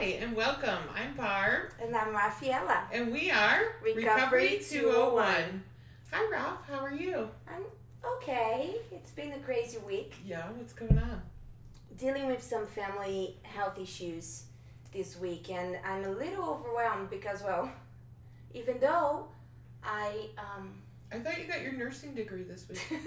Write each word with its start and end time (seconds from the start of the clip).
Hi, 0.00 0.16
and 0.22 0.34
welcome. 0.34 0.78
I'm 0.96 1.14
Barb, 1.14 1.72
And 1.78 1.94
I'm 1.94 2.14
Rafaela. 2.14 2.84
and 2.90 3.12
we 3.12 3.30
are 3.30 3.74
Recovery 3.84 4.58
201. 4.66 5.62
Hi, 6.10 6.30
Ralph. 6.32 6.60
How 6.66 6.78
are 6.78 6.94
you? 6.94 7.28
I'm 7.46 7.64
okay. 8.16 8.76
It's 8.90 9.10
been 9.10 9.32
a 9.32 9.38
crazy 9.40 9.76
week. 9.86 10.14
Yeah, 10.24 10.48
what's 10.56 10.72
going 10.72 10.96
on? 10.96 11.20
Dealing 11.98 12.28
with 12.28 12.42
some 12.42 12.66
family 12.66 13.36
health 13.42 13.78
issues 13.78 14.44
this 14.90 15.18
week, 15.18 15.50
and 15.50 15.76
I'm 15.84 16.02
a 16.06 16.10
little 16.12 16.48
overwhelmed 16.48 17.10
because, 17.10 17.42
well, 17.42 17.70
even 18.54 18.80
though 18.80 19.26
I, 19.84 20.30
um, 20.38 20.70
I 21.12 21.18
thought 21.18 21.38
you 21.38 21.44
got 21.44 21.60
your 21.60 21.72
nursing 21.72 22.14
degree 22.14 22.44
this 22.44 22.66
week. 22.70 22.80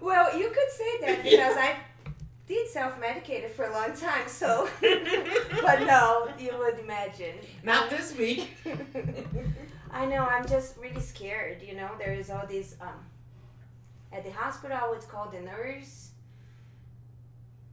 well, 0.00 0.38
you 0.38 0.48
could 0.48 0.70
say 0.70 1.00
that 1.00 1.24
because 1.24 1.56
I 1.58 1.74
did 2.46 2.68
self-medicated 2.68 3.50
for 3.52 3.64
a 3.64 3.72
long 3.72 3.96
time, 3.96 4.28
so, 4.28 4.68
but 4.80 5.80
no, 5.86 6.28
you 6.38 6.52
would 6.58 6.78
imagine. 6.78 7.36
Not 7.62 7.90
this 7.90 8.16
week. 8.16 8.56
I 9.90 10.06
know. 10.06 10.24
I'm 10.24 10.46
just 10.46 10.76
really 10.76 11.00
scared. 11.00 11.62
You 11.62 11.76
know, 11.76 11.90
there 11.98 12.12
is 12.12 12.30
all 12.30 12.46
these. 12.46 12.76
Um, 12.80 13.06
at 14.12 14.24
the 14.24 14.30
hospital, 14.30 14.76
I 14.80 14.88
would 14.90 15.06
call 15.08 15.28
the 15.28 15.40
nurse. 15.40 16.10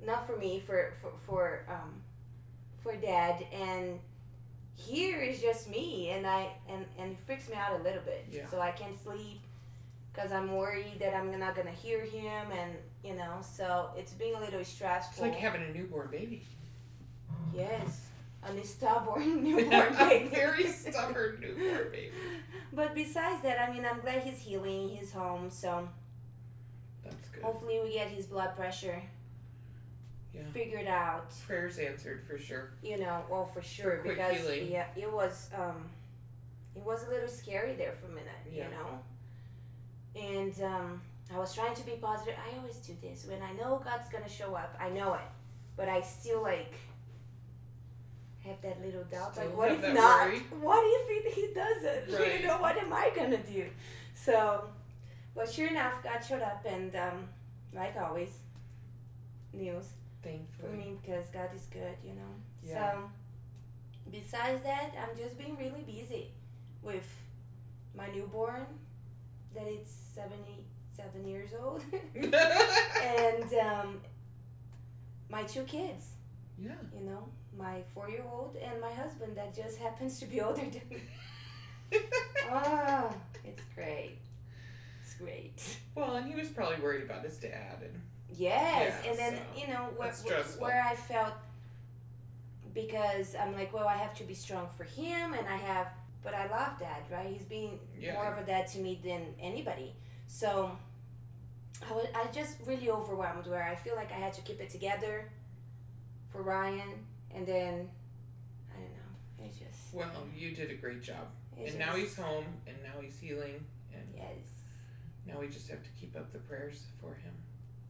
Not 0.05 0.25
for 0.25 0.38
me, 0.38 0.63
for 0.66 0.94
for 1.02 1.11
for 1.25 1.66
um, 1.69 2.02
for 2.81 2.95
dad, 2.95 3.45
and 3.52 3.99
here 4.75 5.19
is 5.19 5.41
just 5.41 5.69
me, 5.69 6.09
and 6.09 6.25
I 6.25 6.49
and 6.69 6.85
and 6.97 7.11
it 7.11 7.17
freaks 7.25 7.49
me 7.49 7.55
out 7.55 7.80
a 7.80 7.83
little 7.83 8.02
bit. 8.02 8.25
Yeah. 8.31 8.47
So 8.49 8.59
I 8.59 8.72
can't 8.72 8.99
sleep 9.03 9.41
because 10.13 10.31
I'm 10.31 10.55
worried 10.55 10.97
that 10.99 11.16
I'm 11.16 11.38
not 11.39 11.55
gonna 11.55 11.72
hear 11.72 12.05
him, 12.05 12.52
and 12.52 12.75
you 13.03 13.15
know, 13.15 13.37
so 13.41 13.89
it's 13.97 14.13
being 14.13 14.35
a 14.35 14.39
little 14.39 14.59
It's 14.61 14.69
stressful. 14.69 15.25
like 15.25 15.35
having 15.35 15.63
a 15.63 15.71
newborn 15.73 16.09
baby. 16.11 16.43
yes, 17.53 18.07
and 18.47 18.57
a 18.63 18.65
stubborn 18.65 19.43
newborn 19.43 19.95
baby. 19.95 20.30
Very 20.30 20.67
stubborn 20.71 21.39
newborn 21.41 21.91
baby. 21.91 22.11
But 22.73 22.93
besides 22.95 23.41
that, 23.43 23.59
I 23.59 23.73
mean, 23.73 23.85
I'm 23.85 23.99
glad 24.02 24.23
he's 24.23 24.39
healing. 24.39 24.89
He's 24.89 25.11
home, 25.11 25.49
so 25.49 25.89
That's 27.03 27.27
good. 27.30 27.43
hopefully 27.43 27.80
we 27.83 27.93
get 27.93 28.08
his 28.09 28.25
blood 28.27 28.55
pressure 28.55 29.02
Yeah. 30.33 30.41
figured 30.53 30.88
out. 30.88 31.31
Prayers 31.45 31.77
answered 31.80 32.23
for 32.27 32.38
sure. 32.38 32.69
You 32.83 32.97
know, 32.99 33.23
well 33.30 33.45
for 33.45 33.61
sure 33.61 33.97
quick 33.97 34.15
because 34.17 34.38
healing. 34.41 34.71
yeah, 34.71 34.86
it 34.95 35.11
was 35.11 35.49
um, 35.58 35.89
it 36.75 36.81
was 36.83 37.05
a 37.08 37.09
little 37.09 37.27
scary 37.27 37.73
there 37.73 37.93
for 37.99 38.05
a 38.05 38.15
minute. 38.15 38.30
Yeah. 38.49 38.65
You 38.65 38.69
know, 38.71 38.99
and 40.15 40.61
um, 40.63 41.02
I 41.33 41.39
was 41.39 41.53
trying 41.53 41.75
to 41.75 41.83
be 41.83 41.93
positive. 41.93 42.35
I 42.37 42.57
always 42.57 42.75
do 42.77 42.93
this 43.01 43.25
when 43.25 43.41
I 43.41 43.53
know 43.53 43.81
God's 43.83 44.09
gonna 44.09 44.29
show 44.29 44.55
up. 44.55 44.75
I 44.79 44.89
know 44.89 45.13
it, 45.13 45.21
but 45.77 45.87
I 45.87 46.01
still 46.01 46.41
like 46.41 46.73
have 48.45 48.61
that 48.61 48.81
little 48.83 49.03
doubt. 49.05 49.33
Still 49.33 49.45
like, 49.45 49.57
what 49.57 49.71
if 49.71 49.93
not? 49.93 50.27
worry. 50.27 50.39
What 50.59 50.83
if 50.85 51.35
he, 51.35 51.41
he 51.41 51.53
doesn't? 51.53 52.19
Right. 52.19 52.41
You 52.41 52.47
know, 52.47 52.57
what 52.57 52.77
am 52.77 52.91
I 52.91 53.11
gonna 53.15 53.37
do? 53.37 53.65
So, 54.13 54.65
but 55.35 55.49
sure 55.49 55.67
enough, 55.67 56.03
God 56.03 56.19
showed 56.19 56.41
up, 56.41 56.65
and 56.67 56.95
um, 56.95 57.29
like 57.73 57.95
always, 57.97 58.29
news 59.53 59.85
for 60.21 60.27
Thankfully. 60.27 60.77
me 60.77 60.97
because 61.02 61.27
God 61.29 61.49
is 61.55 61.65
good, 61.71 61.95
you 62.03 62.13
know. 62.13 62.33
Yeah. 62.63 62.91
So, 62.93 63.09
besides 64.11 64.63
that, 64.63 64.91
I'm 65.02 65.17
just 65.17 65.37
being 65.37 65.57
really 65.57 65.83
busy 65.83 66.31
with 66.81 67.07
my 67.95 68.07
newborn, 68.13 68.65
that 69.55 69.67
it's 69.67 69.91
77 70.95 71.28
years 71.28 71.50
old, 71.61 71.84
and 72.16 73.53
um, 73.59 74.02
my 75.30 75.44
two 75.44 75.64
kids, 75.64 76.06
yeah. 76.61 76.72
you 76.98 77.06
know, 77.06 77.28
my 77.58 77.81
four 77.94 78.09
year 78.09 78.23
old 78.31 78.56
and 78.61 78.80
my 78.81 78.92
husband 78.92 79.36
that 79.36 79.56
just 79.56 79.78
happens 79.78 80.20
to 80.20 80.25
be 80.25 80.42
older 80.42 80.61
than 80.61 80.81
me. 80.89 81.02
Ah, 82.50 83.14
it's 83.45 83.61
great. 83.76 84.17
It's 85.04 85.14
great. 85.15 85.77
well, 85.95 86.15
and 86.15 86.26
he 86.27 86.36
was 86.39 86.48
probably 86.49 86.77
worried 86.82 87.04
about 87.04 87.23
his 87.23 87.38
dad 87.38 87.77
and 87.82 88.02
Yes, 88.33 88.94
Yeah, 89.04 89.10
and 89.10 89.20
then 89.20 89.33
so 89.36 89.61
you 89.61 89.67
know 89.67 89.89
where, 89.98 90.11
where, 90.26 90.44
where 90.60 90.83
I 90.89 90.95
felt 90.95 91.33
because 92.73 93.36
I'm 93.36 93.54
like, 93.54 93.73
well, 93.73 93.88
I 93.88 93.98
have 93.98 94.14
to 94.15 94.23
be 94.23 94.33
strong 94.33 94.67
for 94.77 94.86
him, 94.86 95.33
and 95.33 95.45
I 95.48 95.58
have, 95.58 95.88
but 96.23 96.33
I 96.33 96.48
love 96.48 96.80
dad, 96.80 97.04
right? 97.11 97.27
He's 97.30 97.44
being 97.44 97.77
Yeah. 97.99 98.14
more 98.14 98.26
of 98.33 98.38
a 98.42 98.45
dad 98.45 98.67
to 98.67 98.80
me 98.80 98.99
than 99.04 99.21
anybody. 99.42 99.94
So 100.27 100.71
I 101.89 101.93
was, 101.93 102.05
I 102.15 102.26
just 102.32 102.58
really 102.65 102.89
overwhelmed 102.89 103.48
where 103.48 103.64
I 103.64 103.76
feel 103.76 103.95
like 103.95 104.11
I 104.11 104.15
had 104.15 104.33
to 104.33 104.42
keep 104.42 104.59
it 104.59 104.70
together 104.70 105.30
for 106.32 106.42
Ryan, 106.42 107.05
and 107.33 107.45
then 107.45 107.89
I 108.71 108.80
don't 108.80 108.92
know, 108.92 109.45
it's 109.45 109.58
just 109.58 109.93
well, 109.93 110.08
you 110.36 110.52
did 110.55 110.71
a 110.71 110.76
great 110.76 111.02
job. 111.02 111.27
and 111.58 111.77
now 111.77 111.93
he's 111.95 112.15
home 112.15 112.45
and 112.67 112.77
now 112.83 113.02
he's 113.02 113.20
healing 113.20 113.64
and 113.93 114.04
yes, 114.15 114.27
now 115.26 115.39
we 115.39 115.48
just 115.48 115.70
have 115.70 115.83
to 115.83 115.89
keep 115.99 116.15
up 116.15 116.32
the 116.32 116.39
prayers 116.39 116.83
for 117.02 117.14
him. 117.15 117.33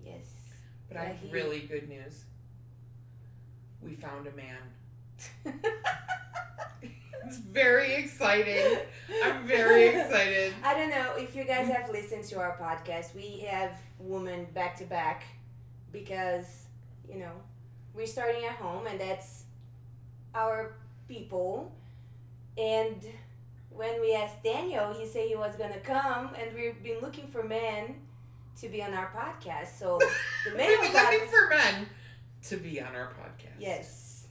yes. 0.04 0.28
But 0.88 0.98
I 0.98 1.04
have 1.06 1.32
really 1.32 1.60
good 1.62 1.88
news. 1.88 2.26
We 3.82 3.96
found 3.96 4.28
a 4.28 4.32
man. 4.32 4.58
It's 7.32 7.40
very 7.40 7.94
exciting. 7.96 8.80
I'm 9.24 9.48
very 9.48 9.88
excited. 9.96 10.54
I 10.66 10.74
don't 10.74 10.90
know 10.90 11.14
if 11.18 11.34
you 11.34 11.46
guys 11.46 11.70
have 11.70 11.90
listened 11.90 12.26
to 12.26 12.40
our 12.40 12.58
podcast. 12.58 13.16
We 13.16 13.46
have 13.50 13.72
women 14.00 14.48
back 14.54 14.76
to 14.80 14.84
back 14.84 15.24
because, 15.94 16.66
you 17.10 17.20
know, 17.20 17.32
we're 17.94 18.06
starting 18.06 18.44
at 18.44 18.56
home 18.56 18.86
and 18.86 19.00
that's 19.00 19.46
our 20.36 20.74
people. 21.08 21.72
And 22.58 23.02
when 23.70 24.02
we 24.02 24.14
asked 24.14 24.44
Daniel, 24.44 24.94
he 24.94 25.08
said 25.08 25.30
he 25.30 25.36
was 25.38 25.56
going 25.56 25.72
to 25.72 25.80
come 25.80 26.32
and 26.38 26.54
we've 26.54 26.84
been 26.84 27.00
looking 27.00 27.28
for 27.28 27.44
men 27.44 27.96
to 28.60 28.68
be 28.68 28.84
on 28.84 28.94
our 28.94 29.10
podcast. 29.16 29.80
So 29.80 30.00
the 30.44 30.58
man 30.58 30.68
We've 30.68 30.92
been 30.92 31.02
looking 31.02 31.30
for 31.30 31.48
men 31.50 31.86
to 32.50 32.58
be 32.58 32.82
on 32.82 32.94
our 32.94 33.08
podcast. 33.08 33.56
Yes. 33.58 34.28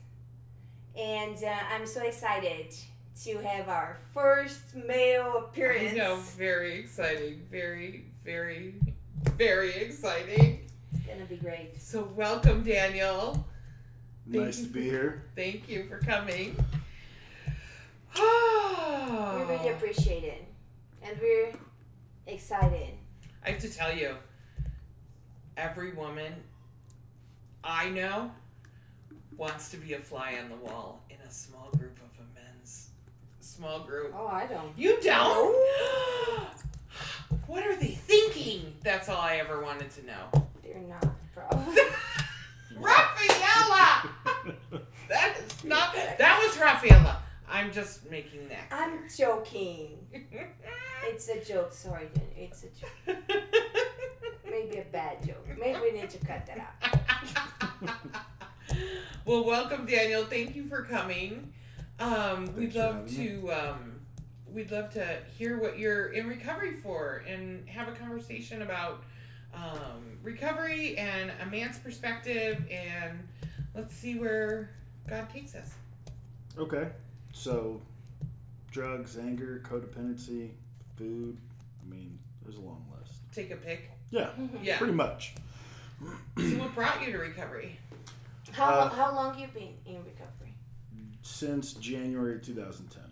And 0.95 1.43
uh, 1.43 1.55
I'm 1.73 1.87
so 1.87 2.03
excited 2.03 2.75
to 3.23 3.37
have 3.39 3.69
our 3.69 3.97
first 4.13 4.75
male 4.87 5.37
appearance. 5.37 5.93
I 5.93 5.95
know, 5.95 6.15
very 6.37 6.79
exciting. 6.79 7.41
Very, 7.51 8.05
very, 8.25 8.75
very 9.37 9.73
exciting. 9.75 10.61
It's 10.93 11.05
going 11.05 11.19
to 11.19 11.25
be 11.25 11.35
great. 11.35 11.79
So 11.79 12.09
welcome, 12.15 12.63
Daniel. 12.63 13.45
Thank 14.31 14.45
Nice 14.45 14.59
you 14.59 14.65
to 14.67 14.71
be 14.73 14.79
for- 14.79 14.85
here. 14.85 15.23
Thank 15.35 15.69
you 15.69 15.85
for 15.87 15.99
coming. 15.99 16.55
We 18.15 18.21
really 18.21 19.69
appreciate 19.73 20.23
it. 20.23 20.45
And 21.03 21.17
we're 21.21 21.53
excited. 22.27 22.89
I 23.45 23.51
have 23.51 23.61
to 23.61 23.69
tell 23.69 23.95
you, 23.95 24.15
every 25.57 25.93
woman 25.93 26.33
I 27.63 27.89
know 27.89 28.31
wants 29.37 29.69
to 29.71 29.77
be 29.77 29.93
a 29.93 29.99
fly 29.99 30.37
on 30.41 30.49
the 30.49 30.55
wall 30.55 31.03
in 31.09 31.17
a 31.27 31.31
small 31.31 31.69
group 31.77 31.81
of 31.81 31.81
a 31.81 31.81
men's 31.81 31.90
small 33.61 33.81
group. 33.81 34.11
Oh, 34.17 34.25
I 34.25 34.47
don't. 34.47 34.75
You 34.75 34.99
don't? 35.03 35.55
what 37.45 37.63
are 37.63 37.75
they 37.75 37.91
thinking? 37.91 38.73
That's 38.83 39.07
all 39.07 39.21
I 39.21 39.35
ever 39.35 39.61
wanted 39.61 39.91
to 39.91 40.05
know. 40.07 40.47
They're 40.63 40.81
not, 40.81 41.05
probably. 41.35 41.75
Rafaela! 42.79 44.09
That 45.09 45.35
is 45.39 45.65
not. 45.65 45.93
That 45.93 46.41
was 46.41 46.57
Rafaela. 46.57 47.21
I'm 47.49 47.73
just 47.73 48.09
making 48.09 48.47
that. 48.47 48.71
I'm 48.71 49.09
joking. 49.13 49.97
It's 51.03 51.27
a 51.27 51.43
joke. 51.43 51.73
Sorry, 51.73 52.07
It's 52.37 52.63
a 52.63 52.67
joke. 52.67 53.17
Maybe 54.49 54.77
a 54.77 54.85
bad 54.89 55.21
joke. 55.27 55.45
Maybe 55.59 55.77
we 55.81 55.91
need 55.91 56.09
to 56.11 56.17
cut 56.19 56.47
that 56.47 56.59
out. 56.59 57.91
well, 59.25 59.43
welcome, 59.43 59.85
Daniel. 59.85 60.23
Thank 60.23 60.55
you 60.55 60.63
for 60.63 60.83
coming. 60.83 61.51
Um, 62.01 62.53
we'd 62.55 62.73
love 62.75 63.07
to. 63.15 63.51
Um, 63.51 63.99
we'd 64.51 64.71
love 64.71 64.89
to 64.93 65.19
hear 65.37 65.59
what 65.59 65.77
you're 65.79 66.07
in 66.09 66.27
recovery 66.27 66.73
for 66.73 67.23
and 67.27 67.67
have 67.69 67.87
a 67.87 67.91
conversation 67.93 68.63
about 68.63 69.03
um, 69.53 70.17
recovery 70.23 70.97
and 70.97 71.31
a 71.41 71.45
man's 71.45 71.77
perspective, 71.77 72.63
and 72.71 73.19
let's 73.75 73.93
see 73.95 74.17
where 74.17 74.71
God 75.07 75.29
takes 75.29 75.55
us. 75.55 75.73
Okay. 76.57 76.89
So, 77.33 77.81
drugs, 78.71 79.17
anger, 79.17 79.61
codependency, 79.65 80.49
food. 80.97 81.37
I 81.85 81.89
mean, 81.89 82.17
there's 82.43 82.57
a 82.57 82.61
long 82.61 82.83
list. 82.99 83.13
Take 83.33 83.51
a 83.51 83.55
pick. 83.55 83.89
Yeah, 84.09 84.29
Yeah. 84.63 84.77
pretty 84.77 84.93
much. 84.93 85.33
So, 86.37 86.43
what 86.57 86.73
brought 86.73 87.05
you 87.05 87.11
to 87.13 87.17
recovery? 87.19 87.77
How, 88.51 88.69
Uh, 88.71 88.89
how 88.89 89.15
long 89.15 89.39
you 89.39 89.47
been 89.47 89.69
in 89.85 89.97
recovery? 90.03 90.40
Since 91.21 91.73
January 91.73 92.39
2010. 92.39 93.03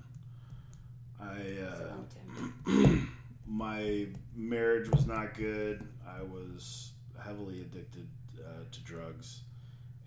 I 1.21 2.71
uh, 2.71 2.97
my 3.47 4.07
marriage 4.35 4.89
was 4.89 5.05
not 5.05 5.35
good. 5.35 5.85
I 6.07 6.23
was 6.23 6.91
heavily 7.23 7.61
addicted 7.61 8.07
uh, 8.39 8.63
to 8.71 8.79
drugs, 8.81 9.41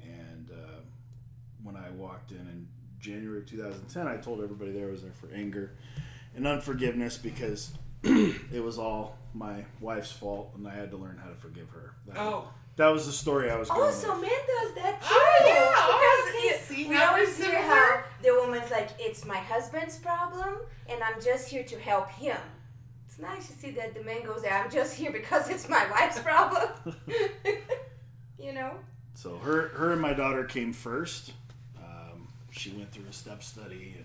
and 0.02 0.50
uh, 0.50 0.80
when 1.62 1.76
I 1.76 1.90
walked 1.90 2.30
in 2.32 2.38
in 2.38 2.66
January 2.98 3.38
of 3.40 3.46
2010. 3.46 4.06
I 4.06 4.16
told 4.16 4.42
everybody 4.42 4.72
there 4.72 4.88
I 4.88 4.90
was 4.90 5.02
there 5.02 5.12
for 5.12 5.28
anger 5.34 5.72
and 6.34 6.46
unforgiveness 6.46 7.18
because 7.18 7.72
it 8.02 8.62
was 8.62 8.78
all 8.78 9.18
my 9.34 9.64
wife's 9.80 10.12
fault, 10.12 10.52
and 10.56 10.66
I 10.66 10.74
had 10.74 10.90
to 10.92 10.96
learn 10.96 11.18
how 11.22 11.28
to 11.28 11.34
forgive 11.36 11.68
her. 11.70 11.94
That, 12.06 12.16
Oh. 12.18 12.48
That 12.76 12.88
was 12.88 13.06
the 13.06 13.12
story 13.12 13.50
I 13.50 13.56
was 13.56 13.68
going 13.68 13.80
Oh, 13.82 13.86
with. 13.86 13.94
so 13.94 14.14
man 14.14 14.30
does 14.30 14.74
that 14.74 15.00
too. 15.00 15.08
Oh, 15.10 15.42
yeah. 15.46 15.54
Oh, 15.76 16.24
Because 16.24 16.34
okay. 16.36 16.48
you- 16.48 16.84
See 16.84 16.88
we 16.88 16.96
always 16.96 17.36
hear 17.36 17.60
how 17.62 18.02
the 18.22 18.30
woman's 18.34 18.70
like, 18.70 18.88
it's 18.98 19.24
my 19.24 19.36
husband's 19.36 19.98
problem, 19.98 20.56
and 20.88 21.02
I'm 21.02 21.20
just 21.22 21.48
here 21.48 21.64
to 21.64 21.78
help 21.78 22.10
him. 22.10 22.38
It's 23.06 23.18
nice 23.18 23.46
to 23.48 23.52
see 23.52 23.72
that 23.72 23.94
the 23.94 24.02
man 24.02 24.24
goes 24.24 24.42
there. 24.42 24.54
I'm 24.54 24.70
just 24.70 24.94
here 24.94 25.12
because 25.12 25.48
it's 25.50 25.68
my 25.68 25.86
wife's 25.90 26.18
problem. 26.20 26.70
you 28.38 28.52
know. 28.52 28.72
So 29.14 29.36
her, 29.38 29.68
her 29.68 29.92
and 29.92 30.00
my 30.00 30.14
daughter 30.14 30.44
came 30.44 30.72
first. 30.72 31.32
Um, 31.78 32.28
she 32.50 32.70
went 32.70 32.90
through 32.90 33.04
a 33.08 33.12
step 33.12 33.42
study, 33.42 33.96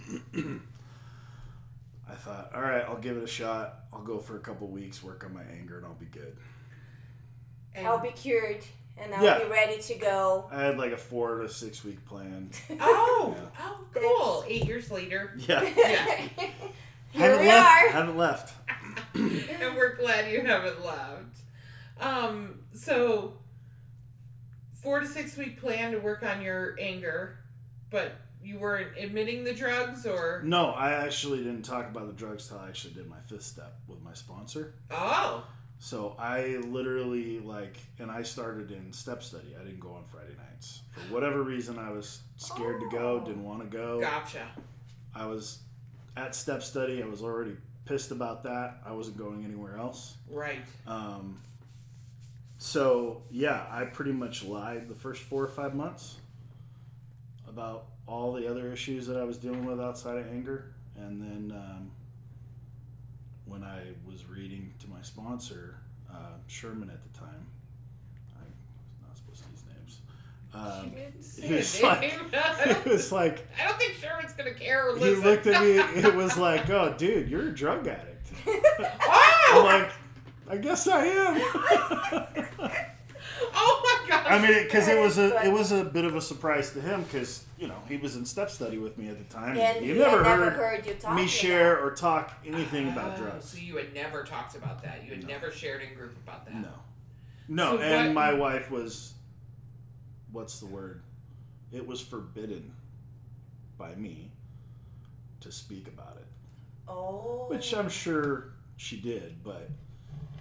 and 0.00 0.22
I 2.10 2.14
thought, 2.14 2.50
all 2.54 2.62
right, 2.62 2.84
I'll 2.88 2.96
give 2.96 3.16
it 3.16 3.22
a 3.22 3.26
shot. 3.28 3.80
I'll 3.92 4.02
go 4.02 4.18
for 4.18 4.36
a 4.36 4.40
couple 4.40 4.66
weeks, 4.68 5.02
work 5.02 5.24
on 5.24 5.34
my 5.34 5.42
anger, 5.58 5.76
and 5.76 5.86
I'll 5.86 5.94
be 5.94 6.06
good. 6.06 6.36
And- 7.74 7.86
I'll 7.86 7.98
be 7.98 8.10
cured, 8.10 8.64
and 8.96 9.14
I'll 9.14 9.24
Yeah. 9.24 9.38
be 9.40 9.44
ready 9.50 9.78
to 9.82 9.94
go. 9.96 10.48
I 10.52 10.62
had 10.62 10.78
like 10.78 10.92
a 10.92 10.96
four 10.96 11.38
to 11.42 11.48
six 11.48 11.84
week 11.84 12.04
plan. 12.06 12.50
Oh, 12.80 13.34
Yeah. 13.36 13.44
oh, 13.60 13.80
cool. 13.94 14.44
Eight 14.48 14.64
years 14.66 14.90
later. 14.90 15.34
Yeah, 15.36 15.62
Yeah. 15.76 16.28
Here 16.36 16.50
haven't 17.30 17.40
we 17.42 17.46
left. 17.48 17.68
are. 17.68 17.88
Haven't 17.90 18.16
left. 18.16 18.54
and 19.14 19.76
we're 19.76 19.94
glad 19.96 20.30
you 20.32 20.40
haven't 20.42 20.84
left. 20.84 21.38
Um, 22.00 22.60
so 22.74 23.34
four 24.82 25.00
to 25.00 25.06
six 25.06 25.36
week 25.36 25.60
plan 25.60 25.92
to 25.92 25.98
work 25.98 26.22
on 26.22 26.42
your 26.42 26.76
anger, 26.80 27.38
but 27.90 28.12
you 28.42 28.58
weren't 28.58 28.96
admitting 28.98 29.44
the 29.44 29.54
drugs 29.54 30.04
or 30.06 30.42
No, 30.44 30.66
I 30.72 30.92
actually 30.92 31.38
didn't 31.38 31.62
talk 31.62 31.88
about 31.88 32.06
the 32.08 32.12
drugs 32.12 32.48
till 32.48 32.58
I 32.58 32.68
actually 32.68 32.94
did 32.94 33.08
my 33.08 33.20
fifth 33.28 33.44
step 33.44 33.78
with 33.88 34.02
my 34.02 34.12
sponsor. 34.12 34.74
oh 34.90 35.46
So 35.84 36.16
I 36.18 36.56
literally 36.66 37.40
like, 37.40 37.76
and 37.98 38.10
I 38.10 38.22
started 38.22 38.70
in 38.70 38.90
step 38.90 39.22
study. 39.22 39.54
I 39.54 39.62
didn't 39.62 39.80
go 39.80 39.90
on 39.92 40.04
Friday 40.04 40.32
nights 40.34 40.80
for 40.94 41.12
whatever 41.12 41.42
reason. 41.42 41.78
I 41.78 41.90
was 41.90 42.20
scared 42.38 42.80
to 42.80 42.88
go, 42.88 43.20
Oh. 43.22 43.26
didn't 43.26 43.44
want 43.44 43.60
to 43.60 43.66
go. 43.66 44.00
gotcha. 44.00 44.46
I 45.14 45.26
was 45.26 45.58
at 46.16 46.34
step 46.34 46.62
study. 46.62 47.02
I 47.02 47.06
was 47.06 47.20
already 47.20 47.58
pissed 47.84 48.12
about 48.12 48.44
that. 48.44 48.78
I 48.86 48.92
wasn't 48.92 49.18
going 49.18 49.44
anywhere 49.44 49.76
else. 49.76 50.14
Right. 50.30 50.60
Um, 50.86 51.42
so 52.56 53.20
yeah, 53.30 53.66
I 53.70 53.84
pretty 53.84 54.12
much 54.12 54.42
lied 54.42 54.88
the 54.88 54.94
first 54.94 55.20
four 55.20 55.44
or 55.44 55.48
five 55.48 55.74
months 55.74 56.16
about 57.46 57.88
all 58.06 58.32
the 58.32 58.50
other 58.50 58.72
issues 58.72 59.06
that 59.06 59.18
I 59.18 59.24
was 59.24 59.36
dealing 59.36 59.66
with 59.66 59.82
outside 59.82 60.16
of 60.16 60.32
anger, 60.32 60.72
and 60.96 61.20
then 61.20 61.54
um, 61.54 61.90
when 63.46 63.62
I 63.62 63.80
was 64.06 64.26
reading 64.26 64.74
to 64.80 64.88
my 64.88 65.02
sponsor, 65.02 65.76
uh, 66.10 66.38
Sherman 66.46 66.90
at 66.90 67.02
the 67.02 67.18
time, 67.18 67.46
I'm 68.36 68.52
not 69.06 69.16
supposed 69.16 69.42
to 69.44 69.50
use 69.50 69.64
names. 69.66 70.00
Um, 70.54 70.92
he 71.42 71.54
was 71.54 71.82
like, 71.82 72.00
name. 72.00 72.30
it 72.32 72.84
was 72.84 73.12
like 73.12 73.46
I 73.60 73.68
don't 73.68 73.78
think 73.78 73.94
Sherman's 73.94 74.32
gonna 74.32 74.54
care 74.54 74.90
or 74.90 74.98
he 74.98 75.14
looked 75.16 75.46
at 75.46 75.60
me. 75.62 75.78
It 76.00 76.14
was 76.14 76.36
like, 76.48 76.70
"Oh, 76.70 76.94
dude, 76.96 77.28
you're 77.28 77.48
a 77.48 77.54
drug 77.54 77.86
addict." 77.86 78.30
I'm 78.46 78.60
oh! 79.08 79.62
like, 79.64 79.90
I 80.48 80.56
guess 80.56 80.86
I 80.88 81.06
am. 81.06 82.84
My 84.04 84.08
gosh! 84.08 84.26
I 84.28 84.38
mean, 84.40 84.62
because 84.64 84.88
it 84.88 84.98
was 85.00 85.18
a 85.18 85.44
it 85.44 85.52
was 85.52 85.72
a 85.72 85.84
bit 85.84 86.04
of 86.04 86.14
a 86.16 86.20
surprise 86.20 86.72
to 86.72 86.80
him 86.80 87.02
because 87.04 87.44
you 87.58 87.66
know 87.68 87.76
he 87.88 87.96
was 87.96 88.16
in 88.16 88.24
step 88.24 88.50
study 88.50 88.78
with 88.78 88.96
me 88.98 89.08
at 89.08 89.18
the 89.18 89.24
time. 89.34 89.56
and 89.58 89.78
he 89.84 89.92
he 89.92 89.98
never 89.98 90.22
had 90.22 90.30
never 90.38 90.50
heard 90.50 90.52
heard 90.76 90.86
you 90.86 90.94
talk 90.94 91.16
me 91.16 91.26
share 91.26 91.78
or 91.84 91.92
talk 91.94 92.32
anything 92.46 92.88
about 92.88 93.18
Oh, 93.18 93.22
drugs. 93.22 93.46
So 93.50 93.58
you 93.58 93.76
had 93.76 93.92
never 93.94 94.22
talked 94.24 94.54
about 94.56 94.82
that. 94.82 95.04
You 95.04 95.10
had 95.10 95.22
No. 95.22 95.28
never 95.28 95.50
shared 95.50 95.82
in 95.82 95.94
group 95.94 96.14
about 96.24 96.44
that. 96.46 96.54
No, 96.54 96.68
no, 97.48 97.76
So 97.76 97.82
and 97.82 98.08
what- 98.08 98.14
my 98.14 98.32
wife 98.34 98.70
was, 98.70 99.14
what's 100.32 100.60
the 100.60 100.66
word? 100.66 101.02
It 101.72 101.86
was 101.86 102.00
forbidden 102.00 102.74
by 103.76 103.94
me 103.96 104.30
to 105.40 105.50
speak 105.52 105.88
about 105.88 106.16
it, 106.18 106.26
Oh. 106.88 107.46
which 107.48 107.74
I'm 107.74 107.88
sure 107.88 108.52
she 108.76 109.00
did, 109.00 109.42
but 109.42 109.68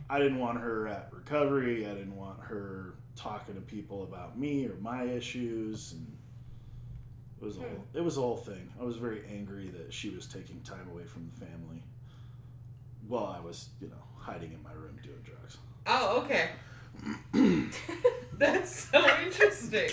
I 0.10 0.20
didn't 0.20 0.38
want 0.40 0.60
her 0.60 0.88
at 0.88 1.10
recovery. 1.12 1.86
I 1.88 1.94
didn't 1.94 2.16
want 2.16 2.40
her 2.42 2.94
talking 3.16 3.56
to 3.56 3.62
people 3.62 4.04
about 4.04 4.38
me 4.38 4.66
or 4.66 4.76
my 4.82 5.04
issues, 5.04 5.94
and 5.94 6.18
it 7.42 7.46
was 7.46 7.58
a 7.58 7.62
hmm. 7.62 7.68
whole, 7.68 7.86
it 7.94 8.02
was 8.02 8.18
a 8.18 8.22
whole 8.22 8.38
thing. 8.38 8.70
I 8.80 8.84
was 8.84 8.98
very 8.98 9.22
angry 9.32 9.70
that 9.70 9.94
she 9.94 10.10
was 10.10 10.26
taking 10.26 10.62
time 10.62 10.88
away 10.92 11.06
from 11.06 11.30
the 11.34 11.46
family 11.46 11.84
while 13.08 13.36
I 13.38 13.40
was, 13.40 13.70
you 13.82 13.88
know, 13.88 14.04
hiding 14.18 14.54
in 14.54 14.64
my 14.64 14.72
room 14.72 14.98
doing 15.04 15.24
drugs. 15.24 15.58
Oh, 15.86 16.24
okay. 16.24 16.50
That's 18.38 18.90
so 18.90 19.06
interesting. 19.24 19.90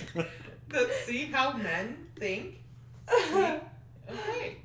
Let's 0.73 0.97
see 1.05 1.25
how 1.27 1.53
men 1.57 2.07
think. 2.19 2.61
See? 3.09 3.35
Okay. 3.35 4.57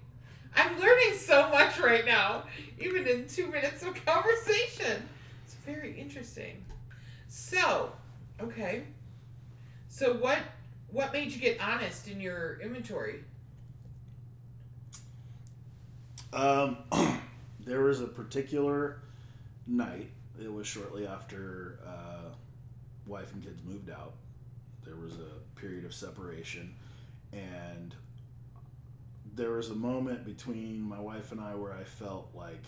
I'm 0.56 0.80
learning 0.80 1.18
so 1.18 1.50
much 1.50 1.80
right 1.80 2.06
now, 2.06 2.44
even 2.80 3.08
in 3.08 3.28
two 3.28 3.48
minutes 3.48 3.84
of 3.84 3.94
conversation. 4.06 5.08
It's 5.44 5.56
very 5.66 6.00
interesting. 6.00 6.64
So, 7.28 7.92
okay. 8.42 8.84
So 9.88 10.14
what 10.14 10.40
what 10.92 11.14
made 11.14 11.32
you 11.32 11.40
get 11.40 11.62
honest 11.62 12.08
in 12.08 12.20
your 12.22 12.60
inventory? 12.62 13.24
Um, 16.34 16.78
there 17.66 17.82
was 17.82 18.02
a 18.02 18.08
particular 18.08 19.00
night. 19.68 20.10
It 20.42 20.52
was 20.52 20.68
shortly 20.68 21.08
after 21.08 21.80
uh, 21.86 22.30
wife 23.08 23.34
and 23.34 23.44
kids 23.44 23.62
moved 23.64 23.90
out. 23.90 24.14
There 24.84 24.96
was 24.96 25.14
a 25.14 25.60
period 25.60 25.86
of 25.86 25.94
separation, 25.94 26.76
and 27.32 27.96
there 29.34 29.52
was 29.52 29.70
a 29.70 29.76
moment 29.76 30.26
between 30.26 30.82
my 30.82 31.00
wife 31.00 31.32
and 31.32 31.42
I 31.42 31.56
where 31.56 31.74
I 31.74 31.84
felt 31.84 32.30
like 32.36 32.64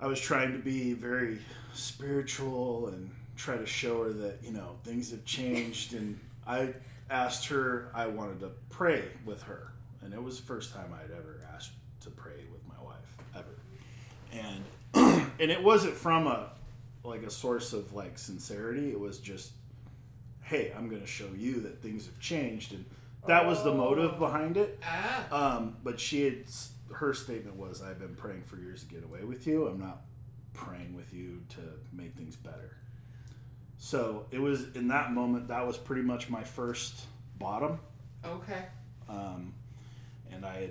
I 0.00 0.06
was 0.06 0.20
trying 0.20 0.52
to 0.52 0.58
be 0.58 0.92
very 0.92 1.38
spiritual 1.72 2.88
and 2.88 3.10
try 3.36 3.56
to 3.56 3.66
show 3.66 4.04
her 4.04 4.12
that 4.12 4.38
you 4.42 4.52
know 4.52 4.76
things 4.84 5.10
have 5.10 5.24
changed 5.24 5.92
and 5.94 6.18
I 6.46 6.74
asked 7.10 7.46
her 7.48 7.90
I 7.94 8.06
wanted 8.06 8.40
to 8.40 8.50
pray 8.70 9.04
with 9.24 9.42
her. 9.44 9.72
And 10.02 10.12
it 10.12 10.22
was 10.22 10.38
the 10.38 10.46
first 10.46 10.74
time 10.74 10.92
I'd 10.92 11.10
ever 11.10 11.40
asked 11.54 11.72
to 12.00 12.10
pray 12.10 12.44
with 12.52 12.60
my 12.68 12.82
wife 12.84 13.16
ever. 13.34 13.56
And 14.32 15.30
and 15.40 15.50
it 15.50 15.62
wasn't 15.62 15.94
from 15.94 16.26
a 16.26 16.50
like 17.02 17.22
a 17.22 17.30
source 17.30 17.72
of 17.72 17.92
like 17.92 18.18
sincerity. 18.18 18.90
It 18.90 19.00
was 19.00 19.18
just 19.18 19.52
hey 20.42 20.72
I'm 20.76 20.88
gonna 20.88 21.06
show 21.06 21.28
you 21.36 21.60
that 21.60 21.82
things 21.82 22.06
have 22.06 22.18
changed. 22.18 22.72
And 22.72 22.84
that 23.26 23.46
was 23.46 23.64
the 23.64 23.72
motive 23.72 24.18
behind 24.18 24.56
it. 24.56 24.78
Ah, 24.84 25.56
um, 25.56 25.76
but 25.82 25.98
she 25.98 26.24
had 26.24 26.44
her 26.92 27.14
statement 27.14 27.56
was, 27.56 27.80
"I've 27.80 27.98
been 27.98 28.14
praying 28.14 28.42
for 28.42 28.56
years 28.56 28.84
to 28.84 28.94
get 28.94 29.02
away 29.02 29.24
with 29.24 29.46
you. 29.46 29.66
I'm 29.66 29.80
not 29.80 30.02
praying 30.52 30.94
with 30.94 31.14
you 31.14 31.42
to 31.50 31.60
make 31.92 32.14
things 32.14 32.36
better." 32.36 32.76
So 33.78 34.26
it 34.30 34.40
was 34.40 34.68
in 34.74 34.88
that 34.88 35.12
moment 35.12 35.48
that 35.48 35.66
was 35.66 35.76
pretty 35.76 36.02
much 36.02 36.30
my 36.30 36.42
first 36.42 37.02
bottom, 37.38 37.78
okay. 38.24 38.64
um, 39.08 39.52
and 40.32 40.44
I 40.44 40.54
had. 40.60 40.70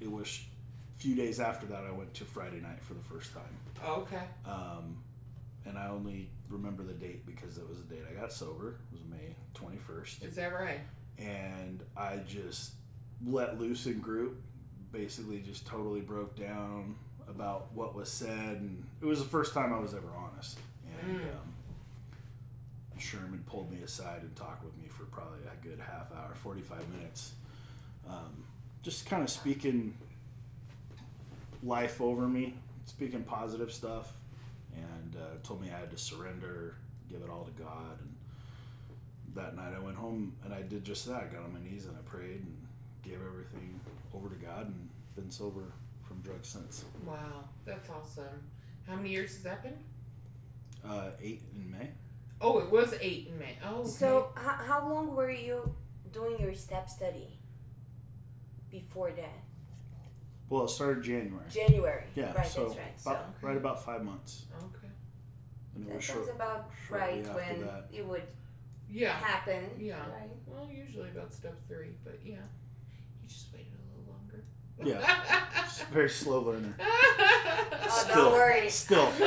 It 0.00 0.10
was 0.10 0.40
a 0.96 1.00
few 1.00 1.14
days 1.14 1.40
after 1.40 1.66
that 1.66 1.84
I 1.84 1.90
went 1.92 2.14
to 2.14 2.24
Friday 2.24 2.60
night 2.60 2.82
for 2.82 2.94
the 2.94 3.02
first 3.02 3.32
time, 3.34 3.86
Okay. 3.86 4.22
um, 4.46 4.96
and 5.66 5.76
I 5.78 5.88
only 5.88 6.30
remember 6.48 6.82
the 6.82 6.92
date 6.94 7.26
because 7.26 7.58
it 7.58 7.68
was 7.68 7.78
the 7.78 7.94
date 7.94 8.04
I 8.10 8.14
got 8.20 8.32
sober. 8.32 8.76
It 8.92 8.92
was 8.92 9.02
May 9.10 9.34
21st 9.54 10.24
Is 10.24 10.34
that 10.36 10.52
right? 10.54 10.80
and 11.18 11.82
I 11.96 12.18
just 12.28 12.72
let 13.26 13.60
loose 13.60 13.86
in 13.86 14.00
group. 14.00 14.40
Basically, 14.90 15.40
just 15.40 15.66
totally 15.66 16.00
broke 16.00 16.34
down 16.36 16.96
about 17.28 17.72
what 17.74 17.94
was 17.94 18.08
said, 18.10 18.56
and 18.60 18.82
it 19.02 19.04
was 19.04 19.18
the 19.22 19.28
first 19.28 19.52
time 19.52 19.72
I 19.72 19.78
was 19.78 19.94
ever 19.94 20.08
honest. 20.16 20.58
And 21.04 21.18
Mm. 21.20 21.22
um, 21.24 21.54
Sherman 22.98 23.42
pulled 23.46 23.70
me 23.70 23.82
aside 23.82 24.22
and 24.22 24.34
talked 24.36 24.64
with 24.64 24.76
me 24.76 24.88
for 24.88 25.04
probably 25.04 25.38
a 25.44 25.66
good 25.66 25.80
half 25.80 26.12
hour, 26.12 26.34
forty-five 26.34 26.88
minutes, 26.96 27.32
um, 28.08 28.44
just 28.82 29.06
kind 29.06 29.22
of 29.22 29.30
speaking 29.30 29.94
life 31.62 32.00
over 32.00 32.28
me, 32.28 32.54
speaking 32.86 33.22
positive 33.22 33.72
stuff, 33.72 34.12
and 34.76 35.16
uh, 35.16 35.36
told 35.42 35.60
me 35.60 35.68
I 35.74 35.78
had 35.78 35.90
to 35.90 35.98
surrender, 35.98 36.76
give 37.10 37.22
it 37.22 37.30
all 37.30 37.44
to 37.44 37.62
God, 37.62 37.98
and 38.00 38.14
that 39.34 39.56
night 39.56 39.72
I 39.76 39.80
went 39.80 39.96
home 39.96 40.34
and 40.44 40.52
I 40.54 40.62
did 40.62 40.84
just 40.84 41.06
that. 41.06 41.22
I 41.22 41.26
got 41.26 41.44
on 41.44 41.52
my 41.52 41.60
knees 41.60 41.86
and 41.86 41.96
I 41.96 42.00
prayed 42.08 42.40
and 42.40 42.56
gave 43.02 43.18
everything 43.26 43.78
over 44.14 44.28
to 44.28 44.34
God 44.34 44.66
and 44.66 44.88
been 45.14 45.30
sober 45.30 45.72
from 46.02 46.20
drugs 46.22 46.48
since. 46.48 46.84
Wow, 47.04 47.44
that's 47.64 47.88
awesome. 47.90 48.24
How 48.86 48.96
many 48.96 49.10
years 49.10 49.34
has 49.34 49.42
that 49.42 49.62
been? 49.62 49.78
Uh, 50.88 51.10
eight 51.22 51.42
in 51.54 51.70
May. 51.70 51.88
Oh, 52.40 52.58
it 52.58 52.70
was 52.70 52.94
eight 53.00 53.28
in 53.32 53.38
May. 53.38 53.56
Oh, 53.64 53.80
okay. 53.80 53.88
So, 53.88 54.30
how, 54.36 54.52
how 54.52 54.88
long 54.88 55.14
were 55.16 55.30
you 55.30 55.74
doing 56.12 56.38
your 56.40 56.54
step 56.54 56.88
study 56.88 57.38
before 58.70 59.10
that? 59.10 59.42
Well, 60.48 60.64
it 60.64 60.70
started 60.70 61.02
January. 61.02 61.44
January. 61.50 62.04
Yeah, 62.14 62.32
right. 62.32 62.46
so 62.46 62.66
that's 62.66 62.78
right. 62.78 63.00
So 63.00 63.10
about, 63.10 63.34
right 63.42 63.56
about 63.56 63.84
five 63.84 64.02
months, 64.02 64.46
Okay. 64.56 64.88
and 65.74 65.84
it 65.84 65.88
that 65.88 65.96
was 65.96 66.04
sounds 66.04 66.24
short. 66.26 66.36
about 66.36 66.70
right 66.90 67.26
when 67.34 67.60
that. 67.66 67.88
it 67.92 68.06
would 68.06 68.22
Yeah. 68.88 69.12
happen. 69.12 69.64
Yeah. 69.78 69.98
Right. 69.98 70.30
Well, 70.46 70.68
usually 70.72 71.10
about 71.10 71.34
step 71.34 71.54
three, 71.68 71.90
but 72.02 72.18
yeah, 72.24 72.36
you 73.20 73.28
just 73.28 73.52
waited 73.52 73.72
a 73.74 73.98
little 73.98 74.10
longer. 74.14 74.44
Yeah. 74.84 75.00
It's 75.64 75.82
a 75.82 75.86
very 75.86 76.08
slow 76.10 76.40
learner. 76.42 76.74
Oh, 77.90 78.02
Still. 78.04 78.14
don't 78.16 78.32
worry. 78.32 78.68
Still. 78.68 79.10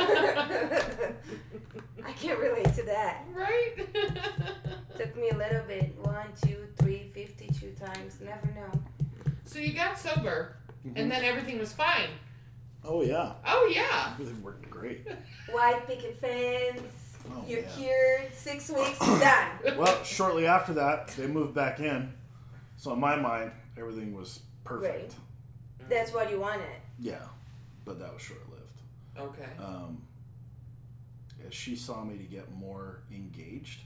I 2.04 2.12
can't 2.12 2.38
relate 2.38 2.72
to 2.74 2.82
that. 2.84 3.24
right. 3.34 3.74
Took 4.96 5.16
me 5.16 5.30
a 5.30 5.36
little 5.36 5.62
bit. 5.66 5.96
One, 6.00 6.28
two, 6.40 6.68
three, 6.78 7.10
fifty-two 7.12 7.72
times. 7.84 8.18
Never 8.20 8.46
know. 8.54 8.70
so 9.44 9.58
you 9.58 9.72
got 9.72 9.98
sober, 9.98 10.54
and 10.84 10.94
mm-hmm. 10.94 11.08
then 11.08 11.24
everything 11.24 11.58
was 11.58 11.72
fine. 11.72 12.10
oh 12.84 13.02
yeah, 13.02 13.32
Oh 13.44 13.68
yeah. 13.74 14.10
everything 14.12 14.40
worked 14.44 14.70
great. 14.70 15.08
White 15.50 15.84
picket 15.88 16.20
fence. 16.20 17.16
Oh, 17.32 17.44
You're 17.48 17.60
yeah. 17.60 17.68
cured. 17.76 18.32
Six 18.34 18.70
weeks. 18.70 18.98
Done. 19.00 19.76
Well, 19.76 20.04
shortly 20.04 20.46
after 20.46 20.72
that, 20.74 21.08
they 21.08 21.26
moved 21.26 21.54
back 21.54 21.80
in. 21.80 22.12
So 22.76 22.92
in 22.92 23.00
my 23.00 23.16
mind, 23.16 23.50
everything 23.76 24.14
was 24.14 24.40
perfect. 24.64 25.14
That's 25.92 26.12
what 26.12 26.30
you 26.30 26.40
wanted. 26.40 26.64
Yeah, 26.98 27.18
but 27.84 27.98
that 28.00 28.12
was 28.12 28.22
short 28.22 28.40
lived. 28.50 28.80
Okay. 29.34 29.48
Um, 29.62 30.00
as 31.46 31.52
she 31.52 31.76
saw 31.76 32.02
me 32.02 32.16
to 32.16 32.24
get 32.24 32.50
more 32.54 33.00
engaged 33.12 33.80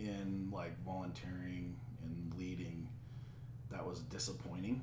in 0.00 0.48
like 0.52 0.76
volunteering 0.84 1.76
and 2.02 2.34
leading, 2.36 2.88
that 3.70 3.86
was 3.86 4.00
disappointing 4.00 4.82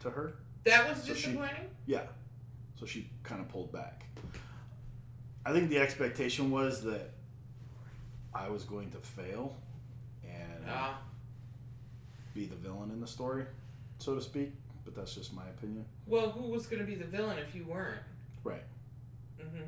to 0.00 0.10
her. 0.10 0.34
That 0.64 0.88
was 0.88 0.98
So 1.04 1.14
she- 1.14 1.26
disappointing. 1.28 1.68
Yeah. 1.86 2.02
So 2.76 2.84
she 2.86 3.08
kind 3.22 3.40
of 3.40 3.48
pulled 3.48 3.70
back. 3.72 4.04
I 5.46 5.52
think 5.52 5.68
the 5.70 5.78
expectation 5.78 6.50
was 6.50 6.82
that 6.82 7.10
I 8.34 8.48
was 8.48 8.64
going 8.64 8.90
to 8.90 8.98
fail 8.98 9.54
and 10.24 10.64
Ah. 10.68 10.98
be 12.34 12.46
the 12.46 12.56
villain 12.56 12.90
in 12.90 13.00
the 13.00 13.06
story, 13.06 13.44
so 13.98 14.14
to 14.16 14.20
speak. 14.20 14.52
But 14.84 14.94
that's 14.94 15.14
just 15.14 15.32
my 15.32 15.46
opinion. 15.48 15.86
well, 16.06 16.30
who 16.30 16.50
was 16.50 16.66
going 16.66 16.80
to 16.80 16.86
be 16.86 16.94
the 16.94 17.06
villain 17.06 17.38
if 17.38 17.54
you 17.54 17.64
weren't? 17.64 18.02
Right. 18.42 18.62
Mm-hmm. 19.40 19.64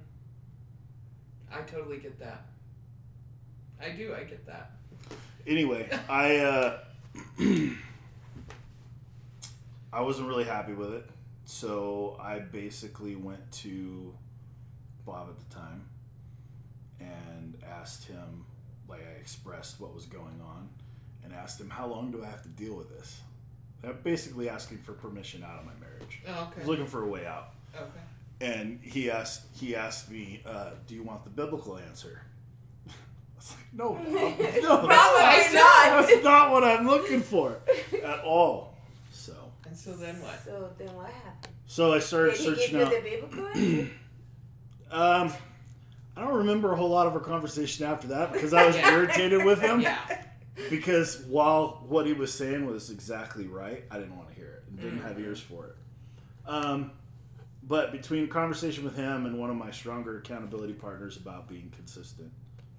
I 1.50 1.60
totally 1.62 1.98
get 1.98 2.18
that. 2.20 2.46
I 3.80 3.90
do. 3.90 4.14
I 4.14 4.24
get 4.24 4.46
that. 4.46 4.72
Anyway, 5.46 5.88
I 6.08 6.36
uh, 6.38 6.78
I 9.92 10.00
wasn't 10.00 10.28
really 10.28 10.44
happy 10.44 10.72
with 10.74 10.92
it, 10.92 11.06
so 11.44 12.16
I 12.20 12.40
basically 12.40 13.16
went 13.16 13.50
to 13.62 14.12
Bob 15.06 15.28
at 15.30 15.38
the 15.48 15.54
time 15.54 15.88
and 17.00 17.56
asked 17.66 18.04
him, 18.06 18.44
like 18.88 19.00
I 19.00 19.18
expressed 19.20 19.80
what 19.80 19.94
was 19.94 20.04
going 20.06 20.40
on, 20.44 20.68
and 21.24 21.32
asked 21.32 21.60
him 21.60 21.70
how 21.70 21.86
long 21.86 22.10
do 22.10 22.22
I 22.22 22.26
have 22.26 22.42
to 22.42 22.48
deal 22.48 22.74
with 22.74 22.90
this. 22.90 23.20
I'm 23.84 23.98
basically 24.02 24.48
asking 24.48 24.78
for 24.78 24.92
permission 24.92 25.42
out 25.44 25.58
of 25.60 25.64
my 25.66 25.72
marriage. 25.80 26.20
Oh, 26.28 26.32
I 26.32 26.42
okay. 26.48 26.60
was 26.60 26.68
looking 26.68 26.86
for 26.86 27.02
a 27.02 27.08
way 27.08 27.26
out. 27.26 27.50
Okay. 27.74 28.00
and 28.40 28.78
he 28.82 29.10
asked 29.10 29.42
he 29.52 29.76
asked 29.76 30.10
me, 30.10 30.42
uh, 30.46 30.70
"Do 30.86 30.94
you 30.94 31.02
want 31.02 31.24
the 31.24 31.30
biblical 31.30 31.76
answer?" 31.78 32.22
I 32.88 32.92
was 33.36 33.52
like, 33.54 33.74
"No, 33.74 33.92
Bob, 33.94 34.04
no, 34.62 34.78
Probably 34.78 34.88
that's, 34.88 35.52
not. 35.54 36.06
that's 36.08 36.24
not 36.24 36.50
what 36.52 36.64
I'm 36.64 36.86
looking 36.86 37.20
for 37.20 37.58
at 38.04 38.20
all." 38.20 38.74
So, 39.12 39.34
And 39.66 39.76
so 39.76 39.94
then 39.94 40.20
what? 40.22 40.42
So 40.44 40.70
then 40.78 40.94
what 40.96 41.10
happened? 41.10 41.52
so 41.66 41.92
I 41.92 41.98
started 41.98 42.36
Did 42.36 42.40
he 42.40 42.46
give 42.46 42.58
searching 42.58 42.76
you 42.76 42.84
out. 42.84 42.90
the 42.92 43.00
biblical 43.00 43.46
answer? 43.48 43.90
Um, 44.88 45.32
I 46.16 46.20
don't 46.20 46.34
remember 46.36 46.72
a 46.72 46.76
whole 46.76 46.88
lot 46.88 47.08
of 47.08 47.12
our 47.14 47.20
conversation 47.20 47.84
after 47.84 48.06
that 48.08 48.32
because 48.32 48.54
I 48.54 48.64
was 48.66 48.76
irritated 48.76 49.44
with 49.44 49.60
him. 49.60 49.80
Yeah. 49.80 49.98
Because 50.70 51.22
while 51.26 51.84
what 51.88 52.06
he 52.06 52.12
was 52.12 52.32
saying 52.32 52.66
was 52.66 52.90
exactly 52.90 53.46
right, 53.46 53.84
I 53.90 53.98
didn't 53.98 54.16
want 54.16 54.28
to 54.30 54.34
hear 54.34 54.46
it 54.48 54.64
and 54.68 54.80
didn't 54.80 55.02
have 55.02 55.16
Mhm. 55.16 55.24
ears 55.24 55.40
for 55.40 55.66
it. 55.66 55.76
Um, 56.46 56.92
but 57.62 57.92
between 57.92 58.28
conversation 58.28 58.84
with 58.84 58.96
him 58.96 59.26
and 59.26 59.38
one 59.38 59.50
of 59.50 59.56
my 59.56 59.70
stronger 59.70 60.18
accountability 60.18 60.72
partners 60.74 61.16
about 61.16 61.48
being 61.48 61.70
consistent 61.70 62.32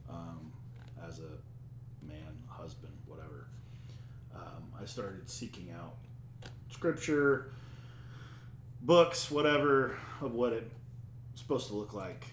um, 0.10 0.52
as 1.06 1.20
a 1.20 2.06
man, 2.06 2.38
husband, 2.48 2.94
whatever, 3.06 3.48
um, 4.34 4.72
I 4.80 4.86
started 4.86 5.30
seeking 5.30 5.70
out 5.72 5.96
scripture, 6.70 7.52
books, 8.82 9.30
whatever 9.30 9.98
of 10.22 10.34
what 10.34 10.54
it's 10.54 10.72
supposed 11.36 11.68
to 11.68 11.76
look 11.76 11.94
like 11.94 12.26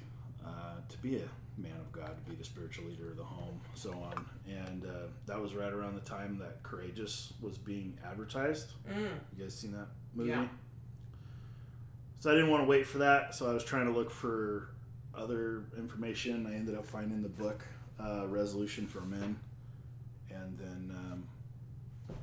uh, 0.46 0.76
to 0.88 0.98
be 0.98 1.16
a 1.16 1.28
man 1.56 1.76
of 1.80 1.92
God, 1.92 2.16
to 2.16 2.30
be 2.30 2.36
the 2.36 2.44
spiritual 2.44 2.86
leader 2.86 3.10
of 3.10 3.16
the 3.16 3.24
home, 3.24 3.60
so 3.74 3.92
on. 3.92 4.26
And 4.48 4.84
uh, 4.84 5.08
that 5.26 5.40
was 5.40 5.54
right 5.54 5.72
around 5.72 5.94
the 5.94 6.00
time 6.08 6.38
that 6.38 6.62
Courageous 6.62 7.32
was 7.40 7.58
being 7.58 7.96
advertised. 8.04 8.72
Mm. 8.90 9.10
You 9.36 9.44
guys 9.44 9.54
seen 9.54 9.72
that 9.72 9.88
movie? 10.14 10.30
Yeah. 10.30 10.46
So 12.20 12.30
I 12.30 12.34
didn't 12.34 12.50
want 12.50 12.62
to 12.64 12.68
wait 12.68 12.86
for 12.86 12.98
that, 12.98 13.34
so 13.34 13.48
I 13.48 13.52
was 13.54 13.64
trying 13.64 13.86
to 13.86 13.92
look 13.92 14.10
for 14.10 14.70
other 15.14 15.64
information. 15.76 16.46
I 16.46 16.54
ended 16.54 16.74
up 16.74 16.86
finding 16.86 17.22
the 17.22 17.28
book 17.28 17.64
uh, 18.00 18.26
Resolution 18.26 18.86
for 18.86 19.02
Men, 19.02 19.38
and 20.30 20.58
then 20.58 20.90
um, 20.96 21.28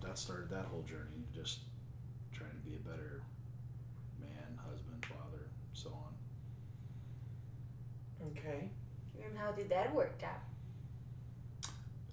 that 0.01 0.17
started 0.17 0.49
that 0.49 0.65
whole 0.65 0.81
journey, 0.81 1.23
just 1.33 1.59
trying 2.33 2.49
to 2.49 2.69
be 2.69 2.75
a 2.75 2.79
better 2.79 3.21
man, 4.19 4.59
husband, 4.67 5.05
father, 5.05 5.47
so 5.73 5.89
on. 5.89 6.13
Okay. 8.29 8.71
And 9.41 9.47
how 9.47 9.51
did 9.51 9.69
that 9.69 9.93
work 9.93 10.21
out? 10.23 11.71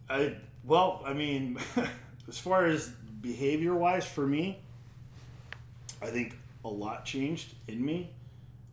I 0.08 0.36
well, 0.64 1.02
I 1.04 1.12
mean, 1.12 1.58
as 2.28 2.38
far 2.38 2.66
as 2.66 2.88
behavior 3.20 3.74
wise 3.74 4.06
for 4.06 4.26
me, 4.26 4.58
I 6.02 6.06
think 6.06 6.36
a 6.64 6.68
lot 6.68 7.04
changed 7.04 7.54
in 7.66 7.84
me 7.84 8.10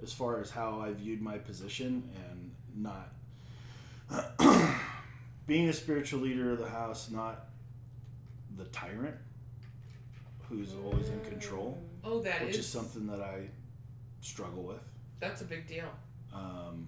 as 0.03 0.13
far 0.13 0.39
as 0.39 0.49
how 0.49 0.79
I 0.79 0.93
viewed 0.93 1.21
my 1.21 1.37
position 1.37 2.09
and 2.29 2.51
not 2.75 3.13
being 5.47 5.69
a 5.69 5.73
spiritual 5.73 6.21
leader 6.21 6.51
of 6.51 6.59
the 6.59 6.69
house, 6.69 7.09
not 7.09 7.47
the 8.57 8.65
tyrant 8.65 9.15
who's 10.49 10.73
always 10.83 11.09
in 11.09 11.19
control, 11.21 11.81
Oh, 12.03 12.21
that 12.21 12.41
is 12.41 12.47
which 12.47 12.57
is 12.57 12.67
something 12.67 13.07
that 13.07 13.19
I 13.19 13.47
struggle 14.21 14.63
with. 14.63 14.81
That's 15.19 15.41
a 15.41 15.45
big 15.45 15.67
deal. 15.67 15.89
Um, 16.33 16.84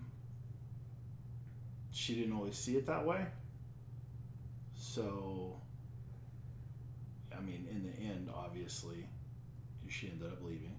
she 1.98 2.14
didn't 2.14 2.34
always 2.34 2.56
see 2.56 2.78
it 2.78 2.86
that 2.86 3.04
way. 3.06 3.26
So, 4.78 5.56
I 7.36 7.42
mean, 7.42 7.68
in 7.72 7.84
the 7.92 8.08
end, 8.14 8.30
obviously, 8.34 9.08
she 9.90 10.10
ended 10.12 10.32
up 10.32 10.44
leaving. 10.44 10.76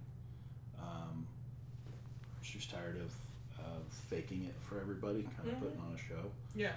Um, 0.81 1.27
she 2.43 2.59
was 2.59 2.67
tired 2.67 2.97
of, 2.97 3.11
of 3.65 3.83
faking 4.09 4.45
it 4.45 4.55
for 4.61 4.81
everybody, 4.81 5.23
kind 5.37 5.49
of 5.49 5.57
Mhm. 5.57 5.61
putting 5.61 5.81
on 5.81 5.93
a 5.95 5.99
show. 5.99 6.31
Yeah. 6.55 6.73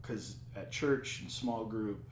Because 0.00 0.36
at 0.54 0.70
church 0.70 1.22
and 1.22 1.30
small 1.30 1.64
group, 1.64 2.04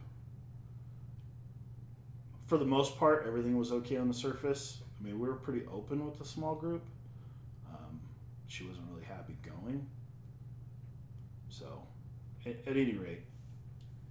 for 2.46 2.58
the 2.58 2.64
most 2.64 2.96
part, 2.98 3.26
everything 3.26 3.56
was 3.56 3.70
okay 3.70 3.96
on 3.96 4.08
the 4.08 4.14
surface. 4.14 4.80
I 4.98 5.04
mean, 5.04 5.20
we 5.20 5.28
were 5.28 5.36
pretty 5.36 5.66
open 5.66 6.04
with 6.04 6.18
the 6.18 6.24
small 6.24 6.54
group. 6.56 6.82
Um, 7.70 8.00
she 8.48 8.64
wasn't 8.66 8.86
really 8.90 9.04
happy 9.04 9.36
going. 9.42 9.86
So, 12.44 12.50
at, 12.50 12.56
at 12.66 12.76
any 12.76 12.94
rate, 12.94 13.22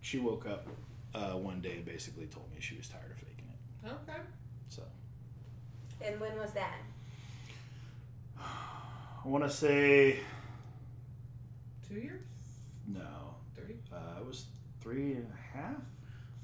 she 0.02 0.20
woke 0.20 0.46
up 0.46 0.68
uh, 1.14 1.32
one 1.34 1.62
day 1.62 1.74
and 1.78 1.86
basically 1.86 2.26
told 2.28 2.50
me 2.52 2.58
she 2.60 2.76
was 2.78 2.88
tired 2.88 3.12
of 3.12 3.18
faking 3.18 3.46
it. 3.52 3.90
Okay. 4.10 4.20
So, 4.70 4.84
And 6.04 6.20
when 6.20 6.38
was 6.38 6.52
that? 6.54 6.78
I 8.40 9.28
want 9.28 9.44
to 9.44 9.50
say 9.50 10.20
Two 11.88 11.96
years? 11.96 12.22
no. 12.88 13.36
Three? 13.56 13.76
Uh, 13.94 14.20
it 14.22 14.26
was 14.26 14.46
three 14.82 15.14
and 15.14 15.28
a 15.32 15.58
half, 15.58 15.76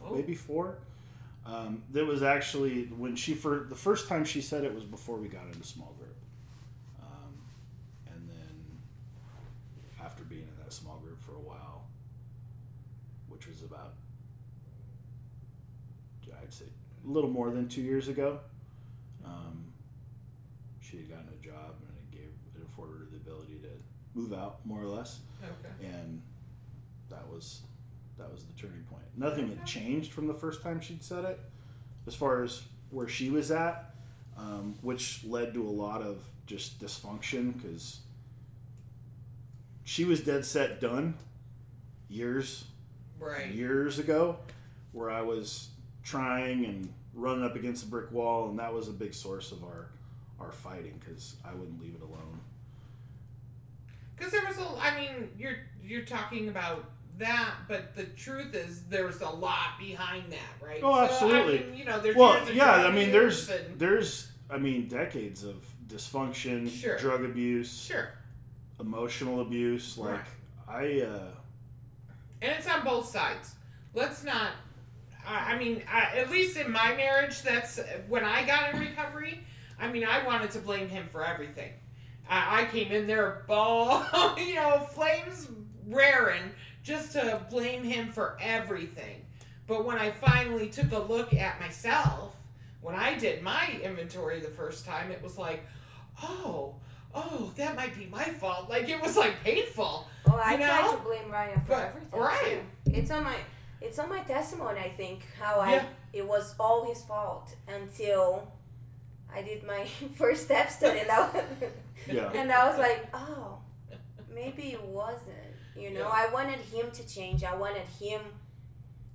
Oh. 0.02 0.14
maybe 0.14 0.36
four. 0.36 0.78
Um, 1.46 1.82
that 1.94 2.06
was 2.06 2.22
actually 2.22 2.86
when 2.88 3.16
she 3.16 3.34
for 3.34 3.66
the 3.70 3.76
first 3.76 4.08
time 4.10 4.26
she 4.26 4.42
said 4.42 4.64
it 4.66 4.76
was 4.76 4.84
before 4.84 5.16
we 5.18 5.28
got 5.30 5.46
into 5.48 5.64
small 5.64 5.96
group, 5.98 6.16
um, 7.02 7.34
and 8.08 8.30
then 8.30 8.78
after 10.04 10.24
being 10.26 10.42
in 10.44 10.64
that 10.64 10.74
small 10.74 10.98
group 10.98 11.20
for 11.22 11.32
a 11.32 11.40
while, 11.40 11.86
which 13.30 13.48
was 13.48 13.64
about 13.64 13.94
I'd 16.44 16.54
say 16.54 16.66
a 16.66 16.97
little 17.12 17.30
more 17.30 17.50
than 17.52 17.68
two 17.68 17.82
years 17.82 18.08
ago, 18.08 18.40
um, 19.26 19.66
she 20.82 20.98
had 20.98 21.10
gotten 21.10 21.28
a 21.40 21.44
job 21.46 21.76
and 21.88 21.98
it 21.98 22.12
gave 22.12 22.30
it 22.56 22.62
afforded 22.72 23.00
her 23.00 23.06
the 23.12 23.18
ability 23.18 23.60
to 23.62 23.70
move 24.20 24.34
out 24.34 24.66
more 24.66 24.82
or 24.82 24.88
less 24.88 25.20
Okay. 25.44 25.88
and 25.96 26.22
that 27.10 27.28
was 27.28 27.62
that 28.18 28.32
was 28.32 28.44
the 28.46 28.54
turning 28.54 28.82
point. 28.90 29.04
Nothing 29.16 29.48
had 29.48 29.64
changed 29.66 30.12
from 30.12 30.28
the 30.28 30.34
first 30.34 30.62
time 30.64 30.82
she'd 30.82 31.04
said 31.04 31.24
it, 31.24 31.40
as 32.08 32.16
far 32.16 32.42
as 32.44 32.64
where 32.90 33.08
she 33.08 33.30
was 33.30 33.52
at, 33.52 33.94
um, 34.38 34.74
which 34.82 35.24
led 35.24 35.54
to 35.54 35.62
a 35.64 35.70
lot 35.70 36.02
of 36.02 36.24
just 36.48 36.80
dysfunction 36.82 37.54
because 37.62 38.00
she 39.84 40.04
was 40.04 40.22
dead 40.22 40.46
set 40.46 40.82
done 40.82 41.14
years 42.10 42.66
Right. 43.20 43.52
years 43.52 44.00
ago 44.00 44.38
where 44.94 45.10
I 45.12 45.22
was 45.22 45.70
trying 46.08 46.66
and 46.66 46.88
running 47.14 47.44
up 47.44 47.56
against 47.56 47.84
a 47.84 47.88
brick 47.88 48.12
wall, 48.12 48.50
and 48.50 48.58
that 48.60 48.74
was 48.74 48.88
a 48.88 48.92
big 48.94 49.14
source 49.14 49.52
of 49.52 49.64
our 49.64 49.88
our 50.40 50.52
fighting 50.52 51.00
because 51.04 51.36
I 51.44 51.54
wouldn't 51.54 51.82
leave 51.82 51.96
it 51.96 52.02
alone. 52.02 52.40
Because 54.16 54.32
there 54.32 54.46
was 54.48 54.58
a, 54.58 54.68
I 54.80 54.96
mean, 55.00 55.30
you're 55.38 55.58
you're 55.84 56.04
talking 56.06 56.48
about 56.50 56.86
that, 57.18 57.56
but 57.68 57.96
the 57.96 58.04
truth 58.04 58.54
is 58.54 58.84
there's 58.90 59.22
a 59.22 59.30
lot 59.30 59.80
behind 59.80 60.32
that, 60.32 60.66
right? 60.66 60.80
Oh, 60.84 61.00
absolutely. 61.00 61.58
So, 61.60 61.64
I 61.64 61.68
mean, 61.68 61.78
you 61.78 61.86
know, 61.86 62.00
there's 62.00 62.16
Well, 62.16 62.52
yeah, 62.52 62.72
I 62.88 62.92
mean, 62.92 63.12
there's 63.12 63.50
and- 63.50 63.78
there's 63.80 64.32
I 64.50 64.58
mean 64.58 64.88
decades 64.88 65.44
of 65.44 65.56
dysfunction, 65.88 66.70
Sure. 66.70 66.98
drug 66.98 67.26
abuse, 67.26 67.84
sure, 67.86 68.10
emotional 68.80 69.42
abuse. 69.42 69.98
Like 69.98 70.26
I, 70.68 71.02
uh, 71.02 71.32
and 72.42 72.52
it's 72.52 72.68
on 72.68 72.84
both 72.84 73.08
sides. 73.10 73.56
Let's 73.94 74.24
not. 74.24 74.52
I 75.30 75.58
mean, 75.58 75.84
I, 75.92 76.18
at 76.18 76.30
least 76.30 76.58
in 76.58 76.72
my 76.72 76.94
marriage, 76.96 77.42
that's 77.42 77.80
when 78.08 78.24
I 78.24 78.46
got 78.46 78.74
in 78.74 78.80
recovery. 78.80 79.42
I 79.80 79.88
mean, 79.90 80.04
I 80.06 80.26
wanted 80.26 80.52
to 80.52 80.60
blame 80.60 80.88
him 80.90 81.08
for 81.10 81.26
everything. 81.26 81.72
I, 82.30 82.62
I 82.62 82.66
came 82.66 82.92
in 82.92 83.08
there, 83.08 83.44
ball, 83.48 84.06
you 84.38 84.56
know, 84.56 84.80
flames 84.80 85.50
raring, 85.88 86.44
just 86.84 87.12
to 87.14 87.42
blame 87.50 87.84
him 87.84 88.12
for 88.12 88.38
everything. 88.42 89.26
But 89.68 89.86
when 89.86 89.98
I 89.98 90.12
finally 90.12 90.70
took 90.70 90.92
a 90.94 91.00
look 91.00 91.34
at 91.34 91.60
myself, 91.60 92.36
when 92.82 92.96
I 92.96 93.16
did 93.18 93.42
my 93.44 93.78
inventory 93.84 94.40
the 94.40 94.48
first 94.48 94.86
time, 94.86 95.12
it 95.12 95.22
was 95.22 95.38
like, 95.38 95.66
oh, 96.24 96.76
oh, 97.14 97.52
that 97.58 97.76
might 97.76 97.98
be 97.98 98.06
my 98.06 98.24
fault. 98.24 98.70
Like 98.70 98.88
it 98.88 99.02
was 99.02 99.18
like 99.18 99.34
painful. 99.44 100.08
Oh, 100.26 100.36
I 100.44 100.54
You 100.54 100.60
know? 100.60 100.96
to 100.98 101.04
blame 101.04 101.30
Ryan 101.32 101.60
for 101.62 101.70
But- 101.70 101.86
everything. 101.88 102.20
right. 102.20 102.62
too. 102.86 102.92
It's 102.94 103.12
on 103.12 103.24
my 103.26 103.36
it's 103.82 104.00
on 104.00 104.10
my 104.10 104.22
testimony. 104.22 104.80
I 104.80 104.90
think 104.90 105.22
how 105.40 105.60
I 105.60 105.74
Yeah. 105.76 105.86
it 106.14 106.28
was 106.28 106.56
all 106.60 106.86
his 106.86 107.04
fault 107.04 107.56
until 107.68 108.52
I 109.34 109.42
did 109.42 109.64
my 109.64 109.86
first 110.16 110.46
step 110.46 110.70
study, 110.72 111.00
and 111.00 111.12
I 111.12 111.20
was, 111.30 111.44
yeah, 112.08 112.32
and 112.34 112.52
I 112.52 112.70
was 112.70 112.78
like, 112.80 113.08
oh, 113.14 113.60
maybe 114.34 114.74
it 114.74 114.84
wasn't. 114.84 115.36
You 115.76 115.92
know, 115.92 116.08
Yeah. 116.08 116.28
I 116.28 116.34
wanted 116.34 116.60
him 116.60 116.90
to 116.92 117.08
change. 117.08 117.44
I 117.44 117.56
wanted 117.56 117.86
him 118.00 118.22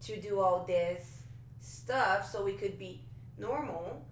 to 0.03 0.21
do 0.21 0.39
all 0.41 0.65
this 0.65 1.23
stuff 1.61 2.31
so 2.31 2.45
we 2.45 2.53
could 2.53 2.79
be 2.79 3.03
normal, 3.39 4.05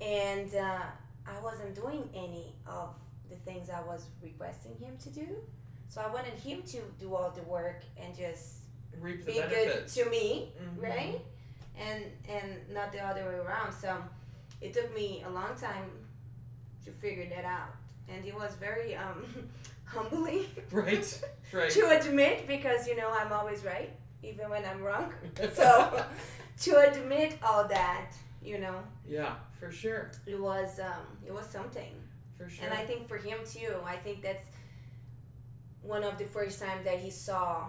and 0.00 0.54
uh, 0.54 0.82
I 1.26 1.40
wasn't 1.42 1.74
doing 1.74 2.08
any 2.14 2.54
of 2.66 2.94
the 3.30 3.36
things 3.36 3.70
I 3.70 3.80
was 3.82 4.04
requesting 4.22 4.76
him 4.76 4.96
to 4.98 5.10
do. 5.10 5.26
So 5.88 6.00
I 6.02 6.08
wanted 6.12 6.34
him 6.34 6.62
to 6.62 6.78
do 6.98 7.14
all 7.14 7.30
the 7.30 7.42
work 7.42 7.82
and 7.96 8.14
just 8.14 8.63
Reap 9.00 9.20
the 9.24 9.32
be 9.32 9.42
good 9.48 9.86
to 9.88 10.04
me, 10.10 10.52
Mhm. 10.60 10.82
right? 10.82 11.20
And 11.78 12.04
and 12.28 12.68
not 12.70 12.92
the 12.92 13.00
other 13.00 13.24
way 13.24 13.34
around. 13.36 13.72
So 13.72 13.96
it 14.60 14.72
took 14.72 14.94
me 14.94 15.22
a 15.26 15.30
long 15.30 15.54
time 15.56 15.90
to 16.84 16.90
figure 16.92 17.26
that 17.34 17.44
out, 17.44 17.74
and 18.08 18.24
it 18.24 18.34
was 18.34 18.54
very 18.56 18.94
um, 18.96 19.24
humbling 19.84 20.46
Right. 20.70 21.06
Right. 21.52 21.70
to 21.70 21.88
admit 22.00 22.46
because 22.46 22.86
you 22.88 22.96
know 22.96 23.10
I'm 23.10 23.32
always 23.32 23.64
right, 23.64 23.90
even 24.22 24.48
when 24.50 24.64
I'm 24.64 24.82
wrong. 24.82 25.12
So 25.54 26.04
to 26.62 26.90
admit 26.90 27.38
all 27.42 27.66
that, 27.68 28.10
you 28.42 28.58
know, 28.58 28.82
yeah, 29.06 29.34
for 29.60 29.70
sure. 29.72 30.10
it 30.26 30.38
was 30.40 30.78
um, 30.80 31.06
it 31.26 31.32
was 31.32 31.46
something. 31.46 31.92
For 32.38 32.48
sure. 32.48 32.64
And 32.64 32.74
I 32.74 32.84
think 32.84 33.08
for 33.08 33.16
him 33.16 33.38
too, 33.46 33.74
I 33.86 33.96
think 33.96 34.22
that's 34.22 34.46
one 35.82 36.02
of 36.02 36.18
the 36.18 36.24
first 36.24 36.60
times 36.60 36.84
that 36.84 36.98
he 36.98 37.10
saw 37.10 37.68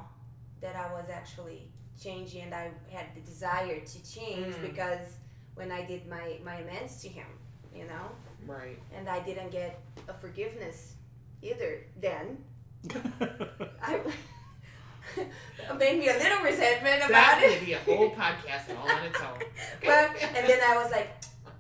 that 0.62 0.76
I 0.76 0.92
was 0.94 1.10
actually 1.12 1.68
changing 2.02 2.42
and 2.44 2.54
I 2.54 2.72
had 2.92 3.06
the 3.16 3.22
desire 3.22 3.80
to 3.80 3.98
change 4.14 4.56
Mm. 4.56 4.62
because 4.62 5.08
when 5.56 5.72
I 5.72 5.86
did 5.86 6.08
my, 6.08 6.38
my 6.44 6.56
amends 6.56 7.02
to 7.04 7.08
him, 7.10 7.28
you 7.74 7.86
know, 7.86 8.12
right. 8.46 8.78
and 8.96 9.08
I 9.10 9.20
didn't 9.22 9.52
get 9.52 9.80
a 10.08 10.14
forgiveness 10.14 10.94
either 11.42 11.84
then. 12.00 12.38
I 13.82 14.00
made 15.78 16.00
me 16.00 16.08
a 16.10 16.14
little 16.18 16.44
resentment 16.44 16.98
about 16.98 17.10
That 17.12 17.42
it. 17.44 17.60
may 17.62 17.66
be 17.66 17.74
a 17.74 17.80
whole 17.80 18.12
podcast 18.12 18.76
all 18.78 18.90
on 18.90 19.04
its 19.06 19.20
own. 19.22 19.40
well, 19.86 20.10
and 20.22 20.48
then 20.50 20.60
I 20.68 20.78
was 20.82 20.92
like, 20.92 21.10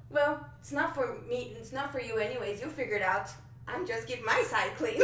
well, 0.10 0.46
it's 0.60 0.72
not 0.72 0.94
for 0.96 1.18
me. 1.30 1.56
It's 1.58 1.72
not 1.72 1.92
for 1.92 2.02
you, 2.02 2.18
anyways. 2.18 2.62
You 2.62 2.68
figure 2.68 2.96
it 2.96 3.02
out. 3.02 3.30
I'm 3.68 3.86
just 3.88 4.08
keep 4.08 4.26
my 4.26 4.44
side 4.44 4.72
clean. 4.78 5.02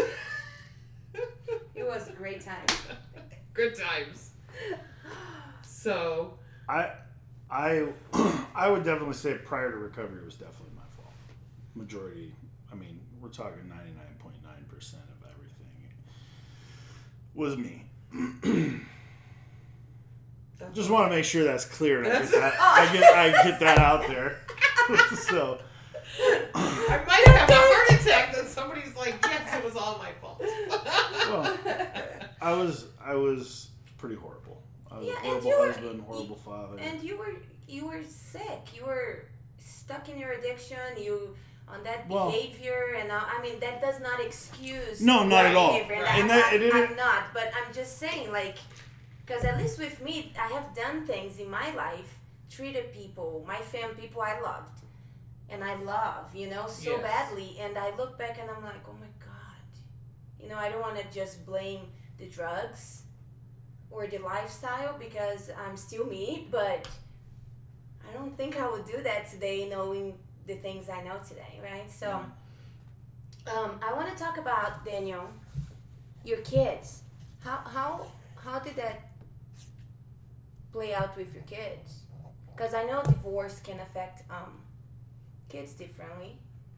it 1.75 1.85
was 1.85 2.07
a 2.09 2.13
great 2.13 2.41
time. 2.41 2.65
Good 3.53 3.75
times. 3.75 4.31
So, 5.65 6.37
I, 6.69 6.91
I, 7.49 7.87
I 8.55 8.69
would 8.69 8.83
definitely 8.83 9.15
say 9.15 9.35
prior 9.43 9.71
to 9.71 9.77
recovery 9.77 10.23
was 10.23 10.35
definitely 10.35 10.75
my 10.75 10.83
fault. 10.95 11.13
Majority, 11.75 12.33
I 12.71 12.75
mean, 12.75 12.99
we're 13.19 13.29
talking 13.29 13.67
ninety 13.67 13.91
nine 13.91 14.15
point 14.19 14.35
nine 14.43 14.65
percent 14.69 15.03
of 15.03 15.27
everything 15.29 15.91
was 17.33 17.57
me. 17.57 17.85
Just 20.73 20.89
want 20.89 21.09
to 21.09 21.15
make 21.15 21.25
sure 21.25 21.43
that's 21.43 21.65
clear 21.65 22.03
and 22.03 22.13
I 22.13 22.19
get 22.19 22.31
that, 22.31 22.53
I 22.61 22.93
get 22.93 23.03
I 23.03 23.43
get 23.43 23.59
that 23.59 23.79
out 23.79 24.07
there. 24.07 24.37
so 25.17 25.59
I 26.53 27.03
might 27.07 27.27
have 27.27 27.49
a 27.49 27.53
heart 27.53 28.01
attack 28.01 28.35
that 28.35 28.47
somebody's 28.47 28.95
like, 28.95 29.15
yes, 29.23 29.57
it 29.57 29.63
was 29.65 29.75
all 29.75 29.97
my 29.97 30.11
fault. 30.21 30.41
Well, 31.29 31.57
I 32.41 32.53
was 32.53 32.85
I 33.03 33.13
was 33.15 33.69
pretty 33.97 34.15
horrible. 34.15 34.61
I 34.91 34.97
was 34.97 35.07
Yeah, 35.07 35.13
a 35.13 35.15
and 35.17 35.25
horrible 35.25 35.49
you 35.49 35.59
were- 35.59 35.71
husband, 35.71 36.01
horrible 36.01 36.35
father. 36.35 36.77
and 36.79 37.03
you 37.03 37.17
were 37.17 37.35
you 37.67 37.87
were 37.87 38.03
sick. 38.03 38.75
You 38.75 38.85
were 38.85 39.25
stuck 39.59 40.09
in 40.09 40.17
your 40.17 40.31
addiction. 40.33 40.77
You 40.97 41.35
on 41.67 41.83
that 41.83 42.09
Well- 42.09 42.31
behavior, 42.31 42.95
and 42.99 43.11
I, 43.11 43.19
I 43.37 43.41
mean 43.41 43.59
that 43.61 43.79
does 43.81 43.99
not 44.01 44.19
excuse. 44.19 44.99
No, 45.01 45.23
not 45.23 45.45
at 45.45 45.55
all. 45.55 45.71
behavior, 45.73 46.03
Right. 46.03 46.19
And 46.19 46.23
And 46.23 46.31
I, 46.31 46.57
that- 46.57 46.73
I, 46.73 46.83
I'm 46.85 46.95
not, 46.97 47.23
but 47.33 47.51
I'm 47.55 47.73
just 47.73 47.97
saying, 47.97 48.29
like, 48.31 48.57
because 49.25 49.45
at 49.45 49.57
least 49.57 49.79
with 49.79 50.01
me, 50.01 50.33
I 50.37 50.47
have 50.47 50.75
done 50.75 51.05
things 51.05 51.39
in 51.39 51.49
my 51.49 51.71
life, 51.75 52.19
treated 52.49 52.91
people, 52.91 53.45
my 53.47 53.55
family, 53.55 53.95
people 54.01 54.21
I 54.21 54.41
loved, 54.41 54.81
and 55.47 55.63
I 55.63 55.75
love, 55.75 56.35
you 56.35 56.49
know, 56.49 56.67
so 56.67 56.91
Yes. 56.91 57.01
badly, 57.03 57.57
and 57.59 57.77
I 57.77 57.95
look 57.95 58.17
back 58.17 58.37
and 58.41 58.49
I'm 58.49 58.63
like, 58.63 58.83
oh 58.89 58.93
my 58.99 59.07
god, 59.19 59.61
you 60.41 60.49
know, 60.49 60.57
I 60.57 60.67
don't 60.69 60.81
want 60.81 60.97
to 60.97 61.05
just 61.19 61.45
blame 61.45 61.87
the 62.21 62.27
drugs 62.27 63.01
or 63.89 64.07
the 64.07 64.19
lifestyle 64.19 64.95
because 64.97 65.49
I'm 65.67 65.75
still 65.75 66.05
me, 66.05 66.47
but 66.51 66.87
I 68.07 68.13
don't 68.13 68.37
think 68.37 68.59
I 68.59 68.69
would 68.69 68.85
do 68.85 69.01
that 69.03 69.29
today, 69.29 69.67
knowing 69.69 70.13
the 70.47 70.55
things 70.55 70.87
I 70.87 71.03
know 71.03 71.19
today, 71.27 71.59
right? 71.63 71.89
So, 71.91 72.23
um, 73.47 73.79
I 73.81 73.93
want 73.93 74.15
to 74.15 74.23
talk 74.23 74.37
about 74.37 74.85
Daniel, 74.85 75.27
your 76.23 76.37
kids. 76.39 77.01
How 77.39 77.57
how 77.65 78.05
how 78.35 78.59
did 78.59 78.75
that 78.75 79.09
play 80.71 80.93
out 80.93 81.17
with 81.17 81.33
your 81.33 81.43
kids? 81.43 82.03
Because 82.55 82.73
I 82.73 82.83
know 82.83 83.01
divorce 83.03 83.59
can 83.59 83.79
affect 83.79 84.29
um, 84.29 84.59
kids 85.49 85.73
differently, 85.73 86.37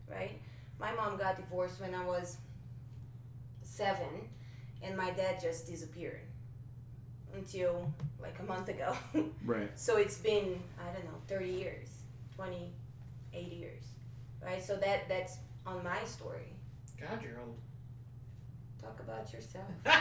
right? 0.10 0.40
My 0.80 0.94
mom 0.94 1.18
got 1.18 1.36
divorced 1.38 1.82
when 1.82 1.94
I 1.94 2.06
was 2.06 2.38
seven, 3.62 4.30
and 4.84 4.98
my 4.98 5.12
dad 5.12 5.40
just 5.42 5.68
disappeared 5.68 6.22
until 7.36 7.92
like 8.22 8.38
a 8.40 8.44
month 8.44 8.70
ago. 8.70 8.96
right. 9.46 9.72
so 9.76 9.98
it's 9.98 10.18
been 10.18 10.62
I 10.80 10.94
don't 10.94 11.06
know 11.06 11.18
30 11.28 11.50
years, 11.50 11.90
20, 12.36 12.72
80 13.34 13.56
years, 13.56 13.84
right? 14.44 14.64
So 14.64 14.76
that 14.78 15.10
that's 15.10 15.38
on 15.66 15.84
my 15.84 16.04
story. 16.06 16.54
God, 17.00 17.22
you're 17.22 17.40
old. 17.40 17.58
Talk 18.82 19.00
about 19.00 19.32
yourself. 19.34 19.66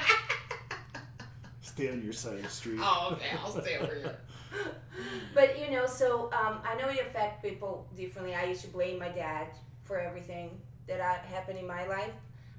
Stay 1.60 1.90
on 1.90 2.02
your 2.02 2.12
side 2.12 2.34
of 2.34 2.42
the 2.42 2.48
street. 2.48 2.80
oh, 2.82 3.10
okay. 3.12 3.36
I'll 3.42 3.60
stay 3.62 3.78
over 3.78 3.94
here. 3.94 4.18
but 5.34 5.58
you 5.58 5.70
know, 5.70 5.86
so 5.86 6.24
um, 6.32 6.58
I 6.64 6.74
know 6.78 6.88
it 6.88 7.00
affects 7.00 7.40
people 7.42 7.88
differently. 7.96 8.34
I 8.34 8.44
used 8.44 8.62
to 8.62 8.68
blame 8.68 8.98
my 8.98 9.08
dad 9.08 9.46
for 9.84 9.98
everything 9.98 10.60
that 10.86 11.00
I, 11.00 11.14
happened 11.32 11.58
in 11.58 11.66
my 11.66 11.86
life. 11.86 12.12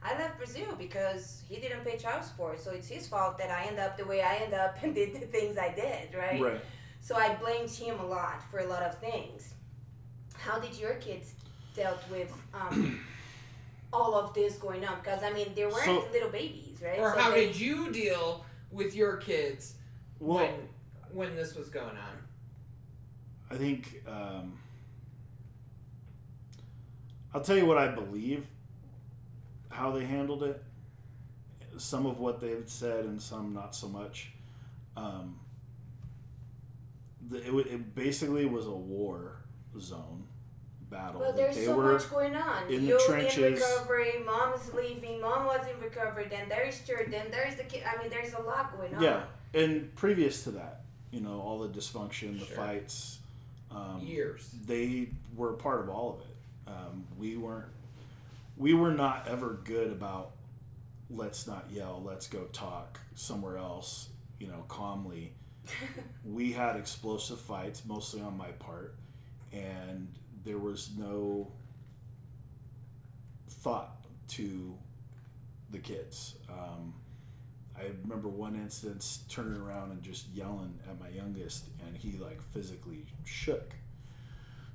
I 0.05 0.17
left 0.19 0.37
Brazil 0.37 0.75
because 0.77 1.43
he 1.47 1.55
didn't 1.57 1.85
pay 1.85 1.97
child 1.97 2.23
support, 2.23 2.59
so 2.59 2.71
it's 2.71 2.87
his 2.87 3.07
fault 3.07 3.37
that 3.37 3.49
I 3.49 3.65
end 3.65 3.79
up 3.79 3.97
the 3.97 4.05
way 4.05 4.21
I 4.21 4.35
end 4.37 4.53
up 4.53 4.75
and 4.83 4.93
did 4.93 5.13
the 5.13 5.19
things 5.19 5.57
I 5.57 5.69
did, 5.73 6.13
right? 6.17 6.41
Right. 6.41 6.61
So 6.99 7.15
I 7.15 7.35
blamed 7.35 7.69
him 7.69 7.99
a 7.99 8.05
lot 8.05 8.41
for 8.49 8.59
a 8.59 8.67
lot 8.67 8.83
of 8.83 8.97
things. 8.99 9.53
How 10.35 10.59
did 10.59 10.77
your 10.77 10.95
kids 10.95 11.33
dealt 11.75 12.01
with 12.11 12.33
um, 12.53 12.99
all 13.93 14.15
of 14.15 14.33
this 14.33 14.55
going 14.55 14.85
on? 14.85 14.99
Because 14.99 15.23
I 15.23 15.31
mean, 15.31 15.53
they 15.55 15.65
weren't 15.65 15.85
So- 15.85 16.07
little 16.11 16.29
babies, 16.29 16.79
right? 16.83 16.99
Or 16.99 17.13
so 17.13 17.19
how 17.19 17.31
they, 17.31 17.47
did 17.47 17.59
you 17.59 17.91
deal 17.91 18.45
with 18.71 18.95
your 18.95 19.17
kids 19.17 19.75
Well, 20.19 20.37
when 20.39 20.53
when 21.13 21.35
this 21.35 21.55
was 21.55 21.69
going 21.69 21.85
on. 21.95 22.17
I 23.51 23.55
think 23.55 24.01
um, 24.07 24.57
I'll 27.33 27.41
tell 27.41 27.55
you 27.55 27.65
what 27.67 27.77
I 27.77 27.87
believe 27.87 28.45
how 29.73 29.91
they 29.91 30.05
handled 30.05 30.43
it. 30.43 30.61
Some 31.77 32.05
of 32.05 32.19
what 32.19 32.39
they've 32.39 32.69
said 32.69 33.05
and 33.05 33.21
some 33.21 33.53
not 33.53 33.75
so 33.75 33.87
much. 33.87 34.31
Um, 34.95 35.39
the, 37.29 37.37
it, 37.37 37.67
it 37.67 37.95
basically 37.95 38.45
was 38.45 38.67
a 38.67 38.71
war 38.71 39.37
zone 39.79 40.23
battle. 40.91 41.21
Well, 41.21 41.33
there's 41.33 41.55
they 41.55 41.65
so 41.65 41.75
were 41.75 41.93
much 41.93 42.09
going 42.11 42.35
on. 42.35 42.65
in 42.71 42.81
the 42.81 42.87
You're 42.89 42.99
in 42.99 43.05
trenches. 43.31 43.59
recovery. 43.59 44.13
Mom's 44.23 44.71
leaving. 44.73 45.19
Mom 45.21 45.45
was 45.47 45.65
in 45.73 45.81
recovery. 45.81 46.27
Then 46.29 46.47
there's 46.47 46.79
church. 46.85 47.07
Then 47.09 47.31
there's 47.31 47.55
the 47.55 47.63
kid. 47.63 47.83
I 47.91 47.99
mean, 48.01 48.11
there's 48.11 48.33
a 48.33 48.41
lot 48.41 48.77
going 48.77 48.93
on. 48.95 49.01
yeah, 49.01 49.23
and 49.55 49.93
previous 49.95 50.43
to 50.43 50.51
that, 50.51 50.81
you 51.11 51.21
know, 51.21 51.41
all 51.41 51.57
the 51.59 51.69
dysfunction, 51.69 52.39
the 52.39 52.45
Sure. 52.45 52.55
fights. 52.55 53.19
Um, 53.71 54.01
Years. 54.03 54.47
they 54.67 55.07
were 55.35 55.53
part 55.53 55.79
of 55.79 55.89
all 55.89 56.13
of 56.13 56.19
it. 56.19 56.71
Um, 56.71 57.05
we 57.17 57.35
weren't. 57.37 57.65
We 58.55 58.73
were 58.73 58.91
not 58.91 59.27
ever 59.27 59.59
good 59.63 59.91
about. 59.91 60.31
Let's 61.09 61.47
not 61.47 61.65
yell. 61.71 62.01
Let's 62.03 62.27
go 62.27 62.45
talk 62.53 62.99
somewhere 63.15 63.57
else. 63.57 64.09
You 64.39 64.47
know, 64.47 64.65
calmly. 64.67 65.33
we 66.25 66.51
had 66.51 66.75
explosive 66.75 67.39
fights, 67.39 67.83
mostly 67.85 68.21
on 68.21 68.37
my 68.37 68.49
part, 68.51 68.95
and 69.51 70.07
there 70.43 70.57
was 70.57 70.91
no 70.97 71.51
thought 73.49 74.05
to 74.29 74.77
the 75.71 75.79
kids. 75.79 76.35
Um, 76.49 76.93
I 77.77 77.85
remember 78.03 78.27
one 78.27 78.55
instance 78.55 79.23
turning 79.29 79.59
around 79.59 79.91
and 79.91 80.03
just 80.03 80.27
yelling 80.33 80.79
at 80.89 80.99
my 80.99 81.09
youngest, 81.09 81.65
and 81.85 81.95
he 81.95 82.17
like 82.17 82.41
physically 82.53 83.05
shook. 83.23 83.73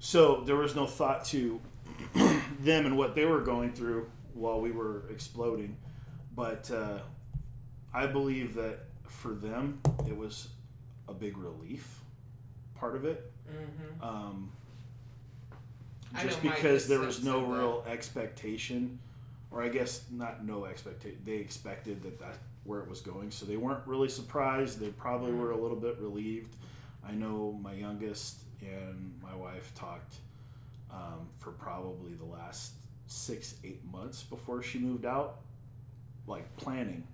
So 0.01 0.43
there 0.47 0.57
was 0.57 0.75
no 0.75 0.87
thought 0.87 1.25
to 1.27 1.61
them 2.61 2.87
and 2.87 2.97
what 2.97 3.15
they 3.15 3.25
were 3.25 3.41
going 3.41 3.73
through 3.73 4.11
while 4.35 4.61
we 4.61 4.71
were 4.71 5.05
exploding. 5.11 5.77
But 6.35 6.71
uh, 6.71 6.99
I 7.93 8.07
believe 8.07 8.55
that 8.55 8.81
for 9.07 9.33
them, 9.33 9.81
it 10.07 10.17
was 10.17 10.49
a 11.09 11.15
big 11.15 11.37
relief 11.37 12.01
part 12.75 12.95
of 12.95 13.05
it. 13.05 13.33
Mm-hmm. 13.51 14.05
Um, 14.05 14.53
just 16.23 16.43
because 16.43 16.89
there 16.89 17.01
was 17.01 17.23
no 17.23 17.45
real 17.45 17.85
expectation, 17.87 18.99
or 19.51 19.63
I 19.63 19.69
guess 19.69 20.05
not 20.11 20.45
no 20.45 20.65
expectation. 20.65 21.19
They 21.25 21.37
expected 21.37 22.03
that 22.03 22.19
that's 22.19 22.39
where 22.65 22.81
it 22.81 22.89
was 22.89 23.01
going, 23.01 23.31
so 23.31 23.47
they 23.47 23.57
weren't 23.57 23.87
really 23.87 24.09
surprised. 24.09 24.79
They 24.79 24.89
probably 24.89 25.33
were 25.33 25.51
a 25.51 25.57
little 25.57 25.77
bit 25.77 25.99
relieved. 25.99 26.55
I 27.07 27.13
know 27.13 27.59
my 27.63 27.73
youngest 27.73 28.43
and 28.61 29.15
my 29.23 29.35
wife 29.35 29.73
talked 29.75 30.17
um, 30.93 31.29
for 31.39 31.53
probably 31.53 32.15
the 32.15 32.25
last 32.25 32.73
six, 33.07 33.55
eight 33.65 33.83
months 33.91 34.23
before 34.23 34.63
she 34.63 34.79
moved 34.79 35.05
out, 35.07 35.41
like 36.27 36.57
planning 36.57 37.07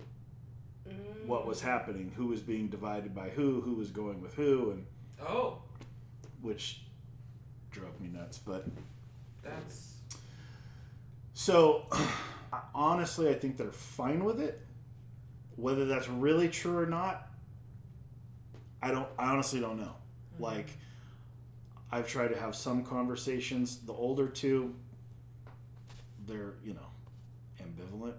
Mm. 0.86 1.24
what 1.26 1.46
was 1.46 1.62
happening, 1.62 2.12
who 2.14 2.26
was 2.26 2.42
being 2.42 2.68
divided 2.68 3.14
by 3.14 3.30
who, 3.30 3.62
who 3.62 3.72
was 3.74 3.90
going 3.90 4.20
with 4.20 4.34
who, 4.34 4.72
and 4.72 4.86
Oh, 5.26 5.62
which 6.42 6.82
drove 7.70 7.98
me 8.02 8.08
nuts. 8.08 8.36
But 8.36 8.66
that's 9.42 9.94
So, 11.32 11.86
honestly, 12.74 13.30
I 13.30 13.34
think 13.34 13.56
they're 13.56 13.72
fine 13.72 14.24
with 14.24 14.40
it. 14.40 14.60
Whether 15.56 15.86
that's 15.86 16.06
really 16.08 16.50
true 16.50 16.76
or 16.76 16.84
not, 16.86 17.28
I 18.82 18.90
don't. 18.90 19.08
I 19.18 19.30
honestly 19.32 19.60
don't 19.60 19.78
know. 19.80 19.94
Like, 20.38 20.68
I've 21.94 22.08
tried 22.08 22.28
to 22.28 22.36
have 22.40 22.56
some 22.56 22.82
conversations. 22.82 23.78
The 23.86 23.92
older 23.92 24.26
two, 24.26 24.74
they're 26.26 26.54
you 26.64 26.74
know, 26.74 26.88
ambivalent 27.62 28.14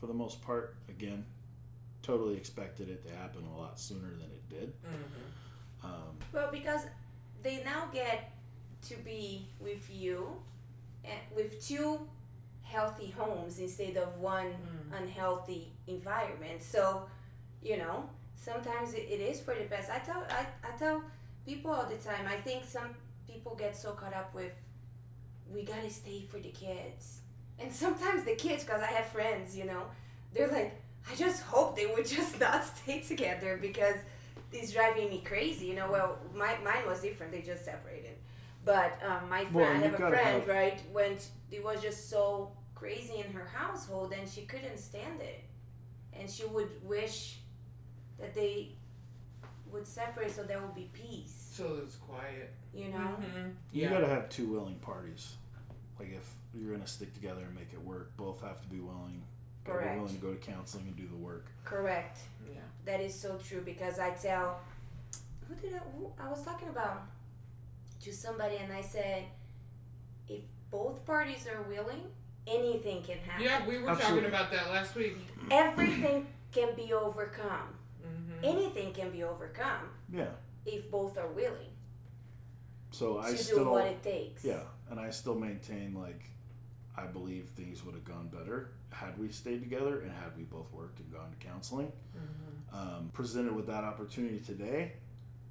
for 0.00 0.06
the 0.06 0.14
most 0.14 0.42
part. 0.42 0.74
Again, 0.88 1.24
totally 2.02 2.36
expected 2.36 2.88
it 2.88 3.06
to 3.06 3.14
happen 3.14 3.44
a 3.54 3.56
lot 3.56 3.78
sooner 3.78 4.08
than 4.08 4.30
it 4.38 4.48
did. 4.48 4.72
mm-hmm. 4.82 5.86
Um, 5.86 6.16
Well, 6.32 6.48
because 6.50 6.82
they 7.44 7.62
now 7.64 7.88
get 7.92 8.32
to 8.88 8.96
be 8.96 9.46
with 9.60 9.88
you 9.90 10.26
and 11.04 11.20
with 11.36 11.64
two 11.64 12.00
healthy 12.62 13.10
homes 13.16 13.60
instead 13.60 13.96
of 13.96 14.18
one 14.18 14.46
Mm. 14.46 15.02
unhealthy 15.02 15.70
environment. 15.86 16.62
So, 16.62 17.06
you 17.62 17.76
know, 17.76 18.10
sometimes 18.34 18.94
it, 18.94 19.06
it 19.08 19.20
is 19.20 19.40
for 19.40 19.54
the 19.54 19.64
best. 19.66 19.88
I 19.88 19.98
tell 20.00 20.24
I, 20.30 20.46
I 20.68 20.76
tell 20.76 21.02
people 21.46 21.70
all 21.70 21.86
the 21.88 21.96
time. 21.96 22.26
I 22.26 22.36
think 22.36 22.64
some 22.64 22.90
people 23.32 23.54
get 23.54 23.76
so 23.76 23.92
caught 23.92 24.14
up 24.14 24.34
with 24.34 24.52
we 25.52 25.64
gotta 25.64 25.90
stay 25.90 26.22
for 26.30 26.38
the 26.38 26.50
kids, 26.50 27.20
and 27.58 27.72
sometimes 27.72 28.24
the 28.24 28.34
kids, 28.36 28.62
because 28.64 28.82
I 28.82 28.86
have 28.86 29.06
friends, 29.06 29.56
you 29.56 29.64
know, 29.64 29.82
they're 30.32 30.48
like, 30.48 30.80
I 31.10 31.14
just 31.16 31.42
hope 31.42 31.76
they 31.76 31.86
would 31.86 32.06
just 32.18 32.38
not 32.38 32.64
stay 32.64 33.00
together 33.00 33.58
because 33.60 33.96
it's 34.52 34.72
driving 34.72 35.08
me 35.10 35.22
crazy. 35.24 35.66
You 35.66 35.74
know, 35.76 35.90
well, 35.90 36.18
my 36.34 36.56
mine 36.64 36.86
was 36.86 37.00
different. 37.00 37.32
They 37.32 37.42
just 37.42 37.64
separated. 37.64 38.16
But 38.64 38.98
um, 39.04 39.28
my 39.28 39.40
friend, 39.46 39.54
Well, 39.54 39.70
I 39.70 39.74
have 39.78 39.94
a 39.94 39.96
friend, 39.96 40.40
have- 40.40 40.48
right? 40.48 40.80
When 40.92 41.18
sh- 41.18 41.22
it 41.50 41.64
was 41.64 41.80
just 41.82 42.10
so 42.10 42.52
crazy 42.74 43.16
in 43.26 43.32
her 43.32 43.46
household, 43.52 44.12
and 44.18 44.28
she 44.28 44.42
couldn't 44.42 44.78
stand 44.78 45.20
it, 45.20 45.42
and 46.12 46.30
she 46.30 46.44
would 46.46 46.68
wish 46.84 47.38
that 48.18 48.34
they 48.34 48.72
would 49.72 49.86
separate 49.86 50.30
so 50.34 50.42
there 50.42 50.60
would 50.60 50.74
be 50.74 50.90
peace. 50.92 51.48
so 51.52 51.80
it's 51.82 51.96
quiet. 51.96 52.52
You 52.72 52.88
know. 52.88 53.16
Mhm. 53.20 53.54
you 53.72 53.82
Yeah. 53.82 53.90
got 53.90 54.00
to 54.00 54.06
have 54.06 54.28
two 54.28 54.46
willing 54.48 54.76
parties. 54.76 55.36
Like 55.98 56.10
if 56.12 56.34
you're 56.54 56.72
gonna 56.72 56.86
stick 56.86 57.12
together 57.14 57.42
and 57.42 57.54
make 57.54 57.72
it 57.72 57.80
work, 57.82 58.16
both 58.16 58.40
have 58.42 58.60
to 58.62 58.68
be 58.68 58.80
willing. 58.80 59.22
Gotta 59.64 59.78
Correct. 59.80 59.96
willing 60.00 60.14
to 60.14 60.20
go 60.20 60.32
to 60.32 60.38
counseling 60.38 60.86
and 60.86 60.96
do 60.96 61.06
the 61.06 61.16
work. 61.16 61.46
Correct. 61.64 62.18
Yeah. 62.48 62.60
That 62.86 63.00
is 63.00 63.14
so 63.14 63.36
true 63.38 63.60
because 63.60 63.98
I 63.98 64.10
tell 64.12 64.60
who 65.46 65.54
did 65.56 65.74
I 65.74 65.78
who 65.78 66.10
I 66.18 66.28
was 66.30 66.42
talking 66.42 66.68
about 66.68 67.02
to 68.00 68.12
somebody 68.14 68.56
and 68.56 68.72
I 68.72 68.80
said 68.80 69.24
if 70.28 70.40
both 70.70 71.04
parties 71.04 71.46
are 71.46 71.60
willing, 71.62 72.02
anything 72.46 73.02
can 73.02 73.18
happen. 73.18 73.44
Yeah, 73.44 73.66
we 73.66 73.78
were 73.78 73.90
Absolutely. 73.90 74.22
talking 74.22 74.34
about 74.34 74.50
that 74.52 74.70
last 74.70 74.94
week. 74.94 75.16
Everything 75.50 76.26
can 76.52 76.74
be 76.74 76.92
overcome. 76.94 77.74
Mm-hmm. 78.02 78.44
Anything 78.44 78.92
can 78.94 79.10
be 79.10 79.22
overcome 79.22 79.90
Yeah. 80.08 80.30
if 80.64 80.90
both 80.90 81.18
are 81.18 81.28
willing 81.28 81.68
So 82.90 83.18
I 83.18 83.30
to 83.30 83.36
do 83.36 83.42
still 83.42 83.70
what 83.72 83.86
it 83.86 84.02
takes. 84.02 84.44
yeah, 84.44 84.60
and 84.90 84.98
I 84.98 85.10
still 85.10 85.34
maintain 85.34 85.94
like 85.94 86.22
I 86.96 87.06
believe 87.06 87.46
things 87.56 87.84
would 87.84 87.94
have 87.94 88.04
gone 88.04 88.28
better 88.28 88.70
had 88.90 89.16
we 89.18 89.28
stayed 89.28 89.60
together 89.62 90.00
and 90.00 90.10
had 90.10 90.36
we 90.36 90.42
both 90.44 90.70
worked 90.72 90.98
and 91.00 91.12
gone 91.12 91.30
to 91.38 91.46
counseling. 91.46 91.92
Mm-hmm. 92.16 92.76
Um, 92.76 93.10
presented 93.12 93.54
with 93.54 93.66
that 93.68 93.84
opportunity 93.84 94.38
today, 94.40 94.92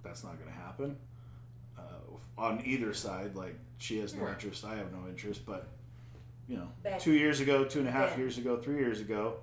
that's 0.04 0.24
not 0.24 0.38
going 0.40 0.50
to 0.52 0.58
happen. 0.58 0.96
Uh, 1.78 1.82
on 2.38 2.62
either 2.66 2.94
side, 2.94 3.36
like 3.36 3.58
she 3.78 4.00
has 4.00 4.14
no 4.14 4.24
Right. 4.24 4.34
interest, 4.34 4.64
I 4.66 4.76
have 4.76 4.92
no 4.92 5.08
interest, 5.08 5.46
but 5.46 5.68
you 6.48 6.58
know, 6.58 6.68
Back 6.84 7.00
two 7.00 7.14
years 7.14 7.40
ago, 7.42 7.64
two 7.64 7.80
and 7.80 7.88
a 7.88 7.92
half 7.92 8.18
years 8.18 8.38
ago, 8.38 8.58
three 8.58 8.78
years 8.78 9.00
ago, 9.02 9.36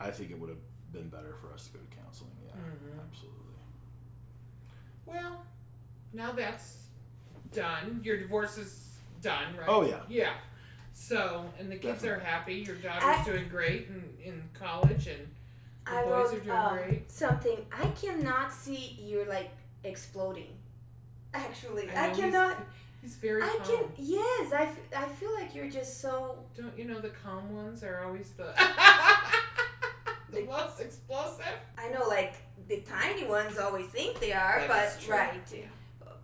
I 0.00 0.10
think 0.10 0.30
it 0.30 0.38
would 0.38 0.48
have 0.50 0.58
been 0.92 1.08
better 1.08 1.34
for 1.40 1.52
us 1.54 1.66
to 1.68 1.72
go 1.72 1.78
to 1.78 1.96
counseling. 2.02 2.32
Yeah, 2.44 2.52
Mhm. 2.54 3.00
absolutely. 3.08 3.38
Well, 5.06 5.44
now 6.12 6.32
that's 6.32 6.81
done. 7.52 8.00
Your 8.04 8.18
divorce 8.18 8.58
is 8.58 8.88
done, 9.20 9.56
right? 9.56 9.68
Oh, 9.68 9.82
yeah. 9.84 10.00
Yeah. 10.08 10.32
So, 10.94 11.44
and 11.58 11.70
the 11.70 11.76
kids 11.76 12.04
are 12.04 12.18
happy. 12.18 12.54
Your 12.54 12.76
daughter's 12.76 13.02
I- 13.04 13.24
doing 13.24 13.48
great 13.48 13.88
in, 13.88 14.04
in 14.24 14.42
college, 14.54 15.06
and 15.06 15.26
the 15.86 15.92
I 15.92 16.02
boys 16.04 16.10
wrote 16.12 16.34
are 16.34 16.40
doing 16.40 16.50
um, 16.56 16.74
great. 16.76 17.10
something. 17.10 17.58
I 17.72 17.86
cannot 17.88 18.52
see 18.52 18.98
you 19.02 19.24
like 19.28 19.50
exploding. 19.84 20.52
Actually, 21.34 21.88
I 21.90 21.92
I, 21.94 21.94
know, 22.08 22.14
he's- 22.14 22.18
cannot. 22.20 22.56
He's 23.00 23.16
very 23.16 23.42
I 23.42 23.48
calm. 23.48 23.66
can. 23.78 23.84
Yes, 23.96 24.52
I, 24.52 24.62
f- 24.62 24.78
I 24.96 25.04
feel 25.08 25.34
like 25.34 25.56
you're 25.56 25.68
just 25.68 26.00
so. 26.00 26.36
Don't 26.56 26.78
you 26.78 26.84
know 26.84 27.00
the 27.00 27.08
calm 27.08 27.52
ones 27.52 27.82
are 27.82 28.04
always 28.04 28.30
the 28.36 28.44
the 30.30 30.40
The- 30.40 30.46
most 30.46 30.78
explosive? 30.80 31.44
I 31.78 31.88
know, 31.88 32.06
like 32.06 32.34
the 32.68 32.80
tiny 32.82 33.24
ones 33.24 33.58
always 33.58 33.86
think 33.86 34.20
they 34.20 34.32
are, 34.32 34.60
That 34.60 34.68
but 34.68 34.84
is 35.00 35.04
true. 35.04 35.14
right. 35.16 35.40
Yeah. 35.52 35.62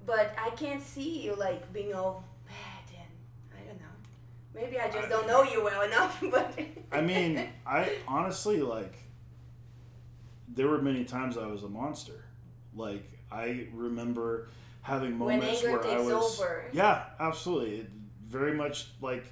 But 0.09 0.35
I 0.42 0.49
can't 0.51 0.83
see 0.83 1.21
you 1.21 1.35
like 1.35 1.71
being 1.71 1.92
all 1.94 2.25
bad 2.47 2.94
and 2.99 3.61
I 3.62 3.68
don't 3.68 3.79
know. 3.79 3.94
Maybe 4.55 4.81
I 4.81 4.87
just 4.90 5.07
I- 5.07 5.09
don't 5.11 5.27
know 5.27 5.42
you 5.42 5.62
well 5.62 5.83
enough. 5.83 6.25
But 6.31 6.59
I 6.90 7.03
mean, 7.03 7.47
I 7.66 7.92
honestly 8.09 8.62
like. 8.62 8.94
There 10.49 10.66
were 10.66 10.81
many 10.81 11.05
times 11.05 11.37
I 11.37 11.47
was 11.47 11.62
a 11.62 11.68
monster. 11.68 12.25
Like 12.75 13.05
I 13.31 13.66
remember 13.75 14.49
having 14.81 15.18
moments 15.18 15.62
where 15.62 15.87
I 15.87 16.01
was. 16.01 16.40
over. 16.40 16.64
Yeah, 16.73 17.05
absolutely. 17.21 17.81
It, 17.81 17.90
very 18.27 18.55
much 18.55 18.88
like 19.03 19.27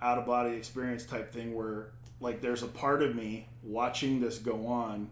out 0.00 0.16
of 0.18 0.24
body 0.26 0.54
experience 0.56 1.04
type 1.04 1.32
thing 1.32 1.54
where 1.54 1.90
like 2.18 2.40
there's 2.40 2.62
a 2.62 2.66
part 2.66 3.02
of 3.02 3.14
me 3.14 3.46
watching 3.62 4.20
this 4.20 4.38
go 4.38 4.66
on 4.66 5.10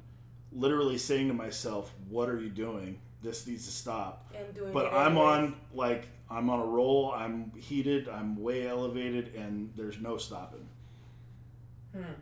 literally 0.53 0.97
saying 0.97 1.29
to 1.29 1.35
myself, 1.35 1.93
"What 2.09 2.31
are 2.31 2.41
you 2.41 2.49
doing? 2.49 2.99
This 3.23 3.47
needs 3.47 3.67
to 3.67 3.73
stop." 3.73 4.33
And 4.37 4.55
doing 4.55 4.73
But 4.73 4.87
it 4.87 4.93
I'm 4.93 5.19
on 5.19 5.57
like 5.75 6.09
I'm 6.31 6.49
on 6.51 6.61
a 6.61 6.65
roll. 6.65 7.13
I'm 7.15 7.53
heated. 7.57 8.09
I'm 8.09 8.41
way 8.41 8.67
elevated, 8.67 9.35
and 9.35 9.71
there's 9.77 10.01
no 10.01 10.17
stopping. 10.17 10.67
Hmm. 11.95 12.15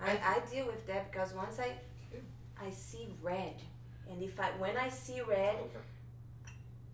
I, 0.00 0.10
I 0.10 0.40
deal 0.50 0.66
with 0.66 0.86
that 0.86 1.10
because 1.10 1.32
once 1.34 1.58
I 1.58 1.72
I 2.60 2.70
see 2.70 3.08
red, 3.22 3.54
and 4.10 4.22
if 4.22 4.38
I 4.38 4.50
when 4.58 4.76
I 4.76 4.88
see 4.88 5.20
red, 5.22 5.56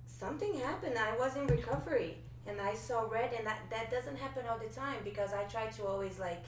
something 0.07 0.55
happened. 0.55 0.97
I 0.99 1.17
was 1.17 1.37
in 1.37 1.47
recovery, 1.47 2.17
and 2.47 2.61
I 2.61 2.75
saw 2.75 3.03
red, 3.09 3.33
and 3.37 3.47
that 3.47 3.59
that 3.71 3.91
doesn't 3.91 4.17
happen 4.17 4.45
all 4.49 4.59
the 4.59 4.73
time 4.73 4.99
because 5.05 5.33
I 5.33 5.45
try 5.45 5.67
to 5.67 5.87
always 5.87 6.19
like 6.19 6.45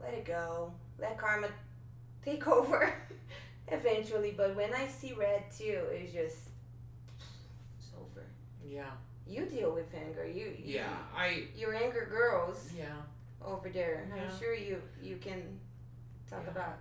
let 0.00 0.14
it 0.14 0.24
go, 0.24 0.72
let 0.98 1.18
karma 1.18 1.48
take 2.24 2.46
over 2.46 2.94
eventually. 3.70 4.34
But 4.36 4.54
when 4.56 4.72
I 4.74 4.86
see 4.86 5.12
red 5.12 5.44
too, 5.56 5.80
it's 5.92 6.12
just 6.12 6.36
it's 7.78 7.90
over. 7.96 8.24
Yeah. 8.64 8.90
You 9.26 9.44
deal 9.46 9.72
with 9.72 9.86
anger. 9.94 10.26
You, 10.26 10.46
you 10.58 10.76
Yeah. 10.76 10.96
I. 11.14 11.44
Your 11.56 11.74
anger 11.74 12.06
girls 12.10 12.70
Yeah. 12.76 12.86
over 13.44 13.68
there. 13.68 14.06
Yeah. 14.14 14.22
I'm 14.22 14.38
sure 14.38 14.54
you 14.54 14.80
you 15.02 15.16
can 15.16 15.58
talk 16.30 16.42
Yeah. 16.44 16.50
about. 16.52 16.76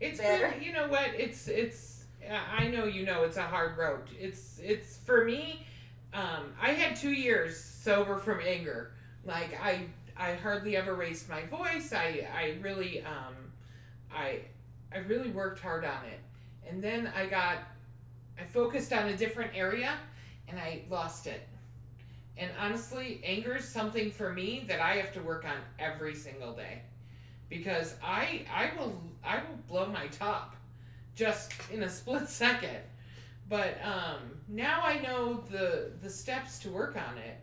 It's 0.00 0.18
Better. 0.18 0.48
very, 0.50 0.64
you 0.64 0.72
know 0.72 0.88
what? 0.88 1.10
It's 1.14 1.46
it's. 1.48 2.04
I 2.30 2.68
know 2.68 2.84
you 2.84 3.04
know 3.04 3.24
it's 3.24 3.36
a 3.36 3.42
hard 3.42 3.76
road. 3.78 4.02
It's 4.18 4.58
it's 4.62 4.96
for 4.98 5.24
me. 5.24 5.66
Um, 6.12 6.54
I 6.60 6.70
had 6.72 6.96
two 6.96 7.12
years 7.12 7.58
sober 7.58 8.16
from 8.18 8.40
anger. 8.40 8.92
Like 9.24 9.58
I 9.62 9.86
I 10.16 10.34
hardly 10.34 10.76
ever 10.76 10.94
raised 10.94 11.28
my 11.28 11.44
voice. 11.46 11.92
I 11.92 12.26
I 12.34 12.58
really 12.62 13.02
um, 13.04 13.34
I 14.14 14.40
I 14.92 14.98
really 14.98 15.30
worked 15.30 15.60
hard 15.60 15.84
on 15.84 16.04
it, 16.06 16.20
and 16.68 16.82
then 16.82 17.10
I 17.16 17.26
got 17.26 17.58
I 18.38 18.44
focused 18.44 18.92
on 18.92 19.08
a 19.08 19.16
different 19.16 19.52
area, 19.54 19.94
and 20.48 20.58
I 20.58 20.82
lost 20.88 21.26
it. 21.26 21.46
And 22.36 22.50
honestly, 22.58 23.20
anger 23.24 23.56
is 23.56 23.68
something 23.68 24.10
for 24.10 24.32
me 24.32 24.64
that 24.68 24.80
I 24.80 24.96
have 24.96 25.12
to 25.12 25.20
work 25.20 25.44
on 25.44 25.56
every 25.78 26.14
single 26.14 26.54
day 26.54 26.80
because 27.50 27.96
I 28.02 28.46
I 28.50 28.70
will 28.78 28.98
I 29.22 29.36
will 29.36 29.58
blow 29.68 29.86
my 29.86 30.06
top 30.06 30.56
just 31.14 31.52
in 31.70 31.82
a 31.82 31.88
split 31.88 32.28
second. 32.28 32.78
But 33.48 33.78
um, 33.84 34.20
now 34.48 34.80
I 34.82 35.00
know 35.00 35.42
the 35.50 35.90
the 36.00 36.08
steps 36.08 36.58
to 36.60 36.70
work 36.70 36.96
on 36.96 37.18
it, 37.18 37.36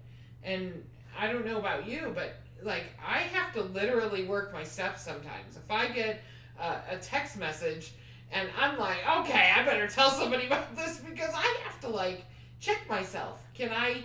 and 0.43 0.83
I 1.19 1.31
don't 1.31 1.45
know 1.45 1.59
about 1.59 1.87
you, 1.87 2.11
but 2.15 2.37
like 2.63 2.85
I 3.05 3.19
have 3.19 3.53
to 3.53 3.61
literally 3.61 4.23
work 4.25 4.53
my 4.53 4.63
steps 4.63 5.03
sometimes. 5.03 5.57
If 5.57 5.69
I 5.69 5.89
get 5.89 6.23
a, 6.59 6.95
a 6.95 6.97
text 7.01 7.37
message 7.37 7.91
and 8.31 8.49
I'm 8.59 8.77
like, 8.77 8.99
okay, 9.19 9.51
I 9.55 9.63
better 9.65 9.87
tell 9.87 10.09
somebody 10.11 10.47
about 10.47 10.75
this 10.75 10.97
because 10.99 11.31
I 11.33 11.57
have 11.65 11.79
to 11.81 11.87
like 11.89 12.25
check 12.59 12.87
myself. 12.89 13.43
Can 13.53 13.71
I 13.71 14.03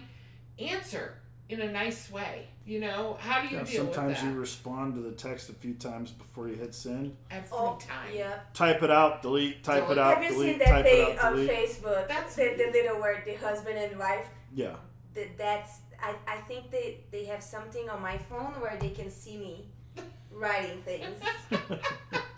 answer 0.59 1.15
in 1.49 1.61
a 1.61 1.71
nice 1.73 2.11
way? 2.11 2.49
You 2.65 2.79
know, 2.79 3.17
how 3.19 3.41
do 3.43 3.49
you 3.49 3.57
Yeah, 3.57 3.65
deal 3.65 3.85
with 3.87 3.95
sometimes 3.95 4.23
you 4.23 4.33
respond 4.35 4.95
to 4.95 5.01
the 5.01 5.11
text 5.11 5.51
a 5.51 5.53
few 5.53 5.75
times 5.75 6.13
before 6.13 6.47
you 6.49 6.55
hit 6.55 6.75
send. 6.75 7.17
Every 7.31 7.49
Oh, 7.53 7.77
time. 7.81 8.11
yeah. 8.15 8.39
Type 8.55 8.85
it 8.85 8.91
out, 8.91 9.21
delete. 9.21 9.65
Type 9.65 9.83
Delete. 9.83 9.99
it 9.99 10.01
out, 10.01 10.15
Have 10.15 10.23
you 10.23 10.31
delete. 10.31 10.51
seen 10.51 10.59
that 10.61 10.69
type 10.69 10.85
thing 10.85 11.19
on 11.19 11.33
delete. 11.35 11.51
Facebook? 11.51 12.07
That's- 12.09 12.37
the, 12.37 12.55
the 12.57 12.71
little 12.73 13.01
word, 13.01 13.23
the 13.27 13.35
husband 13.35 13.77
and 13.79 13.99
wife. 13.99 14.29
Yeah. 14.55 14.77
That 15.15 15.37
that's 15.37 15.81
I, 16.01 16.15
I 16.27 16.37
think 16.49 16.71
they 16.71 17.01
they 17.11 17.25
have 17.25 17.43
something 17.43 17.89
on 17.91 18.01
my 18.01 18.17
phone 18.17 18.53
where 18.61 18.77
they 18.81 18.91
can 18.91 19.11
see 19.11 19.37
me 19.39 19.67
writing 20.31 20.81
things 20.83 21.19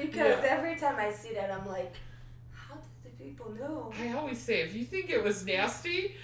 because 0.00 0.42
Yeah. 0.42 0.48
every 0.50 0.76
time 0.76 0.96
I 0.98 1.10
see 1.12 1.34
that 1.34 1.50
I'm 1.50 1.66
like, 1.66 1.94
how 2.52 2.74
did 2.74 2.84
the 3.04 3.24
people 3.24 3.52
know? 3.52 3.92
I 4.00 4.12
always 4.12 4.38
say, 4.38 4.60
if 4.60 4.74
you 4.74 4.84
think 4.84 5.10
it 5.10 5.22
was 5.22 5.44
nasty, 5.44 6.16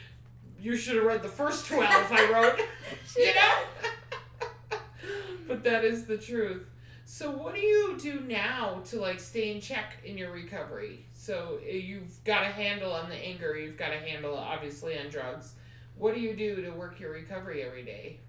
you 0.58 0.76
should 0.76 0.96
have 0.96 1.04
read 1.04 1.22
the 1.22 1.28
first 1.28 1.66
12 1.66 1.84
I 2.10 2.32
wrote. 2.32 2.58
you 3.16 3.34
know? 3.34 4.78
but 5.48 5.62
that 5.64 5.84
is 5.84 6.06
the 6.06 6.16
truth. 6.16 6.66
So, 7.06 7.30
what 7.30 7.54
do 7.54 7.60
you 7.60 7.98
do 8.00 8.20
now 8.20 8.80
to 8.86 8.98
like 8.98 9.20
stay 9.20 9.54
in 9.54 9.60
check 9.60 9.98
in 10.04 10.16
your 10.16 10.32
recovery? 10.32 11.04
So, 11.12 11.58
uh, 11.62 11.70
you've 11.70 12.22
got 12.24 12.42
a 12.42 12.46
handle 12.46 12.92
on 12.92 13.10
the 13.10 13.14
anger, 13.16 13.56
you've 13.58 13.76
got 13.76 13.92
a 13.92 13.98
handle 13.98 14.34
obviously 14.36 14.98
on 14.98 15.10
drugs. 15.10 15.52
What 15.96 16.14
do 16.14 16.20
you 16.20 16.34
do 16.34 16.62
to 16.62 16.70
work 16.70 16.98
your 16.98 17.12
recovery 17.12 17.62
every 17.62 17.84
day? 17.84 18.20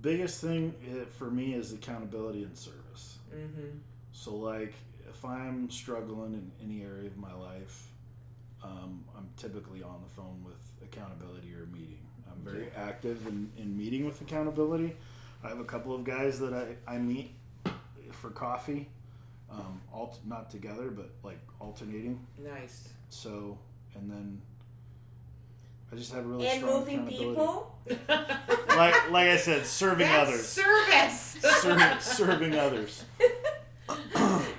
Biggest 0.00 0.40
thing 0.40 0.74
eh, 0.88 1.04
for 1.18 1.30
me 1.30 1.54
is 1.54 1.72
accountability 1.72 2.44
and 2.44 2.56
service. 2.56 3.18
Mm-hmm. 3.34 3.78
So, 4.12 4.34
like, 4.36 4.74
if 5.08 5.24
I'm 5.24 5.70
struggling 5.70 6.34
in 6.34 6.50
any 6.62 6.82
area 6.82 7.06
of 7.06 7.16
my 7.16 7.32
life, 7.34 7.88
um, 8.62 9.04
I'm 9.16 9.28
typically 9.36 9.82
on 9.82 10.00
the 10.06 10.14
phone 10.14 10.44
with 10.44 10.60
accountability 10.82 11.52
or 11.54 11.66
meeting. 11.66 11.98
I'm 12.30 12.42
very 12.44 12.68
active 12.76 13.26
in, 13.26 13.50
in 13.56 13.76
meeting 13.76 14.04
with 14.06 14.20
accountability. 14.20 14.96
I 15.44 15.48
have 15.48 15.58
a 15.60 15.64
couple 15.64 15.94
of 15.94 16.04
guys 16.04 16.38
that 16.40 16.52
I, 16.54 16.76
I 16.94 16.98
meet 16.98 17.34
for 18.12 18.30
coffee, 18.30 18.88
um, 19.50 19.80
alt- 19.92 20.20
not 20.24 20.50
together, 20.50 20.90
but 20.90 21.10
like 21.24 21.40
alternating. 21.60 22.24
Nice. 22.38 22.88
So, 23.08 23.58
and 23.94 24.10
then 24.10 24.40
I 25.92 25.96
just 25.96 26.12
have 26.12 26.24
really 26.26 26.46
and 26.46 26.60
strong 26.60 26.80
moving 26.80 26.98
accountability. 27.00 27.28
people. 27.34 27.76
Like, 28.68 29.10
like 29.10 29.28
I 29.28 29.36
said, 29.36 29.66
serving 29.66 30.06
That's 30.06 30.28
others. 30.28 30.46
service. 30.46 31.36
Ser- 31.60 31.96
serving 32.00 32.54
others. 32.56 33.04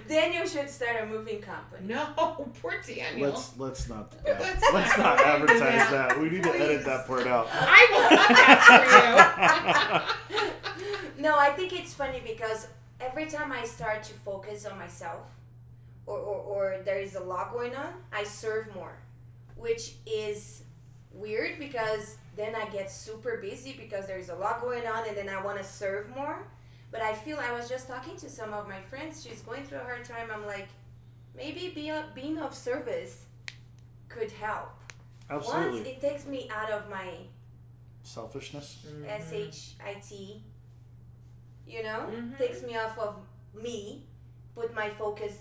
then 0.08 0.34
you 0.34 0.48
should 0.48 0.70
start 0.70 1.04
a 1.04 1.06
moving 1.06 1.42
company. 1.42 1.88
no, 1.88 2.06
poor 2.62 2.76
Daniel. 2.86 3.30
Let's 3.30 3.58
let's 3.58 3.90
not 3.90 4.14
Let's 4.26 4.64
let's, 4.74 4.98
not 4.98 5.18
not 5.18 5.18
go 5.18 5.36
into 5.36 5.54
advertise 5.54 5.90
that, 5.90 6.10
that. 6.10 6.22
We 6.22 6.30
need 6.30 6.44
to 6.44 6.54
edit 6.54 6.86
that 6.86 7.08
part 7.08 7.28
out. 7.28 7.48
I 7.52 7.88
will 7.92 8.18
cut 8.18 8.30
that 8.30 10.16
for 10.30 10.34
you. 10.34 10.40
No, 11.24 11.38
I 11.40 11.52
think 11.52 11.72
it's 11.72 11.94
funny 11.94 12.22
because 12.26 12.68
every 13.00 13.28
time 13.28 13.50
I 13.54 13.64
start 13.64 14.04
to 14.04 14.14
focus 14.14 14.66
on 14.66 14.78
myself 14.78 15.22
or, 16.06 16.18
or, 16.18 16.42
or 16.42 16.82
there 16.84 17.00
is 17.00 17.16
a 17.16 17.22
lot 17.22 17.54
going 17.54 17.74
on, 17.76 17.94
I 18.12 18.26
serve 18.26 18.76
more, 18.76 18.98
which 19.56 19.96
is 20.06 20.64
weird 21.14 21.60
because 21.60 22.18
then 22.36 22.56
I 22.56 22.66
get 22.70 22.92
super 22.92 23.38
busy 23.38 23.74
because 23.80 24.06
there's 24.06 24.28
a 24.28 24.36
lot 24.36 24.60
going 24.60 24.86
on 24.86 25.08
and 25.08 25.16
then 25.16 25.30
I 25.30 25.42
want 25.42 25.60
to 25.60 25.64
serve 25.64 26.14
more. 26.14 26.46
But 26.94 27.02
I 27.02 27.14
feel 27.16 27.40
I 27.40 27.52
was 27.52 27.68
just 27.68 27.88
talking 27.88 28.16
to 28.18 28.30
some 28.30 28.54
of 28.54 28.68
my 28.70 28.80
friends, 28.80 29.26
she's 29.28 29.42
going 29.42 29.64
through 29.64 29.80
a 29.80 29.84
hard 29.84 30.06
time. 30.06 30.30
I'm 30.32 30.46
like, 30.46 30.68
maybe 31.36 31.72
being, 31.74 32.00
being 32.14 32.38
of 32.38 32.54
service 32.54 33.26
could 34.10 34.32
help. 34.32 34.70
Absolutely. 35.28 35.80
Once 35.80 35.88
it 35.88 36.00
takes 36.02 36.28
me 36.28 36.48
out 36.54 36.70
of 36.70 36.88
my 36.92 37.08
Selfishness. 38.04 38.86
S 39.08 39.32
H 39.34 39.72
I 39.84 39.94
T. 39.96 40.44
You 41.66 41.82
know, 41.84 42.02
Mhm. 42.12 42.38
takes 42.38 42.62
me 42.62 42.78
off 42.78 42.98
of 43.00 43.16
me, 43.56 44.06
put 44.54 44.74
my 44.76 44.90
focus 44.92 45.34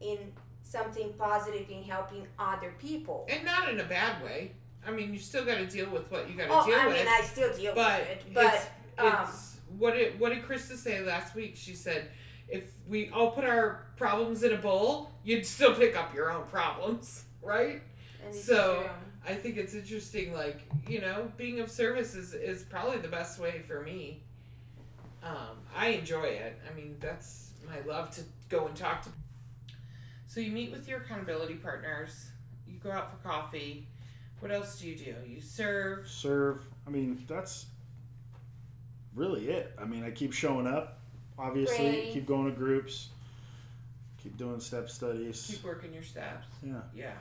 in 0.00 0.32
something 0.62 1.12
positive 1.12 1.70
in 1.70 1.82
helping 1.84 2.26
other 2.38 2.74
people. 2.80 3.26
And 3.28 3.44
not 3.44 3.68
in 3.68 3.78
a 3.78 3.84
bad 3.84 4.24
way. 4.24 4.52
I 4.84 4.90
mean, 4.90 5.12
you 5.12 5.20
still 5.20 5.44
got 5.44 5.58
to 5.58 5.66
deal 5.66 5.90
with 5.90 6.10
what 6.10 6.28
you 6.28 6.36
got 6.36 6.46
to 6.48 6.52
Oh, 6.52 6.66
deal 6.66 6.74
I 6.80 6.86
with. 6.86 6.96
mean, 6.96 7.06
I 7.08 7.20
still 7.20 7.52
deal 7.54 7.74
but 7.74 8.00
with 8.00 8.08
it, 8.10 8.34
but 8.34 8.54
it's, 8.54 8.66
um, 8.98 9.28
it's 9.28 9.55
what 9.78 9.94
did 9.94 10.18
what 10.18 10.30
did 10.32 10.42
Krista 10.44 10.76
say 10.76 11.00
last 11.00 11.34
week? 11.34 11.54
She 11.56 11.74
said 11.74 12.08
if 12.48 12.70
we 12.88 13.10
all 13.10 13.32
put 13.32 13.44
our 13.44 13.86
problems 13.96 14.42
in 14.42 14.52
a 14.52 14.56
bowl, 14.56 15.10
you'd 15.24 15.44
still 15.46 15.74
pick 15.74 15.96
up 15.96 16.14
your 16.14 16.30
own 16.30 16.46
problems, 16.46 17.24
right? 17.42 17.82
and 18.24 18.34
so- 18.34 18.82
true. 18.82 18.90
I 19.28 19.34
think 19.34 19.56
it's 19.56 19.74
interesting. 19.74 20.32
Like 20.32 20.60
you 20.88 21.00
know, 21.00 21.32
being 21.36 21.58
of 21.60 21.70
service 21.70 22.14
is 22.14 22.32
is 22.32 22.62
probably 22.62 22.98
the 22.98 23.08
best 23.08 23.40
way 23.40 23.60
for 23.66 23.82
me. 23.82 24.22
Um, 25.22 25.58
I 25.76 25.88
enjoy 25.88 26.22
it. 26.22 26.56
I 26.70 26.74
mean, 26.76 26.96
that's 27.00 27.50
my 27.66 27.80
love 27.90 28.12
to 28.12 28.20
go 28.48 28.66
and 28.68 28.76
talk 28.76 29.02
to. 29.02 29.08
So 30.28 30.38
you 30.38 30.52
meet 30.52 30.70
with 30.70 30.88
your 30.88 30.98
accountability 31.00 31.54
partners. 31.54 32.26
You 32.68 32.78
go 32.78 32.92
out 32.92 33.10
for 33.10 33.28
coffee. 33.28 33.88
What 34.38 34.52
else 34.52 34.78
do 34.78 34.88
you 34.88 34.96
do? 34.96 35.14
You 35.26 35.40
serve. 35.40 36.06
Serve. 36.06 36.60
I 36.86 36.90
mean, 36.90 37.24
that's 37.26 37.66
really 39.16 39.48
it. 39.48 39.74
I 39.80 39.84
mean, 39.84 40.04
I 40.04 40.10
keep 40.12 40.32
showing 40.32 40.68
up. 40.68 41.00
Obviously, 41.38 41.76
Pray. 41.76 42.10
keep 42.12 42.26
going 42.26 42.46
to 42.46 42.52
groups. 42.52 43.08
Keep 44.22 44.36
doing 44.38 44.60
step 44.60 44.88
studies. 44.88 45.44
Keep 45.50 45.64
working 45.64 45.92
your 45.92 46.02
steps. 46.04 46.46
Yeah. 46.62 46.80
Yeah, 46.94 47.12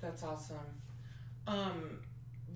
that's 0.00 0.22
awesome. 0.22 0.56
Um, 1.46 1.98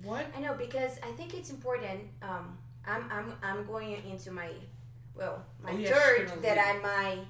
what? 0.03 0.25
I 0.35 0.41
know 0.41 0.53
because 0.55 0.99
I 1.03 1.11
think 1.11 1.33
it's 1.33 1.49
important. 1.51 2.01
Um, 2.21 2.57
I'm 2.85 3.05
I'm 3.11 3.33
I'm 3.41 3.65
going 3.65 3.93
into 4.09 4.31
my 4.31 4.49
well 5.15 5.45
my 5.63 5.71
Oh, 5.71 5.77
yeah, 5.77 5.89
third 5.93 6.27
gonna 6.27 6.41
that 6.41 6.57
leave. 6.57 6.83
I 6.85 6.87
might 7.13 7.25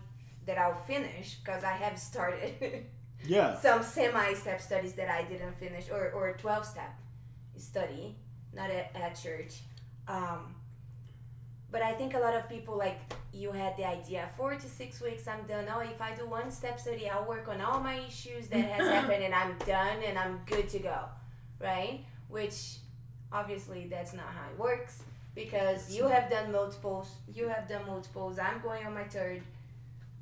that 0.46 0.58
I'll 0.58 0.76
finish 0.84 1.36
because 1.36 1.64
I 1.64 1.74
have 1.74 2.00
started. 2.00 2.86
Yeah. 3.26 3.58
some 3.58 3.84
semi 3.84 4.34
step 4.34 4.60
studies 4.60 4.96
that 4.96 5.08
I 5.10 5.24
didn't 5.24 5.58
finish, 5.58 5.90
or, 5.90 6.12
or 6.12 6.36
12 6.38 6.66
step 6.66 6.94
study, 7.56 8.18
not 8.54 8.70
at, 8.70 8.92
at 8.94 9.18
church. 9.18 9.62
Um, 10.10 10.54
but 11.74 11.82
I 11.82 11.92
think 11.92 12.14
a 12.14 12.20
lot 12.20 12.36
of 12.36 12.48
people 12.48 12.78
like 12.78 13.00
you 13.34 13.52
had 13.52 13.76
the 13.78 13.86
idea 13.86 14.30
four 14.38 14.54
to 14.54 14.70
six 14.70 15.02
weeks 15.02 15.28
I'm 15.28 15.44
done. 15.48 15.66
Oh, 15.74 15.80
if 15.80 16.00
I 16.00 16.14
do 16.14 16.28
one 16.28 16.52
step 16.52 16.80
study, 16.80 17.10
I'll 17.10 17.28
work 17.28 17.48
on 17.50 17.62
all 17.62 17.80
my 17.80 18.00
issues 18.08 18.48
that 18.50 18.64
has 18.64 18.88
happened 18.96 19.24
and 19.24 19.34
I'm 19.34 19.58
done 19.66 19.98
and 20.06 20.18
I'm 20.18 20.40
good 20.46 20.70
to 20.70 20.80
go, 20.80 21.00
right? 21.60 22.06
Which 22.30 22.76
obviously 23.32 23.88
that's 23.90 24.14
not 24.14 24.28
how 24.28 24.48
it 24.52 24.60
works 24.60 25.02
because 25.34 25.92
you 25.92 26.08
have 26.08 26.30
done 26.30 26.52
multiples, 26.52 27.10
you 27.34 27.48
have 27.48 27.68
done 27.68 27.88
multiples. 27.88 28.38
I'm 28.38 28.62
going 28.62 28.86
on 28.86 28.94
my 28.94 29.06
third. 29.06 29.42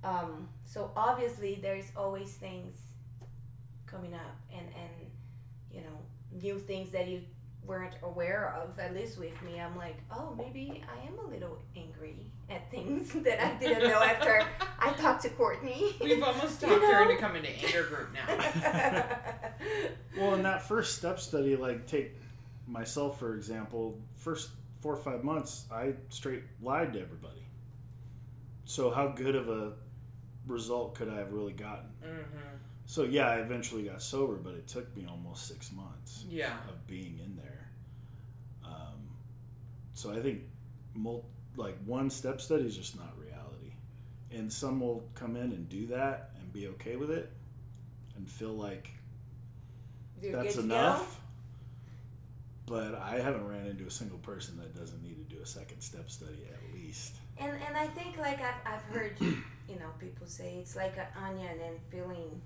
Um, 0.05 0.47
so 0.63 0.91
obviously 0.95 1.59
there's 1.61 1.91
always 1.97 2.31
things 2.31 2.77
coming 3.87 4.13
up 4.13 4.37
and 4.53 4.67
and 4.83 5.11
you 5.69 5.81
know 5.81 5.97
new 6.41 6.57
things 6.57 6.91
that 6.91 7.09
you 7.09 7.23
weren't 7.65 7.95
aware 8.03 8.53
of 8.61 8.77
at 8.79 8.93
least 8.93 9.17
with 9.19 9.39
me 9.43 9.59
i'm 9.61 9.77
like 9.77 9.97
oh 10.11 10.33
maybe 10.37 10.83
i 10.91 11.07
am 11.07 11.17
a 11.19 11.29
little 11.31 11.59
angry 11.77 12.15
at 12.49 12.69
things 12.71 13.11
that 13.23 13.43
i 13.45 13.53
didn't 13.59 13.87
know 13.87 14.01
after 14.01 14.43
i 14.79 14.91
talked 14.93 15.21
to 15.21 15.29
courtney 15.29 15.95
We've 16.01 16.21
almost 16.23 16.61
You 16.61 16.67
talked 16.69 16.81
her 16.83 17.05
know? 17.05 17.11
into 17.11 17.21
coming 17.21 17.43
to 17.43 17.49
anger 17.49 17.83
group 17.83 18.09
now. 18.13 19.05
Well, 20.17 20.33
in 20.33 20.43
that 20.43 20.63
first 20.63 20.97
step 20.97 21.19
study, 21.19 21.55
like 21.55 21.85
take 21.87 22.15
myself 22.67 23.19
for 23.19 23.35
example, 23.35 23.97
first 24.15 24.49
four 24.81 24.93
or 24.93 24.97
five 24.97 25.23
months, 25.23 25.65
I 25.71 25.93
straight 26.09 26.43
lied 26.61 26.93
to 26.93 26.99
everybody. 27.01 27.45
So 28.65 28.89
how 28.91 29.09
good 29.09 29.35
of 29.35 29.49
a 29.49 29.73
result 30.47 30.95
could 30.95 31.09
I 31.09 31.17
have 31.17 31.31
really 31.31 31.53
gotten? 31.53 31.85
hmm 32.03 32.50
So 32.91 33.03
yeah, 33.03 33.29
I 33.29 33.35
eventually 33.37 33.83
got 33.83 34.01
sober, 34.01 34.35
but 34.35 34.53
it 34.53 34.67
took 34.67 34.93
me 34.97 35.07
almost 35.09 35.47
six 35.47 35.71
months 35.71 36.25
Yeah. 36.27 36.57
of 36.67 36.85
being 36.87 37.19
in 37.23 37.37
there. 37.37 37.69
Um, 38.65 39.07
so 39.93 40.11
I 40.11 40.21
think 40.21 40.41
mul- 40.93 41.23
like 41.55 41.77
one 41.85 42.09
step 42.09 42.41
study 42.41 42.65
is 42.65 42.75
just 42.75 42.97
not 42.97 43.17
reality, 43.17 43.71
and 44.29 44.51
some 44.51 44.81
will 44.81 45.07
come 45.15 45.37
in 45.37 45.53
and 45.53 45.69
do 45.69 45.87
that 45.87 46.31
and 46.37 46.51
be 46.51 46.67
okay 46.67 46.97
with 46.97 47.11
it, 47.11 47.31
and 48.17 48.29
feel 48.29 48.51
like 48.51 48.89
You're 50.21 50.33
that's 50.43 50.57
good 50.57 50.63
to 50.63 50.67
go? 50.67 50.75
enough. 50.75 51.21
But 52.65 52.95
I 52.95 53.21
haven't 53.21 53.47
ran 53.47 53.67
into 53.67 53.85
a 53.85 53.89
single 53.91 54.19
person 54.19 54.57
that 54.57 54.75
doesn't 54.75 55.01
need 55.01 55.15
to 55.29 55.33
do 55.33 55.41
a 55.41 55.45
second 55.45 55.79
step 55.79 56.11
study 56.11 56.45
at 56.51 56.73
least. 56.73 57.13
And 57.37 57.53
and 57.65 57.77
I 57.77 57.87
think 57.87 58.17
like 58.17 58.41
I've, 58.41 58.73
I've 58.73 58.81
heard 58.93 59.15
you 59.21 59.79
know 59.79 59.91
people 59.97 60.27
say 60.27 60.57
it's 60.59 60.75
like 60.75 60.97
an 60.97 61.07
onion 61.25 61.57
and 61.65 61.89
peeling 61.89 62.41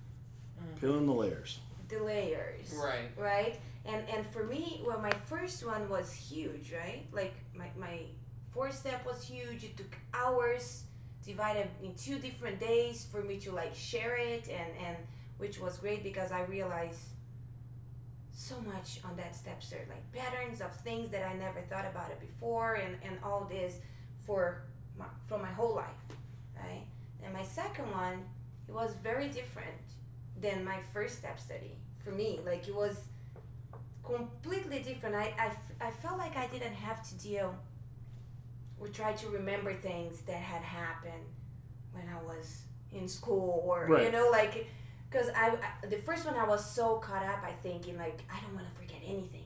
Mm. 0.59 0.79
Peeling 0.79 1.05
the 1.05 1.13
layers. 1.13 1.59
the 1.89 1.99
layers. 2.03 2.73
Right. 2.73 3.09
Right. 3.17 3.59
And 3.85 4.01
and 4.09 4.25
for 4.27 4.43
me, 4.43 4.81
well, 4.85 4.99
my 4.99 5.13
first 5.25 5.65
one 5.65 5.87
was 5.89 6.11
huge, 6.13 6.73
right? 6.73 7.03
Like 7.11 7.35
my 7.55 7.69
my 7.77 8.01
fourth 8.53 8.75
step 8.75 9.05
was 9.05 9.23
huge. 9.23 9.63
It 9.63 9.77
took 9.77 9.95
hours, 10.13 10.83
divided 11.23 11.67
in 11.83 11.93
two 11.95 12.17
different 12.17 12.59
days 12.59 13.05
for 13.11 13.21
me 13.21 13.37
to 13.41 13.51
like 13.51 13.75
share 13.75 14.15
it, 14.17 14.47
and 14.49 14.71
and 14.85 14.97
which 15.37 15.59
was 15.59 15.77
great 15.77 16.03
because 16.03 16.31
I 16.31 16.43
realized 16.45 17.01
so 18.33 18.55
much 18.61 18.99
on 19.03 19.15
that 19.17 19.35
step 19.35 19.63
start, 19.63 19.87
like 19.89 20.11
patterns 20.11 20.61
of 20.61 20.75
things 20.77 21.09
that 21.11 21.23
I 21.25 21.33
never 21.35 21.61
thought 21.61 21.85
about 21.85 22.09
it 22.11 22.19
before, 22.19 22.75
and 22.75 22.97
and 23.03 23.17
all 23.23 23.45
this 23.49 23.79
for 24.25 24.63
my, 24.97 25.05
for 25.27 25.37
my 25.37 25.51
whole 25.51 25.75
life, 25.75 26.03
right? 26.57 26.85
And 27.23 27.33
my 27.33 27.43
second 27.43 27.91
one, 27.91 28.23
it 28.67 28.73
was 28.73 28.95
very 29.03 29.27
different 29.29 29.77
than 30.41 30.63
my 30.63 30.79
first 30.93 31.17
step 31.17 31.39
study 31.39 31.77
for 32.03 32.11
me. 32.11 32.39
Like 32.45 32.67
it 32.67 32.75
was 32.75 32.97
completely 34.03 34.79
different. 34.79 35.15
I, 35.15 35.33
I, 35.39 35.87
I 35.87 35.91
felt 35.91 36.17
like 36.17 36.37
I 36.37 36.47
didn't 36.47 36.73
have 36.75 37.07
to 37.09 37.15
deal 37.15 37.55
or 38.79 38.87
try 38.87 39.13
to 39.13 39.29
remember 39.29 39.73
things 39.73 40.21
that 40.21 40.37
had 40.37 40.61
happened 40.61 41.25
when 41.91 42.03
I 42.09 42.21
was 42.23 42.63
in 42.91 43.07
school 43.07 43.63
or, 43.65 43.87
you 44.01 44.11
know, 44.11 44.29
like, 44.31 44.67
because 45.09 45.29
I, 45.35 45.57
I, 45.83 45.87
the 45.87 45.97
first 45.97 46.25
one 46.25 46.35
I 46.35 46.45
was 46.45 46.63
so 46.63 46.97
caught 46.97 47.25
up, 47.25 47.43
I 47.43 47.51
think, 47.63 47.87
in 47.87 47.97
like, 47.97 48.23
I 48.31 48.39
don't 48.41 48.53
want 48.53 48.67
to 48.67 48.75
forget 48.75 48.97
anything. 49.05 49.45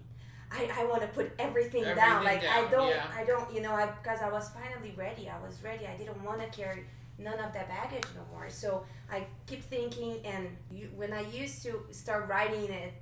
I, 0.51 0.69
I 0.75 0.85
want 0.85 1.01
to 1.03 1.07
put 1.09 1.31
everything, 1.37 1.83
down. 1.83 2.25
Everything 2.25 2.25
Like, 2.25 2.43
I 2.43 2.69
don't, 2.71 2.89
yeah. 2.89 3.05
I 3.15 3.23
don't, 3.23 3.53
you 3.53 3.61
know, 3.61 3.73
I, 3.73 3.85
because 3.85 4.19
I 4.21 4.29
was 4.29 4.49
finally 4.49 4.93
ready. 4.97 5.29
I 5.29 5.39
was 5.45 5.63
ready. 5.63 5.85
I 5.85 5.95
didn't 5.95 6.23
want 6.23 6.41
to 6.41 6.47
carry 6.47 6.85
none 7.19 7.39
of 7.39 7.53
that 7.53 7.67
baggage 7.67 8.05
no 8.15 8.21
more. 8.31 8.49
So 8.49 8.85
I 9.11 9.25
keep 9.45 9.63
thinking, 9.63 10.17
and 10.25 10.47
you, 10.71 10.89
when 10.95 11.13
I 11.13 11.21
used 11.29 11.61
to 11.63 11.85
start 11.91 12.27
writing 12.29 12.63
it 12.71 12.93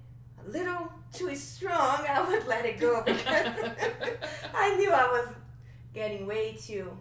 a 0.45 0.49
little 0.49 0.91
too 1.13 1.35
strong, 1.35 2.05
I 2.09 2.21
would 2.27 2.45
let 2.47 2.65
it 2.65 2.79
go 2.79 3.03
because 3.05 3.47
I 4.55 4.75
knew 4.75 4.91
I 4.91 5.05
was 5.07 5.27
getting 5.93 6.25
way 6.25 6.57
too 6.59 6.91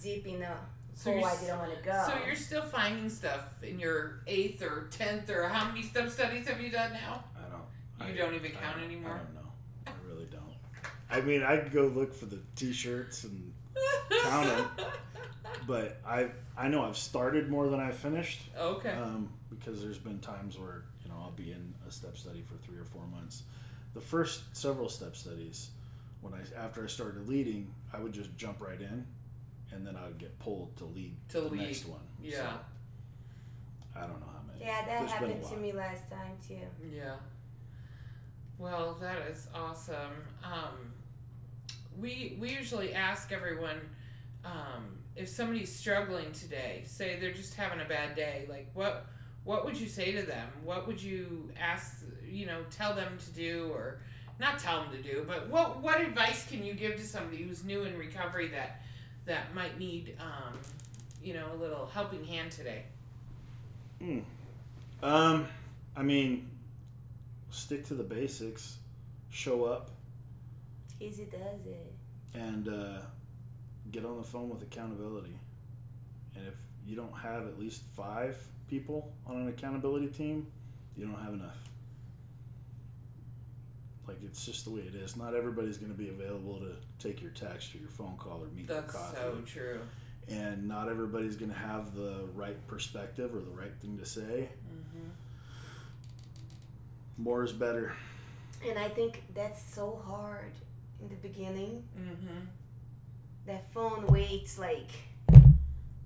deep 0.00 0.26
in 0.26 0.42
a 0.42 0.56
So 0.94 1.10
hole 1.10 1.20
you're 1.20 1.28
I 1.28 1.32
s- 1.32 1.40
didn't 1.40 1.58
want 1.58 1.76
to 1.78 1.82
go. 1.84 2.04
So 2.06 2.14
you're 2.26 2.36
still 2.36 2.62
finding 2.62 3.08
stuff 3.08 3.42
in 3.62 3.78
your 3.78 4.22
eighth 4.26 4.62
or 4.62 4.88
tenth 4.90 5.28
or 5.30 5.48
how 5.48 5.68
many 5.68 5.82
step 5.82 6.08
studies 6.10 6.48
have 6.48 6.60
you 6.60 6.70
done 6.70 6.92
now? 6.92 7.24
I 7.36 7.48
don't. 7.50 8.08
You 8.08 8.14
I, 8.14 8.26
don't 8.26 8.34
even 8.34 8.52
count 8.52 8.76
don't- 8.76 8.84
anymore? 8.84 9.12
I 9.12 9.18
don't 9.18 9.34
know. 9.34 9.50
I 9.86 9.90
really 10.08 10.26
don't. 10.30 10.40
I 11.10 11.20
mean, 11.20 11.42
I'd 11.42 11.72
go 11.72 11.86
look 11.86 12.14
for 12.14 12.26
the 12.26 12.38
T-shirts 12.56 13.24
and 13.24 13.49
Count 14.22 14.46
'em. 14.50 14.68
but 15.66 16.00
I 16.06 16.30
I 16.56 16.68
know 16.68 16.84
I've 16.84 16.96
started 16.96 17.48
more 17.48 17.68
than 17.68 17.80
I've 17.80 17.96
finished 17.96 18.40
Okay. 18.58 18.90
um, 18.90 19.30
because 19.48 19.80
there's 19.82 19.98
been 19.98 20.18
times 20.20 20.58
where 20.58 20.84
you 21.02 21.08
know 21.10 21.16
I'll 21.22 21.30
be 21.32 21.52
in 21.52 21.74
a 21.86 21.90
step 21.90 22.16
study 22.16 22.42
for 22.42 22.54
three 22.66 22.78
or 22.78 22.84
four 22.84 23.06
months. 23.06 23.42
The 23.94 24.00
first 24.00 24.42
several 24.56 24.88
step 24.88 25.16
studies, 25.16 25.70
when 26.20 26.32
I 26.34 26.38
after 26.58 26.84
I 26.84 26.86
started 26.86 27.28
leading, 27.28 27.72
I 27.92 27.98
would 27.98 28.12
just 28.12 28.36
jump 28.36 28.60
right 28.60 28.80
in, 28.80 29.06
and 29.72 29.86
then 29.86 29.96
I 29.96 30.04
would 30.06 30.18
get 30.18 30.38
pulled 30.38 30.76
to 30.78 30.84
lead 30.84 31.16
To 31.30 31.40
the 31.42 31.48
lead, 31.48 31.60
next 31.62 31.86
one. 31.86 32.00
yeah. 32.22 32.36
So, 32.36 32.48
I 33.96 34.00
don't 34.02 34.20
know 34.20 34.26
how 34.32 34.42
many. 34.46 34.60
yeah, 34.60 34.84
that 34.86 35.00
There's 35.00 35.12
been 35.12 35.30
a 35.30 35.34
happened 35.34 35.44
to 35.44 35.56
me 35.56 35.72
last 35.72 36.08
time 36.10 36.36
too. 36.46 36.58
Yeah. 36.94 37.16
Well, 38.58 38.94
that 39.00 39.18
is 39.30 39.48
awesome. 39.54 40.12
Um, 40.44 40.92
we 42.00 42.36
we 42.40 42.50
usually 42.50 42.94
ask 42.94 43.32
everyone 43.32 43.80
um, 44.44 44.98
if 45.16 45.28
somebody's 45.28 45.74
struggling 45.74 46.32
today, 46.32 46.82
say 46.86 47.18
they're 47.20 47.32
just 47.32 47.54
having 47.54 47.80
a 47.80 47.88
bad 47.88 48.16
day, 48.16 48.46
like 48.48 48.70
what 48.74 49.06
what 49.44 49.64
would 49.64 49.78
you 49.78 49.88
say 49.88 50.12
to 50.12 50.22
them? 50.22 50.48
What 50.64 50.86
would 50.86 51.02
you 51.02 51.50
ask? 51.60 52.04
You 52.26 52.46
know, 52.46 52.62
tell 52.70 52.94
them 52.94 53.18
to 53.18 53.30
do, 53.32 53.70
or 53.72 54.00
not 54.38 54.58
tell 54.58 54.82
them 54.82 54.92
to 54.92 55.02
do, 55.02 55.24
but 55.26 55.48
what 55.48 55.80
what 55.82 56.00
advice 56.00 56.46
can 56.48 56.64
you 56.64 56.74
give 56.74 56.96
to 56.96 57.06
somebody 57.06 57.42
who's 57.42 57.64
new 57.64 57.82
in 57.82 57.96
recovery 57.98 58.48
that 58.48 58.82
that 59.26 59.54
might 59.54 59.78
need 59.78 60.16
um, 60.20 60.58
you 61.22 61.34
know 61.34 61.46
a 61.54 61.56
little 61.56 61.86
helping 61.86 62.24
hand 62.24 62.50
today? 62.50 62.84
Um, 65.02 65.46
I 65.96 66.02
mean, 66.02 66.48
stick 67.50 67.84
to 67.86 67.94
the 67.94 68.02
basics, 68.02 68.78
show 69.30 69.64
up, 69.64 69.90
Easy 71.00 71.24
does 71.24 71.66
it. 71.66 71.89
And 72.34 72.68
uh, 72.68 73.00
get 73.90 74.04
on 74.04 74.16
the 74.18 74.22
phone 74.24 74.48
with 74.48 74.62
accountability. 74.62 75.38
And 76.36 76.46
if 76.46 76.54
you 76.86 76.96
don't 76.96 77.12
have 77.16 77.46
at 77.46 77.58
least 77.58 77.82
five 77.96 78.36
people 78.68 79.12
on 79.26 79.36
an 79.36 79.48
accountability 79.48 80.08
team, 80.08 80.46
you 80.96 81.06
don't 81.06 81.20
have 81.22 81.34
enough. 81.34 81.56
Like 84.06 84.18
it's 84.24 84.44
just 84.44 84.64
the 84.64 84.70
way 84.70 84.80
it 84.80 84.94
is. 84.94 85.16
Not 85.16 85.34
everybody's 85.34 85.78
going 85.78 85.92
to 85.92 85.98
be 85.98 86.08
available 86.08 86.58
to 86.58 86.72
take 86.98 87.22
your 87.22 87.30
text 87.30 87.74
or 87.74 87.78
your 87.78 87.88
phone 87.90 88.16
call 88.18 88.42
or 88.42 88.48
meet 88.56 88.66
That's 88.68 88.92
for 88.92 88.98
coffee. 88.98 89.16
That's 89.16 89.52
so 89.52 89.60
true. 89.60 89.80
and 90.28 90.66
not 90.66 90.88
everybody's 90.88 91.36
going 91.36 91.50
to 91.52 91.56
have 91.58 91.94
the 91.94 92.24
right 92.34 92.56
perspective 92.66 93.34
or 93.34 93.40
the 93.40 93.50
right 93.50 93.72
thing 93.80 93.98
to 93.98 94.06
say. 94.06 94.48
hmm 94.68 95.08
More 97.18 97.44
is 97.44 97.52
better. 97.52 97.92
And 98.68 98.78
I 98.78 98.88
think 98.88 99.22
that's 99.34 99.62
so 99.74 100.02
hard 100.06 100.52
in 101.00 101.08
the 101.08 101.16
beginning. 101.16 101.84
hmm 101.96 102.40
That 103.46 103.72
phone 103.72 104.06
waits 104.06 104.58
like, 104.58 104.90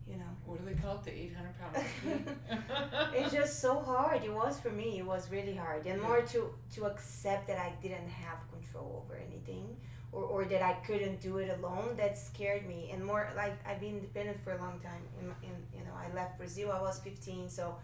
you 0.07 0.17
know. 0.17 0.33
What 0.47 0.59
do 0.65 0.73
they 0.75 0.81
call 0.81 0.97
it? 0.97 1.05
The 1.05 1.13
800 1.13 1.55
pound 1.61 3.15
it's 3.17 3.33
just 3.33 3.61
so 3.61 3.81
hard. 3.81 4.23
It 4.23 4.33
was 4.33 4.61
for 4.61 4.71
me. 4.71 4.99
It 4.99 5.07
was 5.07 5.31
really 5.31 5.55
hard, 5.57 5.87
and 5.87 6.01
more 6.01 6.21
to 6.33 6.41
to 6.75 6.85
accept 6.85 7.47
that 7.49 7.59
I 7.59 7.73
didn't 7.83 8.09
have 8.09 8.39
control 8.53 9.03
over 9.05 9.15
anything, 9.29 9.67
or, 10.13 10.23
or 10.23 10.45
that 10.45 10.63
I 10.63 10.75
couldn't 10.87 11.21
do 11.21 11.39
it 11.39 11.49
alone. 11.59 11.97
That 11.97 12.19
scared 12.19 12.67
me, 12.69 12.91
and 12.93 13.03
more 13.05 13.29
like 13.37 13.55
I've 13.67 13.81
been 13.81 13.97
independent 14.01 14.39
for 14.45 14.53
a 14.53 14.59
long 14.65 14.79
time. 14.81 15.03
In, 15.21 15.27
in 15.49 15.55
you 15.77 15.85
know, 15.87 15.95
I 15.97 16.15
left 16.15 16.37
Brazil. 16.39 16.71
I 16.71 16.81
was 16.81 16.99
fifteen, 17.01 17.49
so 17.49 17.77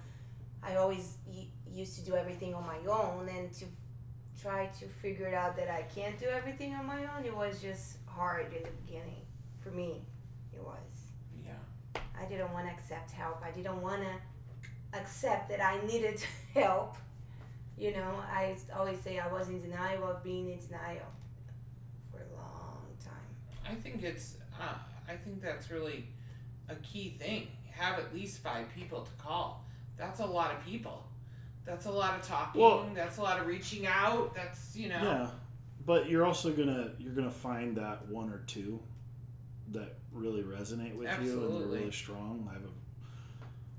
I 0.63 0.77
always 0.77 1.17
y- 1.27 1.49
used 1.83 1.95
to 1.99 2.03
do 2.05 2.15
everything 2.15 2.55
on 2.55 2.65
my 2.67 2.79
own, 2.87 3.29
and 3.29 3.51
to 3.55 3.65
try 4.41 4.67
to 4.67 4.87
figure 4.87 5.27
it 5.27 5.35
out 5.35 5.57
that 5.57 5.69
I 5.69 5.83
can't 5.95 6.19
do 6.19 6.27
everything 6.27 6.75
on 6.75 6.87
my 6.87 7.03
own. 7.17 7.25
It 7.25 7.37
was 7.37 7.61
just 7.61 7.99
hard 8.07 8.47
in 8.53 8.63
the 8.63 8.71
beginning 8.87 9.23
for 9.61 9.71
me. 9.71 10.03
It 10.53 10.63
was. 10.63 10.77
yeah. 11.45 12.01
I 12.21 12.25
didn't 12.27 12.53
want 12.53 12.67
to 12.67 12.73
accept 12.73 13.11
help. 13.11 13.43
I 13.45 13.51
didn't 13.51 13.81
want 13.81 14.03
to 14.03 14.99
accept 14.99 15.49
that 15.51 15.65
I 15.65 15.85
needed 15.87 16.23
help. 16.55 16.97
You 17.77 17.93
know, 17.93 18.15
I 18.31 18.57
always 18.77 19.01
say 19.01 19.19
I 19.19 19.33
was 19.33 19.49
in 19.49 19.61
denial 19.63 20.05
of 20.05 20.23
being 20.23 20.51
in 20.51 20.59
denial 20.59 21.07
for 22.11 22.19
a 22.19 22.37
long 22.37 22.85
time. 23.03 23.71
I 23.71 23.75
think 23.75 24.03
it's 24.03 24.37
uh, 24.61 24.75
I 25.09 25.17
think 25.17 25.43
that's 25.43 25.71
really 25.71 26.07
a 26.69 26.75
key 26.77 27.17
thing. 27.19 27.49
Have 27.71 27.99
at 27.99 28.15
least 28.15 28.43
five 28.43 28.67
people 28.75 29.03
to 29.03 29.11
call. 29.23 29.65
That's 29.97 30.21
a 30.21 30.27
lot 30.27 30.55
of 30.55 30.63
people. 30.65 31.05
That's 31.65 31.87
a 31.87 31.91
lot 31.91 32.19
of 32.19 32.27
talking. 32.27 32.61
Well- 32.61 32.89
that's 32.95 33.19
a 33.19 33.23
lot 33.23 33.41
of 33.41 33.47
reaching 33.47 33.87
out. 33.87 34.35
That's 34.35 34.75
you 34.77 34.89
know. 34.89 35.03
Yeah, 35.03 35.31
but 35.87 36.09
you're 36.09 36.25
also 36.25 36.53
gonna 36.53 36.93
you're 36.99 37.15
gonna 37.15 37.31
find 37.31 37.77
that 37.77 38.09
one 38.09 38.31
or 38.31 38.43
two 38.47 38.81
that 39.73 39.99
really 40.13 40.43
resonate 40.43 40.97
with 40.97 41.09
you 41.23 41.45
and 41.45 41.61
they're 41.61 41.69
really 41.69 41.93
strong. 41.93 42.49
I 42.51 42.55
have 42.55 42.65
a 42.65 42.69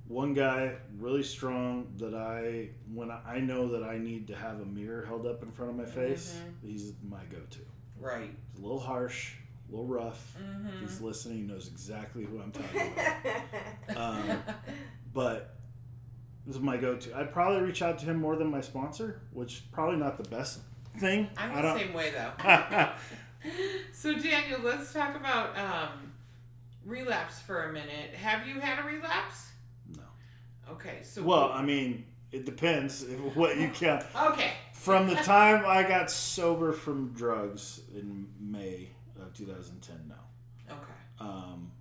one 0.07 0.33
guy 0.33 0.73
really 0.97 1.23
strong 1.23 1.87
that 1.97 2.13
I 2.13 2.69
when 2.93 3.11
I, 3.11 3.19
I 3.25 3.39
know 3.39 3.69
that 3.69 3.83
I 3.83 3.97
need 3.97 4.27
to 4.27 4.35
have 4.35 4.59
a 4.59 4.65
mirror 4.65 5.05
held 5.05 5.25
up 5.25 5.41
in 5.43 5.51
front 5.51 5.71
of 5.71 5.77
my 5.77 5.85
face. 5.85 6.37
Mm-hmm. 6.37 6.67
He's 6.67 6.93
my 7.07 7.23
go-to. 7.29 7.59
Right. 7.99 8.29
He's 8.51 8.59
a 8.59 8.61
little 8.61 8.79
harsh, 8.79 9.33
a 9.69 9.71
little 9.71 9.87
rough. 9.87 10.35
Mm-hmm. 10.41 10.81
he's 10.81 10.99
listening, 11.01 11.37
he 11.37 11.43
knows 11.43 11.67
exactly 11.67 12.23
who 12.25 12.41
I'm 12.41 12.51
talking 12.51 12.93
about. 12.93 13.15
Um, 13.97 14.43
but 15.13 15.57
is 16.47 16.59
my 16.59 16.77
go-to. 16.77 17.15
I'd 17.17 17.31
probably 17.31 17.61
reach 17.61 17.81
out 17.81 17.99
to 17.99 18.05
him 18.05 18.19
more 18.19 18.35
than 18.35 18.49
my 18.49 18.61
sponsor, 18.61 19.21
which 19.31 19.63
probably 19.71 19.97
not 19.97 20.21
the 20.21 20.29
best 20.29 20.59
thing. 20.97 21.29
I'm 21.37 21.61
the 21.61 21.77
same 21.77 21.93
way 21.93 22.11
though. 22.11 22.31
so 23.93 24.13
Daniel, 24.17 24.59
let's 24.63 24.93
talk 24.93 25.15
about 25.15 25.57
um, 25.57 26.11
relapse 26.85 27.39
for 27.39 27.69
a 27.69 27.73
minute. 27.73 28.13
Have 28.15 28.47
you 28.47 28.59
had 28.59 28.79
a 28.79 28.87
relapse? 28.87 29.51
No. 29.95 30.03
Okay. 30.71 30.99
So 31.03 31.23
Well, 31.23 31.51
I 31.51 31.63
mean, 31.63 32.05
it 32.31 32.45
depends 32.45 33.03
what 33.33 33.57
you 33.57 33.69
count. 33.69 34.03
Okay. 34.15 34.51
From 34.73 35.07
the 35.07 35.15
time 35.15 35.63
I 35.65 35.83
got 35.83 36.09
sober 36.09 36.71
from 36.71 37.13
drugs 37.13 37.81
in 37.93 38.27
May 38.39 38.89
of 39.21 39.33
2010, 39.33 39.95
no. 40.07 40.15
Okay. 40.73 40.79
Um, 41.19 41.71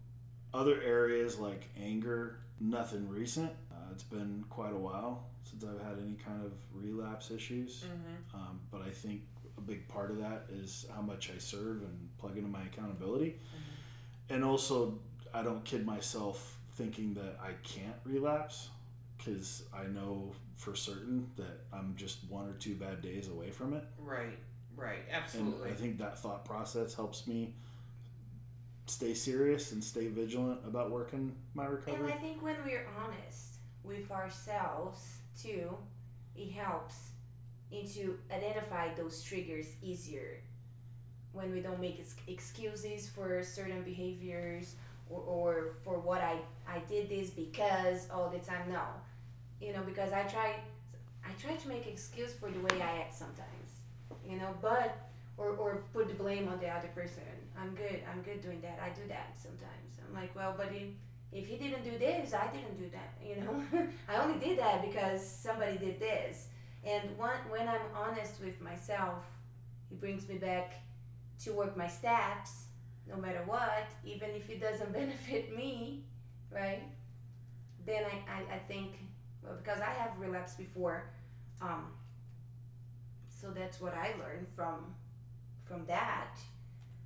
other 0.52 0.82
areas 0.82 1.38
like 1.38 1.68
anger, 1.80 2.40
nothing 2.60 3.08
recent. 3.08 3.52
Uh, 3.90 3.92
it's 3.92 4.02
been 4.02 4.44
quite 4.48 4.72
a 4.72 4.76
while 4.76 5.24
since 5.44 5.64
I've 5.64 5.84
had 5.84 5.98
any 5.98 6.16
kind 6.24 6.44
of 6.44 6.52
relapse 6.72 7.30
issues. 7.30 7.84
Mm-hmm. 7.84 8.36
Um, 8.36 8.60
but 8.70 8.82
I 8.82 8.90
think 8.90 9.22
a 9.58 9.60
big 9.60 9.86
part 9.88 10.10
of 10.10 10.18
that 10.18 10.46
is 10.52 10.86
how 10.94 11.02
much 11.02 11.30
I 11.34 11.38
serve 11.38 11.82
and 11.82 12.08
plug 12.18 12.36
into 12.36 12.48
my 12.48 12.62
accountability. 12.62 13.38
And 14.28 14.44
also, 14.44 14.98
I 15.34 15.42
don't 15.42 15.64
kid 15.64 15.84
myself 15.84 16.56
thinking 16.74 17.14
that 17.14 17.38
I 17.42 17.52
can't 17.62 17.96
relapse 18.04 18.68
because 19.18 19.64
I 19.74 19.84
know 19.84 20.32
for 20.56 20.74
certain 20.74 21.30
that 21.36 21.64
I'm 21.72 21.94
just 21.96 22.18
one 22.28 22.46
or 22.48 22.54
two 22.54 22.74
bad 22.74 23.02
days 23.02 23.28
away 23.28 23.50
from 23.50 23.74
it. 23.74 23.84
Right. 23.98 24.38
Right. 24.76 25.00
And 25.08 25.22
Absolutely. 25.22 25.70
I 25.70 25.74
think 25.74 25.98
that 25.98 26.18
thought 26.18 26.44
process 26.44 26.94
helps 26.94 27.26
me 27.26 27.54
stay 28.86 29.14
serious 29.14 29.72
and 29.72 29.82
stay 29.82 30.08
vigilant 30.08 30.60
about 30.66 30.90
working 30.90 31.34
my 31.54 31.66
recovery. 31.66 31.94
And 31.94 32.04
recovery. 32.04 32.28
I 32.28 32.32
think 32.32 32.42
when 32.42 32.56
we're 32.64 32.86
honest 32.96 33.49
with 33.84 34.10
ourselves 34.10 35.18
too, 35.40 35.76
it 36.36 36.52
helps 36.52 37.10
into 37.70 38.18
identify 38.32 38.92
those 38.94 39.22
triggers 39.22 39.66
easier. 39.82 40.40
When 41.32 41.52
we 41.52 41.60
don't 41.60 41.80
make 41.80 42.00
ex- 42.00 42.16
excuses 42.26 43.08
for 43.08 43.42
certain 43.44 43.82
behaviors 43.82 44.74
or, 45.08 45.20
or 45.20 45.74
for 45.84 45.98
what 45.98 46.20
I, 46.20 46.38
I 46.68 46.80
did 46.88 47.08
this 47.08 47.30
because 47.30 48.08
all 48.10 48.28
the 48.30 48.38
time. 48.38 48.70
No, 48.70 48.82
you 49.60 49.72
know 49.72 49.82
because 49.82 50.12
I 50.12 50.22
try 50.24 50.56
I 51.24 51.30
try 51.40 51.54
to 51.54 51.68
make 51.68 51.86
excuse 51.86 52.32
for 52.32 52.50
the 52.50 52.58
way 52.60 52.82
I 52.82 53.00
act 53.02 53.14
sometimes. 53.14 53.80
You 54.28 54.38
know, 54.38 54.54
but 54.60 55.10
or, 55.36 55.50
or 55.50 55.82
put 55.92 56.08
the 56.08 56.14
blame 56.14 56.48
on 56.48 56.58
the 56.60 56.68
other 56.68 56.88
person. 56.88 57.22
I'm 57.58 57.74
good. 57.74 58.02
I'm 58.10 58.22
good 58.22 58.42
doing 58.42 58.60
that. 58.60 58.78
I 58.82 58.90
do 58.90 59.06
that 59.08 59.34
sometimes. 59.36 59.98
I'm 60.06 60.14
like, 60.14 60.34
well, 60.34 60.54
but 60.56 60.72
if, 61.32 61.46
he 61.46 61.56
didn't 61.56 61.84
do 61.84 61.96
this, 61.98 62.34
I 62.34 62.48
didn't 62.52 62.78
do 62.78 62.90
that. 62.90 63.14
You 63.24 63.42
know, 63.42 63.86
I 64.08 64.16
only 64.16 64.38
did 64.38 64.58
that 64.58 64.84
because 64.84 65.26
somebody 65.26 65.78
did 65.78 66.00
this. 66.00 66.48
And 66.84 67.16
one, 67.16 67.36
when 67.48 67.68
I'm 67.68 67.82
honest 67.94 68.40
with 68.40 68.60
myself, 68.60 69.24
it 69.90 70.00
brings 70.00 70.28
me 70.28 70.36
back 70.36 70.74
to 71.44 71.52
work 71.52 71.76
my 71.76 71.88
steps, 71.88 72.64
no 73.08 73.16
matter 73.16 73.42
what, 73.46 73.88
even 74.04 74.30
if 74.30 74.48
it 74.50 74.60
doesn't 74.60 74.92
benefit 75.00 75.54
me, 75.56 76.04
right? 76.50 76.82
Then 77.86 78.04
I, 78.04 78.32
I, 78.32 78.56
I 78.56 78.58
think, 78.58 78.92
well, 79.42 79.56
because 79.62 79.80
I 79.80 79.90
have 79.90 80.18
relapsed 80.18 80.58
before, 80.58 81.10
um, 81.62 81.86
so 83.28 83.50
that's 83.50 83.80
what 83.80 83.94
I 83.94 84.14
learned 84.18 84.46
from 84.54 84.94
from 85.64 85.86
that 85.86 86.34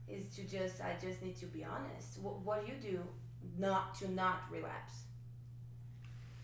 is 0.09 0.35
to 0.35 0.43
just 0.43 0.81
I 0.81 0.97
just 1.01 1.23
need 1.23 1.37
to 1.37 1.47
be 1.47 1.65
honest. 1.65 2.19
What, 2.21 2.41
what 2.41 2.65
do 2.65 2.73
you 2.73 2.79
do 2.79 3.01
not 3.59 3.95
to 3.97 4.11
not 4.11 4.43
relapse? 4.51 4.93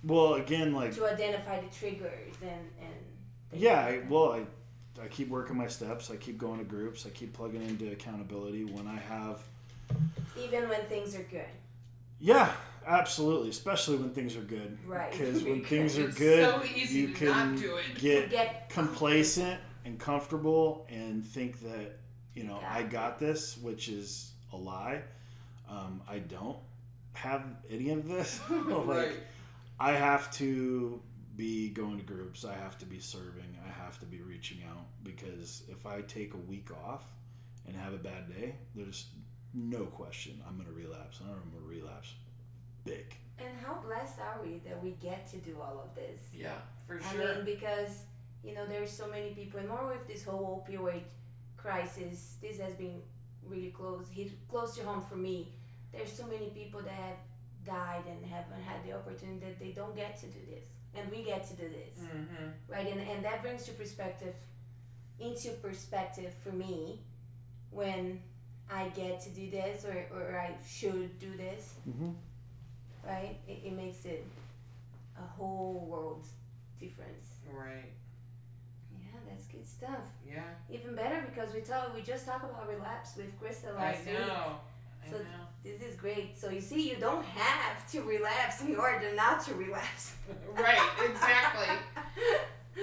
well, 0.02 0.34
again, 0.34 0.72
like 0.74 0.94
To 0.94 1.06
identify 1.10 1.60
the 1.60 1.68
triggers 1.74 2.34
and 2.42 2.60
and 2.80 3.60
Yeah, 3.60 3.84
like 3.84 4.04
I, 4.04 4.08
well, 4.08 4.32
I, 4.32 4.44
I 5.02 5.08
keep 5.08 5.28
working 5.28 5.56
my 5.56 5.66
steps. 5.66 6.10
I 6.10 6.16
keep 6.16 6.38
going 6.38 6.58
to 6.58 6.64
groups. 6.64 7.04
I 7.06 7.10
keep 7.10 7.32
plugging 7.34 7.62
into 7.62 7.90
accountability 7.92 8.64
when 8.64 8.86
I 8.86 8.96
have. 8.96 9.42
even 10.38 10.68
when 10.68 10.80
things 10.86 11.14
are 11.14 11.22
good, 11.24 11.44
Yeah, 12.18 12.50
absolutely. 12.86 13.50
Especially 13.50 13.96
when 13.96 14.10
things 14.10 14.36
are 14.36 14.40
good. 14.42 14.78
right? 14.86 15.10
Because 15.12 15.42
when 15.42 15.62
things 15.72 15.98
are 15.98 16.08
It's 16.08 16.18
good, 16.18 16.44
so 16.48 16.62
easy 16.74 17.00
you 17.00 17.08
to 17.14 17.24
not 17.26 17.34
can 17.34 17.56
do 17.56 17.76
it. 17.76 17.98
get 17.98 18.30
get 18.30 18.68
complacent 18.70 19.60
and 19.84 19.98
comfortable 19.98 20.86
and 20.90 21.24
think 21.24 21.60
that 21.60 21.98
you 22.34 22.44
know 22.44 22.58
got 22.60 22.70
I 22.70 22.82
got 22.84 23.18
this, 23.18 23.58
which 23.58 23.88
is 23.88 24.32
a 24.52 24.56
lie. 24.56 25.02
Um, 25.68 26.00
I 26.08 26.18
don't 26.20 26.56
have 27.20 27.44
any 27.68 27.90
of 27.90 28.08
this. 28.08 28.40
like, 28.50 28.86
right. 28.86 29.12
I 29.78 29.92
have 29.92 30.30
to 30.32 31.00
be 31.36 31.70
going 31.70 31.98
to 31.98 32.04
groups. 32.04 32.44
I 32.44 32.54
have 32.54 32.78
to 32.78 32.86
be 32.86 32.98
serving. 32.98 33.56
I 33.66 33.70
have 33.84 33.98
to 34.00 34.06
be 34.06 34.20
reaching 34.22 34.58
out 34.70 34.86
because 35.02 35.62
if 35.68 35.86
I 35.86 36.00
take 36.02 36.34
a 36.34 36.38
week 36.38 36.68
off 36.84 37.04
and 37.66 37.76
have 37.76 37.92
a 37.92 37.98
bad 37.98 38.28
day, 38.28 38.56
there's 38.74 39.06
no 39.54 39.84
question 39.86 40.40
I'm 40.46 40.56
going 40.56 40.68
to 40.68 40.74
relapse. 40.74 41.20
and 41.20 41.30
I'm 41.30 41.50
going 41.50 41.62
to 41.62 41.68
relapse 41.68 42.14
big. 42.84 43.16
And 43.38 43.48
how 43.64 43.80
blessed 43.86 44.18
are 44.20 44.40
we 44.44 44.60
that 44.68 44.82
we 44.82 44.90
get 45.02 45.26
to 45.30 45.38
do 45.38 45.56
all 45.60 45.82
of 45.82 45.94
this? 45.94 46.20
Yeah. 46.34 46.58
For 46.86 47.00
I 47.00 47.12
sure. 47.12 47.34
mean, 47.36 47.44
because 47.44 48.02
you 48.44 48.54
know 48.54 48.66
there's 48.66 48.90
so 48.90 49.08
many 49.08 49.30
people, 49.30 49.60
and 49.60 49.68
more 49.68 49.86
with 49.86 50.06
this 50.06 50.24
whole 50.24 50.62
opioid 50.68 51.02
crisis. 51.56 52.36
This 52.42 52.58
has 52.58 52.74
been 52.74 53.00
really 53.46 53.70
close, 53.70 54.06
hit 54.10 54.30
close 54.48 54.76
to 54.76 54.84
home 54.84 55.02
for 55.08 55.16
me. 55.16 55.52
There's 55.92 56.12
so 56.12 56.26
many 56.26 56.48
people 56.50 56.80
that 56.82 56.92
have 56.92 57.16
died 57.66 58.04
and 58.08 58.24
haven't 58.24 58.62
had 58.62 58.84
the 58.86 58.92
opportunity 58.92 59.40
that 59.46 59.58
they 59.58 59.70
don't 59.72 59.94
get 59.96 60.18
to 60.20 60.26
do 60.26 60.38
this, 60.48 60.64
and 60.94 61.10
we 61.10 61.22
get 61.24 61.46
to 61.48 61.54
do 61.54 61.68
this, 61.68 61.98
mm-hmm. 62.04 62.46
right? 62.68 62.86
And 62.90 63.00
and 63.00 63.24
that 63.24 63.42
brings 63.42 63.64
to 63.66 63.72
perspective, 63.72 64.34
into 65.18 65.50
perspective 65.62 66.32
for 66.42 66.52
me, 66.52 67.00
when 67.70 68.20
I 68.70 68.88
get 68.90 69.20
to 69.22 69.30
do 69.30 69.50
this 69.50 69.84
or 69.84 69.96
or 70.16 70.38
I 70.38 70.54
should 70.66 71.18
do 71.18 71.36
this, 71.36 71.74
Mm-hmm. 71.88 72.10
right? 73.06 73.36
It, 73.48 73.58
it 73.66 73.72
makes 73.76 74.04
it 74.04 74.24
a 75.18 75.26
whole 75.36 75.86
world 75.88 76.24
difference. 76.78 77.26
Right. 77.52 77.92
Yeah, 78.96 79.18
that's 79.28 79.46
good 79.46 79.66
stuff. 79.66 80.06
Yeah. 80.26 80.42
Even 80.70 80.94
better 80.94 81.24
because 81.28 81.52
we 81.52 81.60
talk 81.60 81.94
we 81.94 82.02
just 82.02 82.24
talked 82.26 82.44
about 82.44 82.68
relapse 82.68 83.16
with 83.16 83.30
Krista 83.40 83.74
I 83.76 83.82
last 83.92 84.06
week. 84.06 84.14
know. 84.18 84.22
I 84.24 84.56
So- 85.08 85.16
This 85.62 85.82
is 85.82 85.94
great. 85.96 86.38
So 86.38 86.48
you 86.50 86.60
see, 86.60 86.88
you 86.90 86.96
don't 86.96 87.24
have 87.24 87.90
to 87.92 88.00
relapse 88.02 88.60
in 88.66 88.76
order 88.76 89.14
not 89.14 89.44
to 89.46 89.54
relapse. 89.54 90.14
Right. 90.54 90.80
Exactly. 91.08 91.68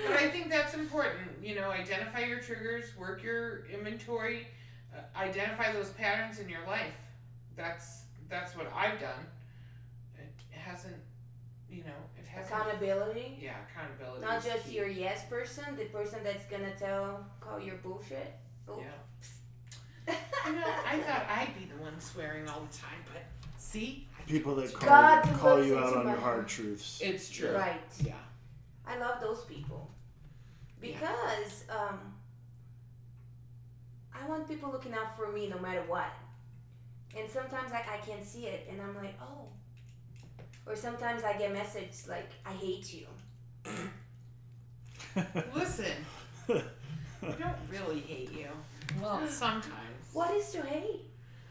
But 0.06 0.18
I 0.18 0.30
think 0.30 0.50
that's 0.52 0.74
important. 0.74 1.30
You 1.42 1.56
know, 1.56 1.72
identify 1.72 2.20
your 2.20 2.40
triggers, 2.40 2.86
work 2.98 3.24
your 3.24 3.66
inventory, 3.68 4.46
uh, 4.94 5.00
identify 5.18 5.72
those 5.72 5.90
patterns 5.92 6.40
in 6.40 6.50
your 6.50 6.60
life. 6.68 6.94
That's 7.56 8.02
that's 8.30 8.56
what 8.56 8.72
I've 8.76 9.00
done. 9.00 9.26
It 10.20 10.58
hasn't, 10.58 10.98
you 11.70 11.84
know, 11.86 12.00
it 12.20 12.28
hasn't. 12.28 12.54
Accountability. 12.54 13.40
Yeah, 13.42 13.54
accountability. 13.72 14.22
Not 14.26 14.44
just 14.44 14.66
key. 14.66 14.76
your 14.76 14.88
yes 14.90 15.26
person, 15.30 15.64
the 15.78 15.86
person 15.86 16.20
that's 16.24 16.46
gonna 16.46 16.76
tell 16.78 17.26
call 17.40 17.60
your 17.60 17.76
bullshit. 17.78 18.34
Oh. 18.68 18.80
Yeah. 18.80 18.88
You 20.08 20.54
know, 20.54 20.64
I 20.86 20.98
thought 21.00 21.26
I'd 21.30 21.50
be 21.60 21.66
the 21.66 21.82
one 21.82 22.00
swearing 22.00 22.48
all 22.48 22.62
the 22.62 22.78
time, 22.78 23.00
but 23.12 23.24
see, 23.58 24.08
People 24.28 24.56
that 24.56 24.74
call, 24.74 24.90
God 24.90 25.24
call 25.40 25.64
you 25.64 25.78
out 25.78 25.96
on 25.96 26.06
your 26.06 26.16
hard 26.18 26.36
heart. 26.36 26.48
truths. 26.50 27.00
it's 27.02 27.30
true. 27.30 27.52
Right. 27.52 27.80
Yeah. 28.04 28.14
I 28.86 28.98
love 28.98 29.22
those 29.22 29.46
people 29.46 29.90
because 30.82 31.64
um, 31.70 32.00
I 34.14 34.28
want 34.28 34.48
people 34.48 34.70
looking 34.72 34.94
out 34.94 35.16
for 35.18 35.32
me 35.32 35.48
no 35.48 35.60
matter 35.60 35.82
what. 35.88 36.12
And 37.18 37.30
sometimes 37.30 37.72
I, 37.72 37.84
I 37.94 37.98
can't 38.06 38.26
see 38.26 38.48
it, 38.48 38.68
and 38.70 38.82
I'm 38.82 38.96
like, 38.96 39.16
oh. 39.22 39.48
Or 40.66 40.76
sometimes 40.76 41.24
I 41.24 41.38
get 41.38 41.54
messages 41.54 42.08
like, 42.10 42.30
I 42.46 42.52
hate 42.52 42.94
you. 42.94 43.08
Listen, 45.56 45.94
I 46.50 46.62
don't 47.22 47.56
really 47.72 48.02
hate 48.02 48.32
you. 48.34 48.48
Well, 49.02 49.26
sometimes. 49.28 49.97
What 50.18 50.34
is 50.34 50.50
to 50.54 50.64
hate? 50.64 51.02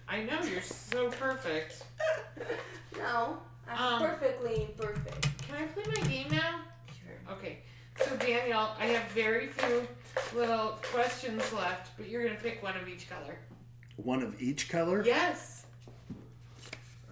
I 0.09 0.25
know 0.25 0.43
you're 0.43 0.61
so 0.61 1.09
perfect. 1.11 1.85
No, 2.99 3.37
I'm 3.71 4.03
Um, 4.03 4.09
perfectly 4.09 4.65
imperfect. 4.65 5.39
Can 5.47 5.55
I 5.55 5.67
play 5.67 5.85
my 5.87 6.09
game 6.09 6.27
now? 6.33 6.63
Sure. 6.89 7.35
Okay. 7.37 7.59
So 8.01 8.17
Daniel, 8.17 8.71
I 8.81 8.87
have 8.87 9.09
very 9.13 9.49
few 9.49 9.87
little 10.35 10.79
questions 10.83 11.43
left, 11.53 11.97
but 11.97 12.09
you're 12.09 12.25
gonna 12.27 12.41
pick 12.41 12.61
one 12.63 12.77
of 12.77 12.89
each 12.89 13.09
color. 13.09 13.37
One 13.97 14.23
of 14.23 14.41
each 14.43 14.69
color? 14.69 15.05
Yes. 15.05 15.67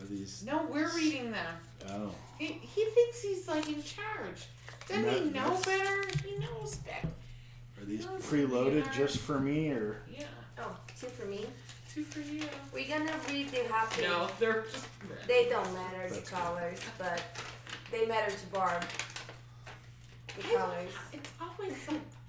Are 0.01 0.07
these. 0.07 0.43
No, 0.45 0.67
we're 0.73 0.93
reading 0.97 1.31
them. 1.31 1.55
Oh. 1.91 2.11
He, 2.39 2.47
he 2.47 2.85
thinks 2.87 3.23
he's 3.23 3.47
like 3.47 3.69
in 3.69 3.81
charge. 3.83 4.47
Doesn't 4.89 5.09
he 5.09 5.31
know 5.31 5.55
that's- 5.57 5.65
better? 5.67 6.05
He 6.27 6.37
knows 6.39 6.77
better. 6.79 7.09
Are 7.81 7.85
these 7.85 8.07
Those 8.07 8.21
are 8.21 8.37
preloaded 8.37 8.93
just 8.93 9.19
for 9.19 9.39
me 9.39 9.71
or. 9.71 9.99
Yeah. 10.11 10.25
Oh, 10.59 10.77
two 11.05 11.11
for 11.11 11.27
me. 11.29 11.47
Two 11.93 12.03
for 12.03 12.21
you. 12.21 12.43
We're 12.73 12.89
gonna 12.89 13.13
read 13.29 13.51
the 13.51 13.63
happy. 13.73 14.03
No, 14.03 14.29
they're 14.39 14.65
just. 14.73 14.87
They 15.29 15.49
don't 15.49 15.73
matter 15.75 16.09
the 16.09 16.15
That's 16.17 16.31
colors, 16.31 16.79
but 16.99 17.23
they 17.93 18.07
matter 18.07 18.31
to 18.33 18.47
Barb. 18.47 18.83
The 20.37 20.43
colors. 20.43 20.91
It's 21.13 21.31
always 21.41 21.75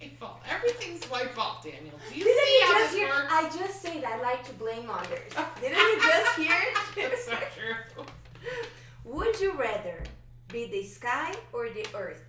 my 0.01 0.07
fault. 0.19 0.39
Everything's 0.49 1.09
my 1.09 1.26
fault, 1.26 1.63
Daniel. 1.63 1.99
Do 2.09 2.15
you 2.19 2.23
Didn't 2.26 2.45
see 2.45 2.59
you 2.59 2.65
how 2.65 2.80
just 2.80 2.91
this 2.91 2.99
hear? 2.99 3.09
works? 3.09 3.28
I 3.32 3.57
just 3.57 3.82
said 3.82 4.03
I 4.03 4.21
like 4.21 4.43
to 4.45 4.53
blame 4.53 4.89
others. 4.89 5.32
Didn't 5.61 5.78
you 5.78 5.99
just 6.01 6.38
hear? 6.38 6.55
That's 7.09 7.28
not 7.28 7.43
true. 7.55 8.05
Would 9.05 9.39
you 9.39 9.53
rather 9.53 10.03
be 10.49 10.67
the 10.67 10.84
sky 10.84 11.34
or 11.53 11.69
the 11.69 11.86
earth? 11.95 12.23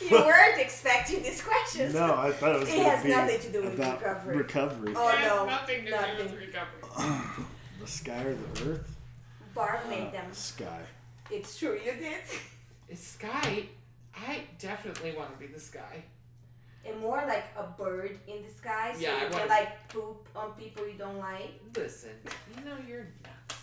You 0.00 0.10
weren't 0.10 0.60
expecting 0.60 1.22
these 1.22 1.42
questions. 1.42 1.94
No, 1.94 2.14
I 2.16 2.30
thought 2.32 2.56
it 2.56 2.60
was 2.60 2.68
It 2.68 2.78
has 2.86 3.02
be 3.02 3.10
nothing 3.10 3.40
to 3.40 3.52
do 3.52 3.62
with 3.62 3.74
about 3.74 4.00
recovery. 4.00 4.36
recovery. 4.36 4.92
Oh, 4.96 5.08
It 5.08 5.14
has 5.18 5.28
no, 5.28 5.46
nothing 5.46 5.84
to 5.84 5.90
do 5.90 6.22
with 6.22 6.32
recovery. 6.38 7.44
the 7.80 7.86
sky 7.86 8.22
or 8.22 8.34
the 8.34 8.70
earth? 8.70 8.96
Barb 9.54 9.80
Uh, 9.86 9.90
made 9.90 10.12
them. 10.12 10.26
Sky. 10.32 10.80
It's 11.30 11.58
true, 11.58 11.74
you 11.84 11.92
did. 11.92 12.20
Is 12.88 13.00
sky? 13.00 13.66
I 14.16 14.42
definitely 14.58 15.12
want 15.16 15.32
to 15.32 15.38
be 15.38 15.52
the 15.52 15.58
sky. 15.60 16.04
And 16.86 17.00
more 17.00 17.24
like 17.26 17.44
a 17.56 17.62
bird 17.64 18.18
in 18.28 18.42
the 18.46 18.50
sky, 18.52 18.92
so 18.94 19.00
Yeah, 19.00 19.12
I 19.14 19.16
you 19.16 19.22
wanna- 19.24 19.38
can 19.38 19.48
like 19.48 19.88
poop 19.88 20.28
on 20.36 20.52
people 20.52 20.86
you 20.86 20.94
don't 20.98 21.18
like. 21.18 21.52
Listen, 21.76 22.10
you 22.54 22.62
know 22.64 22.76
you're 22.86 23.06
nuts. 23.24 23.62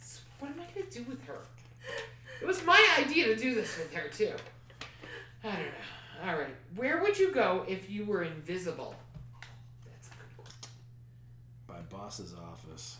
So 0.00 0.20
what 0.38 0.50
am 0.50 0.60
I 0.60 0.64
gonna 0.74 0.90
do 0.90 1.02
with 1.04 1.22
her? 1.26 1.40
It 2.40 2.46
was 2.46 2.64
my 2.64 2.80
idea 2.98 3.26
to 3.26 3.36
do 3.36 3.54
this 3.54 3.76
with 3.76 3.92
her 3.92 4.08
too. 4.08 4.32
I 5.44 5.48
don't 5.48 5.58
know. 5.58 6.30
All 6.30 6.38
right, 6.38 6.54
where 6.76 7.02
would 7.02 7.18
you 7.18 7.32
go 7.32 7.64
if 7.68 7.90
you 7.90 8.04
were 8.06 8.22
invisible? 8.22 8.94
That's 9.84 10.08
a 10.08 10.10
good 10.10 10.36
question. 10.44 10.70
My 11.68 11.80
boss's 11.96 12.34
office. 12.34 12.96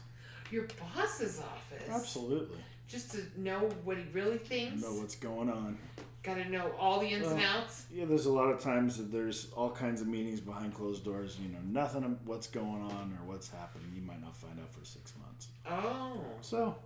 Your 0.51 0.67
boss's 0.95 1.41
office. 1.41 1.89
Absolutely. 1.89 2.59
Just 2.87 3.13
to 3.13 3.23
know 3.37 3.61
what 3.85 3.97
he 3.97 4.05
really 4.13 4.37
thinks. 4.39 4.83
Know 4.83 4.93
what's 4.93 5.17
going 5.17 5.49
on. 5.51 5.79
Gotta 6.23 6.49
know 6.49 6.71
all 6.79 7.01
the 7.01 7.07
ins 7.07 7.27
and 7.27 7.41
outs. 7.43 7.87
Yeah, 7.93 8.05
there's 8.07 8.27
a 8.27 8.33
lot 8.33 8.49
of 8.51 8.61
times 8.61 8.97
that 8.99 9.11
there's 9.13 9.49
all 9.55 9.71
kinds 9.71 10.01
of 10.01 10.07
meetings 10.07 10.41
behind 10.41 10.75
closed 10.75 11.05
doors. 11.05 11.39
You 11.41 11.49
know, 11.49 11.59
nothing 11.67 12.05
of 12.05 12.27
what's 12.27 12.47
going 12.47 12.83
on 12.83 13.19
or 13.21 13.31
what's 13.31 13.51
happening. 13.51 13.91
You 13.95 14.03
might 14.03 14.23
not 14.23 14.37
find 14.37 14.59
out 14.59 14.73
for 14.73 14.85
six 14.85 15.13
months. 15.23 15.49
Oh. 15.71 16.21
So, 16.41 16.77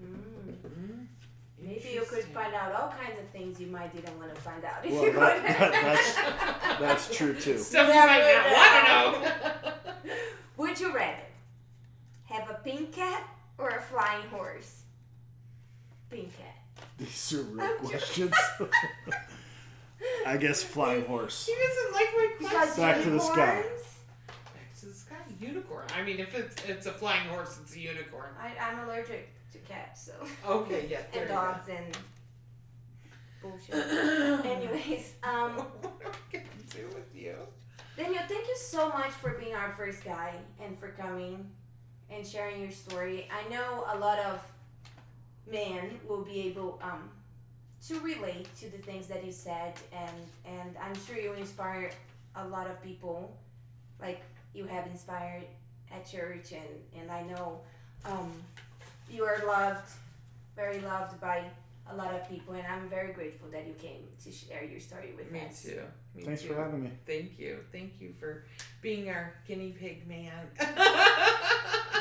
Mm. 0.00 1.06
Maybe 1.60 1.90
you 1.94 2.02
could 2.02 2.24
find 2.24 2.54
out 2.54 2.72
all 2.72 2.88
kinds 2.90 3.18
of 3.18 3.28
things 3.30 3.60
you 3.60 3.66
might 3.66 3.94
didn't 3.94 4.16
want 4.18 4.34
to 4.34 4.40
find 4.40 4.64
out 4.64 4.84
if 4.84 4.92
Well, 4.92 5.04
you 5.04 5.12
that- 5.12 5.36
could. 5.36 5.72
that- 5.72 6.76
that's 6.80 7.16
true, 7.16 7.34
too. 7.34 7.58
Stuff 7.58 7.88
you 7.88 7.94
might 7.94 8.32
not 8.32 9.22
want 9.22 9.62
to 9.64 9.68
know. 10.08 10.14
Would 10.56 10.80
you 10.80 10.94
rather 10.94 11.22
have 12.26 12.48
a 12.50 12.54
pink 12.62 12.92
cat 12.92 13.28
or 13.58 13.70
a 13.70 13.80
flying 13.82 14.28
horse? 14.28 14.82
Pink 16.10 16.30
cat. 16.36 16.56
these 16.98 17.32
are 17.34 17.42
real 17.42 17.64
I'm 17.64 17.78
questions. 17.78 18.32
I 20.26 20.36
guess 20.36 20.62
flying 20.62 21.04
horse. 21.06 21.46
He 21.46 21.54
doesn't 21.54 21.92
like 21.92 22.08
my 22.16 22.32
Because 22.38 22.52
question. 22.74 22.82
Back 22.84 23.02
to 23.02 23.10
the 23.10 23.18
sky. 23.20 23.62
Back 24.54 24.80
to 24.80 24.86
the 24.86 24.94
sky. 24.94 25.16
Unicorn. 25.40 25.84
I 25.96 26.02
mean, 26.02 26.18
if 26.18 26.34
it's 26.34 26.64
it's 26.68 26.86
a 26.86 26.92
flying 26.92 27.26
horse, 27.28 27.58
it's 27.62 27.74
a 27.74 27.80
unicorn. 27.80 28.30
I, 28.40 28.52
I'm 28.64 28.78
allergic 28.88 29.28
to 29.52 29.58
cats, 29.58 30.06
so. 30.06 30.50
Okay, 30.50 30.86
yeah, 30.90 31.00
and 31.18 31.28
dogs 31.28 31.68
and 31.68 31.96
bullshit. 33.42 33.74
Anyways, 34.46 35.14
um, 35.22 35.52
what 35.80 35.92
am 36.04 36.12
I 36.12 36.36
gonna 36.36 36.44
do 36.70 36.86
with 36.94 37.14
you? 37.14 37.34
Daniel, 37.96 38.22
thank 38.28 38.46
you 38.46 38.56
so 38.56 38.88
much 38.90 39.10
for 39.10 39.30
being 39.30 39.54
our 39.54 39.72
first 39.72 40.04
guy 40.04 40.34
and 40.64 40.78
for 40.78 40.88
coming 40.90 41.50
and 42.10 42.26
sharing 42.26 42.60
your 42.60 42.70
story. 42.70 43.28
I 43.30 43.48
know 43.52 43.86
a 43.92 43.98
lot 43.98 44.18
of 44.20 44.40
men 45.50 45.98
will 46.06 46.22
be 46.22 46.40
able 46.42 46.80
um, 46.82 47.10
to 47.86 47.98
relate 48.00 48.54
to 48.58 48.70
the 48.70 48.78
things 48.78 49.06
that 49.08 49.24
you 49.24 49.32
said, 49.32 49.74
and 49.92 50.16
and 50.44 50.76
I'm 50.82 50.94
sure 51.06 51.16
you 51.18 51.32
inspire 51.32 51.90
a 52.36 52.46
lot 52.46 52.68
of 52.68 52.82
people, 52.82 53.36
like 54.00 54.22
you 54.54 54.64
have 54.64 54.86
inspired 54.86 55.44
at 55.90 56.08
church, 56.08 56.52
and 56.52 57.00
and 57.00 57.10
I 57.10 57.22
know 57.22 57.60
um, 58.04 58.32
you 59.10 59.24
are 59.24 59.44
loved, 59.46 59.90
very 60.56 60.80
loved 60.80 61.20
by 61.20 61.44
a 61.90 61.96
lot 61.96 62.14
of 62.14 62.28
people, 62.28 62.54
and 62.54 62.66
I'm 62.66 62.88
very 62.88 63.12
grateful 63.12 63.48
that 63.50 63.66
you 63.66 63.72
came 63.74 64.02
to 64.24 64.30
share 64.30 64.62
your 64.64 64.78
story 64.80 65.14
with 65.16 65.30
Me 65.32 65.40
us. 65.48 65.62
too. 65.62 65.80
Me 66.14 66.22
Thanks 66.22 66.42
too. 66.42 66.48
for 66.48 66.56
having 66.56 66.82
me. 66.84 66.90
Thank 67.06 67.38
you. 67.38 67.60
Thank 67.72 68.00
you 68.00 68.12
for 68.20 68.44
being 68.82 69.08
our 69.08 69.32
guinea 69.46 69.70
pig 69.78 70.06
man. 70.08 70.32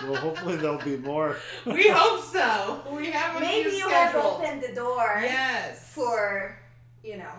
Well, 0.04 0.16
hopefully 0.16 0.58
there'll 0.58 0.78
be 0.78 0.96
more. 0.98 1.38
we 1.66 1.90
hope 1.90 2.24
so. 2.24 2.84
We 2.96 3.08
have 3.08 3.36
a 3.38 3.40
Maybe 3.40 3.72
few 3.72 3.80
you 3.80 3.90
have 3.90 4.14
opened 4.16 4.62
the 4.62 4.74
door 4.76 5.20
Yes. 5.24 5.92
for, 5.92 6.56
you 7.04 7.18
know. 7.18 7.32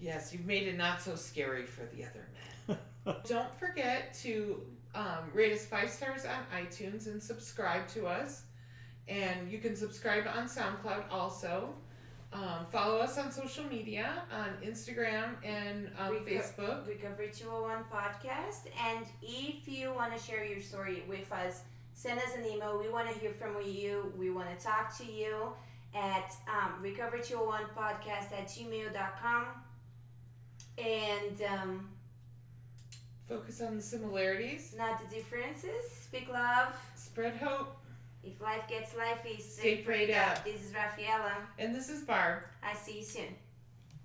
Yes, 0.00 0.32
you've 0.32 0.44
made 0.44 0.66
it 0.66 0.76
not 0.76 1.00
so 1.00 1.14
scary 1.14 1.64
for 1.64 1.82
the 1.94 2.04
other 2.04 2.26
men. 3.06 3.16
Don't 3.28 3.56
forget 3.56 4.14
to 4.22 4.60
um, 4.96 5.30
rate 5.32 5.52
us 5.52 5.64
five 5.64 5.90
stars 5.90 6.24
on 6.24 6.60
iTunes 6.60 7.06
and 7.06 7.22
subscribe 7.22 7.86
to 7.90 8.06
us. 8.08 8.42
And 9.08 9.50
you 9.50 9.58
can 9.58 9.74
subscribe 9.76 10.24
on 10.26 10.46
SoundCloud 10.46 11.04
also. 11.10 11.74
Um, 12.32 12.64
follow 12.70 12.96
us 12.98 13.18
on 13.18 13.30
social 13.30 13.64
media 13.64 14.22
on 14.32 14.48
Instagram 14.66 15.34
and 15.44 15.90
um, 15.98 16.14
Reco- 16.14 16.40
Facebook. 16.40 16.86
Recovery 16.88 17.30
201 17.34 17.84
podcast. 17.92 18.68
And 18.88 19.04
if 19.20 19.68
you 19.68 19.92
want 19.92 20.16
to 20.16 20.22
share 20.22 20.44
your 20.44 20.60
story 20.60 21.02
with 21.06 21.30
us, 21.30 21.60
send 21.92 22.18
us 22.20 22.34
an 22.36 22.46
email. 22.46 22.78
We 22.78 22.88
want 22.88 23.12
to 23.12 23.18
hear 23.18 23.32
from 23.32 23.56
you. 23.62 24.12
We 24.18 24.30
want 24.30 24.48
to 24.56 24.64
talk 24.64 24.96
to 24.98 25.04
you 25.04 25.48
at 25.94 26.32
um, 26.48 26.82
recovery201podcast 26.82 28.32
at 28.32 28.48
gmail.com. 28.48 29.44
And 30.78 31.42
um, 31.42 31.88
Focus 33.28 33.60
on 33.60 33.76
the 33.76 33.82
similarities. 33.82 34.74
not 34.78 35.02
the 35.06 35.14
differences. 35.14 35.90
Speak 35.90 36.30
love. 36.32 36.74
Spread 36.96 37.36
hope. 37.36 37.76
If 38.24 38.40
life 38.40 38.68
gets 38.68 38.92
lifey, 38.94 39.40
Stay 39.40 39.78
prayed 39.78 40.10
up. 40.10 40.44
This 40.44 40.62
is 40.62 40.74
Rafaela. 40.74 41.32
And 41.58 41.74
this 41.74 41.88
is 41.88 42.02
Barb. 42.02 42.44
I 42.62 42.74
see 42.74 42.98
you 42.98 43.04
soon. 43.04 43.34